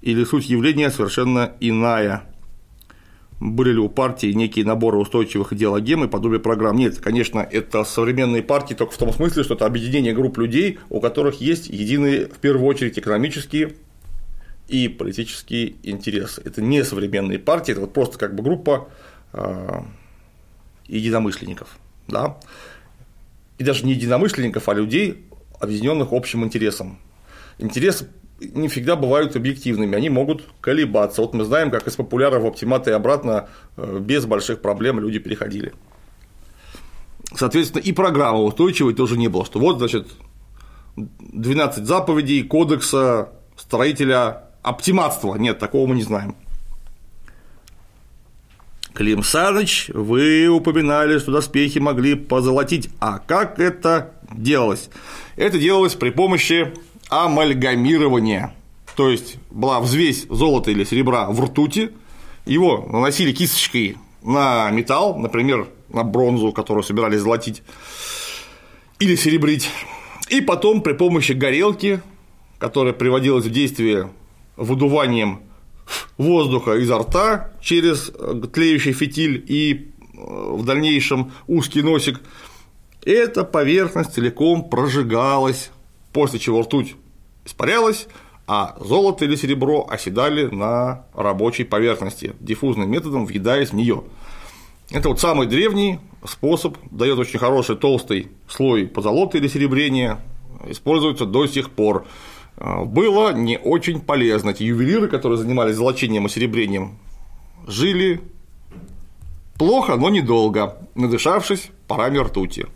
Или 0.00 0.24
суть 0.24 0.48
явления 0.48 0.90
совершенно 0.90 1.52
иная? 1.60 2.22
Были 3.40 3.72
ли 3.72 3.78
у 3.78 3.88
партии 3.88 4.32
некие 4.32 4.64
наборы 4.64 4.98
устойчивых 4.98 5.52
идеологем 5.52 6.04
и 6.04 6.08
подобие 6.08 6.40
программ? 6.40 6.76
Нет, 6.76 6.98
конечно, 7.00 7.38
это 7.40 7.84
современные 7.84 8.42
партии 8.42 8.74
только 8.74 8.92
в 8.92 8.98
том 8.98 9.12
смысле, 9.12 9.44
что 9.44 9.54
это 9.54 9.66
объединение 9.66 10.12
групп 10.12 10.38
людей, 10.38 10.78
у 10.90 11.00
которых 11.00 11.40
есть 11.40 11.68
единые, 11.68 12.26
в 12.26 12.38
первую 12.38 12.66
очередь, 12.66 12.98
экономические 12.98 13.74
и 14.70 14.88
политические 14.88 15.74
интересы. 15.82 16.42
Это 16.44 16.62
не 16.62 16.84
современные 16.84 17.38
партии, 17.38 17.72
это 17.72 17.80
вот 17.80 17.92
просто 17.92 18.18
как 18.18 18.34
бы 18.34 18.42
группа 18.42 18.88
э, 19.32 19.82
единомышленников. 20.86 21.78
Да? 22.06 22.38
И 23.58 23.64
даже 23.64 23.84
не 23.84 23.92
единомышленников, 23.92 24.68
а 24.68 24.74
людей, 24.74 25.26
объединенных 25.58 26.12
общим 26.12 26.44
интересом. 26.44 26.98
Интересы 27.58 28.08
не 28.40 28.68
всегда 28.68 28.96
бывают 28.96 29.36
объективными, 29.36 29.96
они 29.96 30.08
могут 30.08 30.44
колебаться. 30.60 31.20
Вот 31.20 31.34
мы 31.34 31.44
знаем, 31.44 31.70
как 31.70 31.86
из 31.86 31.96
популяра 31.96 32.38
в 32.38 32.46
оптиматы 32.46 32.90
и 32.90 32.94
обратно 32.94 33.48
э, 33.76 33.98
без 34.00 34.24
больших 34.24 34.62
проблем 34.62 35.00
люди 35.00 35.18
переходили. 35.18 35.72
Соответственно, 37.34 37.82
и 37.82 37.92
программы 37.92 38.44
устойчивой 38.44 38.94
тоже 38.94 39.18
не 39.18 39.28
было, 39.28 39.44
что 39.44 39.58
вот, 39.58 39.78
значит, 39.78 40.08
12 40.96 41.86
заповедей 41.86 42.42
кодекса 42.44 43.32
строителя 43.56 44.49
оптиматства. 44.62 45.34
Нет, 45.36 45.58
такого 45.58 45.86
мы 45.86 45.96
не 45.96 46.02
знаем. 46.02 46.34
Клим 48.92 49.22
Саныч, 49.22 49.88
вы 49.94 50.48
упоминали, 50.48 51.18
что 51.18 51.32
доспехи 51.32 51.78
могли 51.78 52.14
позолотить. 52.14 52.90
А 53.00 53.18
как 53.18 53.58
это 53.58 54.12
делалось? 54.32 54.90
Это 55.36 55.58
делалось 55.58 55.94
при 55.94 56.10
помощи 56.10 56.74
амальгамирования. 57.08 58.54
То 58.96 59.08
есть 59.08 59.36
была 59.50 59.80
взвесь 59.80 60.26
золота 60.28 60.70
или 60.70 60.84
серебра 60.84 61.26
в 61.30 61.42
ртути, 61.42 61.90
его 62.44 62.86
наносили 62.90 63.32
кисточкой 63.32 63.96
на 64.22 64.70
металл, 64.70 65.16
например, 65.16 65.68
на 65.88 66.04
бронзу, 66.04 66.52
которую 66.52 66.82
собирались 66.82 67.20
золотить 67.20 67.62
или 68.98 69.16
серебрить, 69.16 69.70
и 70.28 70.40
потом 70.40 70.82
при 70.82 70.92
помощи 70.92 71.32
горелки, 71.32 72.02
которая 72.58 72.92
приводилась 72.92 73.46
в 73.46 73.50
действие 73.50 74.10
выдуванием 74.60 75.40
воздуха 76.18 76.76
изо 76.76 76.98
рта 76.98 77.52
через 77.60 78.12
тлеющий 78.52 78.92
фитиль 78.92 79.44
и 79.46 79.72
э, 79.72 80.16
в 80.16 80.64
дальнейшем 80.64 81.32
узкий 81.48 81.82
носик, 81.82 82.20
эта 83.04 83.44
поверхность 83.44 84.14
целиком 84.14 84.68
прожигалась, 84.68 85.70
после 86.12 86.38
чего 86.38 86.62
ртуть 86.62 86.96
испарялась, 87.44 88.06
а 88.46 88.76
золото 88.80 89.24
или 89.24 89.36
серебро 89.36 89.86
оседали 89.88 90.46
на 90.46 91.06
рабочей 91.14 91.64
поверхности, 91.64 92.34
диффузным 92.40 92.90
методом 92.90 93.24
въедаясь 93.24 93.70
в 93.70 93.74
нее. 93.74 94.04
Это 94.90 95.08
вот 95.08 95.20
самый 95.20 95.46
древний 95.46 96.00
способ, 96.26 96.76
дает 96.90 97.18
очень 97.18 97.38
хороший 97.38 97.76
толстый 97.76 98.28
слой 98.48 98.86
позолоты 98.86 99.38
или 99.38 99.46
серебрения, 99.46 100.18
используется 100.66 101.26
до 101.26 101.46
сих 101.46 101.70
пор. 101.70 102.06
А, 102.60 102.84
было 102.84 103.32
не 103.32 103.58
очень 103.58 104.00
полезно. 104.00 104.50
Эти 104.50 104.64
ювелиры, 104.64 105.08
которые 105.08 105.38
занимались 105.38 105.76
золочением 105.76 106.26
и 106.26 106.28
серебрением, 106.28 106.98
жили 107.66 108.20
плохо, 109.56 109.96
но 109.96 110.10
недолго, 110.10 110.76
надышавшись 110.94 111.70
парами 111.88 112.18
ртути. 112.18 112.66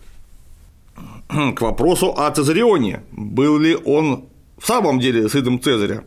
К 1.29 1.61
вопросу 1.61 2.15
о 2.17 2.31
Цезарионе. 2.31 3.03
Был 3.13 3.59
ли 3.59 3.77
он 3.77 4.25
в 4.57 4.67
самом 4.67 5.01
деле 5.01 5.29
сыном 5.29 5.61
Цезаря? 5.61 6.05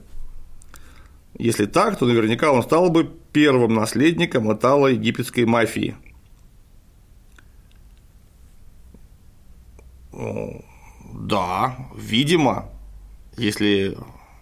Если 1.37 1.65
так, 1.65 1.99
то 1.99 2.05
наверняка 2.05 2.51
он 2.51 2.63
стал 2.63 2.89
бы 2.89 3.11
первым 3.31 3.75
наследником 3.75 4.51
итало-египетской 4.51 5.45
мафии. 5.45 5.95
Да, 11.13 11.75
видимо, 11.95 12.69
если 13.37 13.97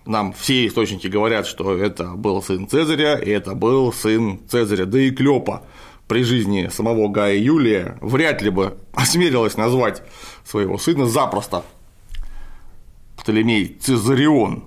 нам 0.06 0.34
все 0.34 0.68
источники 0.68 1.08
говорят, 1.08 1.48
что 1.48 1.78
это 1.78 2.12
был 2.12 2.41
сын 2.41 2.68
Цезаря, 2.68 3.16
и 3.16 3.30
это 3.30 3.56
был 3.56 3.91
сын 3.91 4.39
Цезаря, 4.50 4.86
да 4.86 5.00
и 5.00 5.12
Клёпа 5.12 5.64
при 6.08 6.24
жизни 6.24 6.70
самого 6.72 7.08
Гая 7.08 7.38
Юлия 7.38 7.98
вряд 8.02 8.41
ли 8.41 8.50
бы 8.50 8.78
осмелилась 8.93 9.58
назвать 9.58 10.04
своего 10.43 10.78
сына 10.78 11.08
запросто 11.08 11.64
Птолемей 13.18 13.78
Цезарион, 13.82 14.66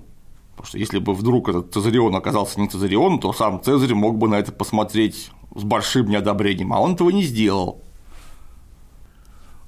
потому 0.51 0.67
что 0.67 0.77
если 0.77 0.99
бы 0.99 1.13
вдруг 1.13 1.47
этот 1.47 1.73
Цезарион 1.73 2.15
оказался 2.15 2.59
не 2.59 2.67
Цезарион, 2.67 3.19
то 3.19 3.31
сам 3.31 3.61
Цезарь 3.63 3.93
мог 3.93 4.17
бы 4.17 4.27
на 4.27 4.35
это 4.35 4.51
посмотреть 4.51 5.31
с 5.55 5.63
большим 5.63 6.09
неодобрением, 6.09 6.73
а 6.73 6.79
он 6.79 6.93
этого 6.93 7.09
не 7.09 7.23
сделал. 7.23 7.81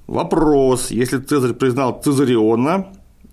Вопрос, 0.08 0.92
если 0.92 1.20
Цезарь 1.20 1.54
признал 1.54 2.02
Цезариона, 2.02 2.92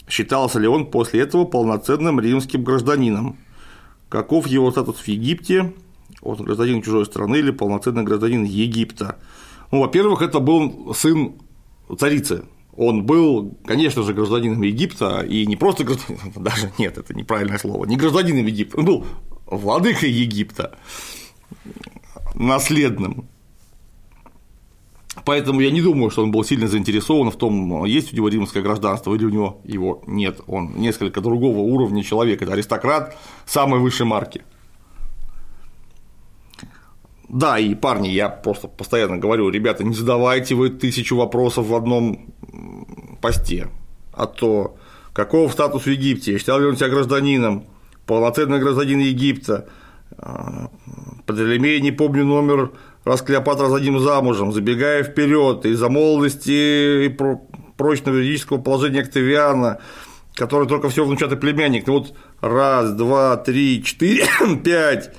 Считался 0.09 0.59
ли 0.59 0.67
он 0.67 0.87
после 0.87 1.21
этого 1.21 1.45
полноценным 1.45 2.19
римским 2.21 2.65
гражданином? 2.65 3.37
Каков 4.09 4.47
его 4.47 4.71
статус 4.71 4.97
в 4.97 5.09
Египте? 5.09 5.75
Он 6.23 6.37
гражданин 6.37 6.83
чужой 6.83 7.05
страны 7.05 7.37
или 7.37 7.51
полноценный 7.51 8.05
гражданин 8.05 8.45
Египта? 8.45 9.19
Ну, 9.71 9.81
во-первых, 9.81 10.23
это 10.23 10.41
был 10.41 10.95
сын 10.95 11.35
царицы. 11.99 12.45
Он 12.75 13.05
был, 13.05 13.59
конечно 13.67 14.03
же, 14.03 14.15
гражданином 14.15 14.63
Египта, 14.63 15.21
и 15.21 15.45
не 15.47 15.57
просто 15.57 15.85
гражданином, 15.85 16.33
даже 16.37 16.73
нет, 16.79 16.97
это 16.97 17.13
неправильное 17.13 17.59
слово, 17.59 17.85
не 17.87 17.97
гражданином 17.97 18.47
Египта, 18.47 18.79
он 18.79 18.85
был 18.85 19.07
владыкой 19.47 20.11
Египта, 20.11 20.79
наследным. 22.35 23.29
Поэтому 25.25 25.61
я 25.61 25.71
не 25.71 25.83
думаю, 25.83 26.11
что 26.11 26.23
он 26.23 26.31
был 26.31 26.45
сильно 26.45 26.69
заинтересован 26.69 27.31
в 27.31 27.37
том, 27.37 27.85
есть 27.85 28.13
у 28.13 28.17
него 28.17 28.29
римское 28.29 28.63
гражданство 28.63 29.15
или 29.15 29.25
у 29.25 29.31
него 29.31 29.61
его 29.65 30.03
нет. 30.07 30.41
Он 30.47 30.73
несколько 30.77 31.21
другого 31.21 31.59
уровня 31.59 32.03
человек, 32.03 32.43
это 32.43 32.53
аристократ 32.53 33.17
самой 33.47 33.81
высшей 33.81 34.07
марки. 34.07 34.43
Да, 37.29 37.59
и 37.59 37.75
парни, 37.75 38.09
я 38.09 38.31
просто 38.31 38.69
постоянно 38.69 39.19
говорю, 39.19 39.51
ребята, 39.51 39.85
не 39.85 39.95
задавайте 39.95 40.55
вы 40.55 40.71
тысячу 40.71 41.17
вопросов 41.17 41.67
в 41.67 41.75
одном 41.75 42.33
посте, 43.21 43.69
а 44.13 44.27
то 44.27 44.77
какого 45.13 45.49
статус 45.51 45.83
в 45.83 45.91
Египте, 45.91 46.39
считал 46.39 46.59
ли 46.61 46.67
он 46.67 46.77
себя 46.77 46.89
гражданином, 46.89 47.67
полноценный 48.07 48.61
гражданин 48.61 49.01
Египта, 49.01 49.69
а, 50.17 50.71
Пантелемей, 51.27 51.81
не 51.83 51.93
помню 51.93 52.25
номер 52.25 52.73
раз 53.09 53.23
Клеопатра 53.23 53.69
за 53.69 53.81
ним 53.81 53.99
замужем, 53.99 54.53
забегая 54.53 55.03
вперед 55.03 55.65
из-за 55.65 55.89
молодости 55.89 57.07
и 57.07 57.17
прочного 57.77 58.17
юридического 58.17 58.59
положения 58.59 59.01
Октавиана, 59.01 59.79
который 60.35 60.69
только 60.69 60.91
все 60.91 61.05
внучатый 61.05 61.39
племянник. 61.39 61.87
Ну 61.87 61.95
вот 61.95 62.15
раз, 62.41 62.93
два, 62.93 63.37
три, 63.37 63.83
четыре, 63.83 64.27
пять, 64.65 65.11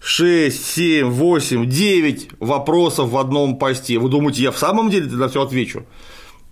6, 0.00 0.64
7, 0.64 1.10
8, 1.10 1.68
9 1.68 2.30
вопросов 2.40 3.10
в 3.10 3.16
одном 3.16 3.56
посте. 3.58 3.98
Вы 3.98 4.08
думаете, 4.08 4.42
я 4.42 4.50
в 4.50 4.58
самом 4.58 4.90
деле 4.90 5.06
на 5.10 5.28
все 5.28 5.42
отвечу? 5.42 5.84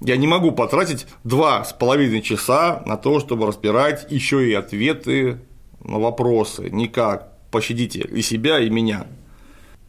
Я 0.00 0.16
не 0.16 0.26
могу 0.26 0.52
потратить 0.52 1.06
два 1.24 1.64
с 1.64 1.72
половиной 1.72 2.22
часа 2.22 2.82
на 2.86 2.96
то, 2.96 3.20
чтобы 3.20 3.46
разбирать 3.46 4.06
еще 4.10 4.48
и 4.48 4.54
ответы 4.54 5.40
на 5.84 5.98
вопросы. 5.98 6.70
Никак. 6.70 7.28
Пощадите 7.50 8.00
и 8.00 8.22
себя, 8.22 8.60
и 8.60 8.70
меня. 8.70 9.06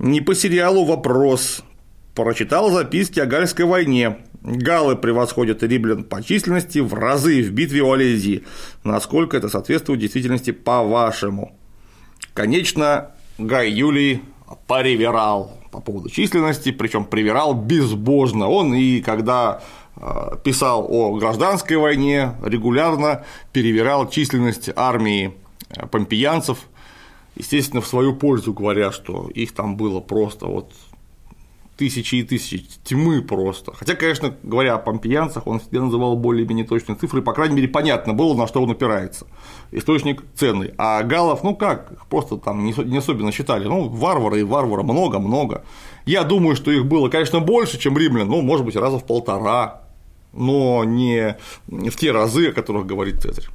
Не 0.02 0.20
по 0.20 0.34
сериалу 0.34 0.84
вопрос. 0.84 1.62
Прочитал 2.16 2.72
записки 2.72 3.20
о 3.20 3.28
Гальской 3.28 3.66
войне. 3.66 4.18
Галы 4.42 4.96
превосходят 4.96 5.62
римлян 5.62 6.04
по 6.04 6.24
численности 6.24 6.80
в 6.80 6.96
разы 6.96 7.44
в 7.44 7.52
битве 7.52 7.84
у 7.84 7.92
Олезии. 7.92 8.44
Насколько 8.84 9.38
это 9.38 9.48
соответствует 9.48 10.00
действительности 10.00 10.50
по-вашему? 10.50 11.56
Конечно, 12.34 13.12
Гай 13.38 13.70
Юлий 13.70 14.24
перевирал 14.68 15.56
по 15.72 15.82
поводу 15.82 16.10
численности, 16.10 16.72
причем 16.72 17.06
привирал 17.06 17.54
безбожно. 17.54 18.50
Он 18.50 18.74
и 18.74 19.02
когда 19.02 19.62
э, 19.98 20.38
писал 20.44 20.88
о 20.90 21.16
гражданской 21.16 21.78
войне, 21.78 22.34
регулярно 22.44 23.24
перевирал 23.54 24.10
численность 24.10 24.72
армии 24.76 25.36
э, 25.70 25.86
помпеянцев, 25.86 26.58
естественно, 27.36 27.82
в 27.82 27.88
свою 27.88 28.16
пользу 28.16 28.54
говоря, 28.54 28.92
что 28.92 29.30
их 29.34 29.54
там 29.54 29.76
было 29.76 30.00
просто 30.00 30.48
вот 30.48 30.72
тысячи 31.78 32.16
и 32.16 32.24
тысячи, 32.24 32.64
тьмы 32.84 33.24
просто. 33.24 33.74
Хотя, 33.74 33.96
конечно, 33.96 34.36
говоря 34.44 34.76
о 34.76 34.78
помпеянцах, 34.78 35.48
он 35.48 35.60
всегда 35.60 35.82
называл 35.82 36.16
более-менее 36.16 36.64
точные 36.64 36.96
цифры, 36.96 37.24
по 37.24 37.34
крайней 37.34 37.56
мере, 37.56 37.68
понятно 37.68 38.14
было, 38.14 38.36
на 38.36 38.46
что 38.46 38.62
он 38.62 38.70
опирается. 38.70 39.26
Источник 39.72 40.24
ценный. 40.36 40.74
А 40.78 41.02
галов, 41.02 41.44
ну 41.44 41.56
как, 41.56 41.94
их 41.94 42.06
просто 42.06 42.38
там 42.38 42.64
не 42.64 42.98
особенно 42.98 43.32
считали. 43.32 43.66
Ну, 43.66 43.90
варвары 43.90 44.42
и 44.42 44.44
варвара 44.44 44.84
много-много. 44.84 45.64
Я 46.06 46.24
думаю, 46.24 46.56
что 46.56 46.70
их 46.70 46.86
было, 46.86 47.10
конечно, 47.10 47.40
больше, 47.40 47.80
чем 47.80 47.98
римлян, 47.98 48.28
ну, 48.28 48.42
может 48.42 48.64
быть, 48.66 48.76
раза 48.76 49.00
в 49.00 49.06
полтора, 49.06 49.82
но 50.34 50.84
не 50.84 51.36
в 51.68 51.96
те 51.96 52.12
разы, 52.12 52.50
о 52.50 52.54
которых 52.54 52.86
говорит 52.86 53.22
Цезарь. 53.22 53.48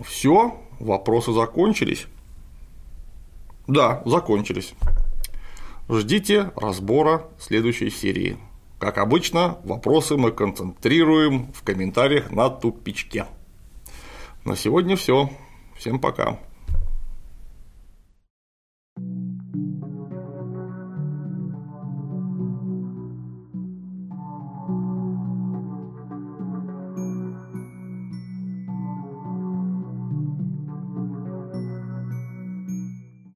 Все, 0.00 0.60
вопросы 0.78 1.32
закончились. 1.32 2.06
Да, 3.66 4.02
закончились. 4.04 4.74
Ждите 5.88 6.50
разбора 6.56 7.24
следующей 7.38 7.90
серии. 7.90 8.36
Как 8.78 8.98
обычно, 8.98 9.58
вопросы 9.64 10.16
мы 10.16 10.32
концентрируем 10.32 11.52
в 11.52 11.62
комментариях 11.62 12.30
на 12.30 12.50
тупичке. 12.50 13.26
На 14.44 14.54
сегодня 14.56 14.96
все. 14.96 15.30
Всем 15.76 15.98
пока. 15.98 16.38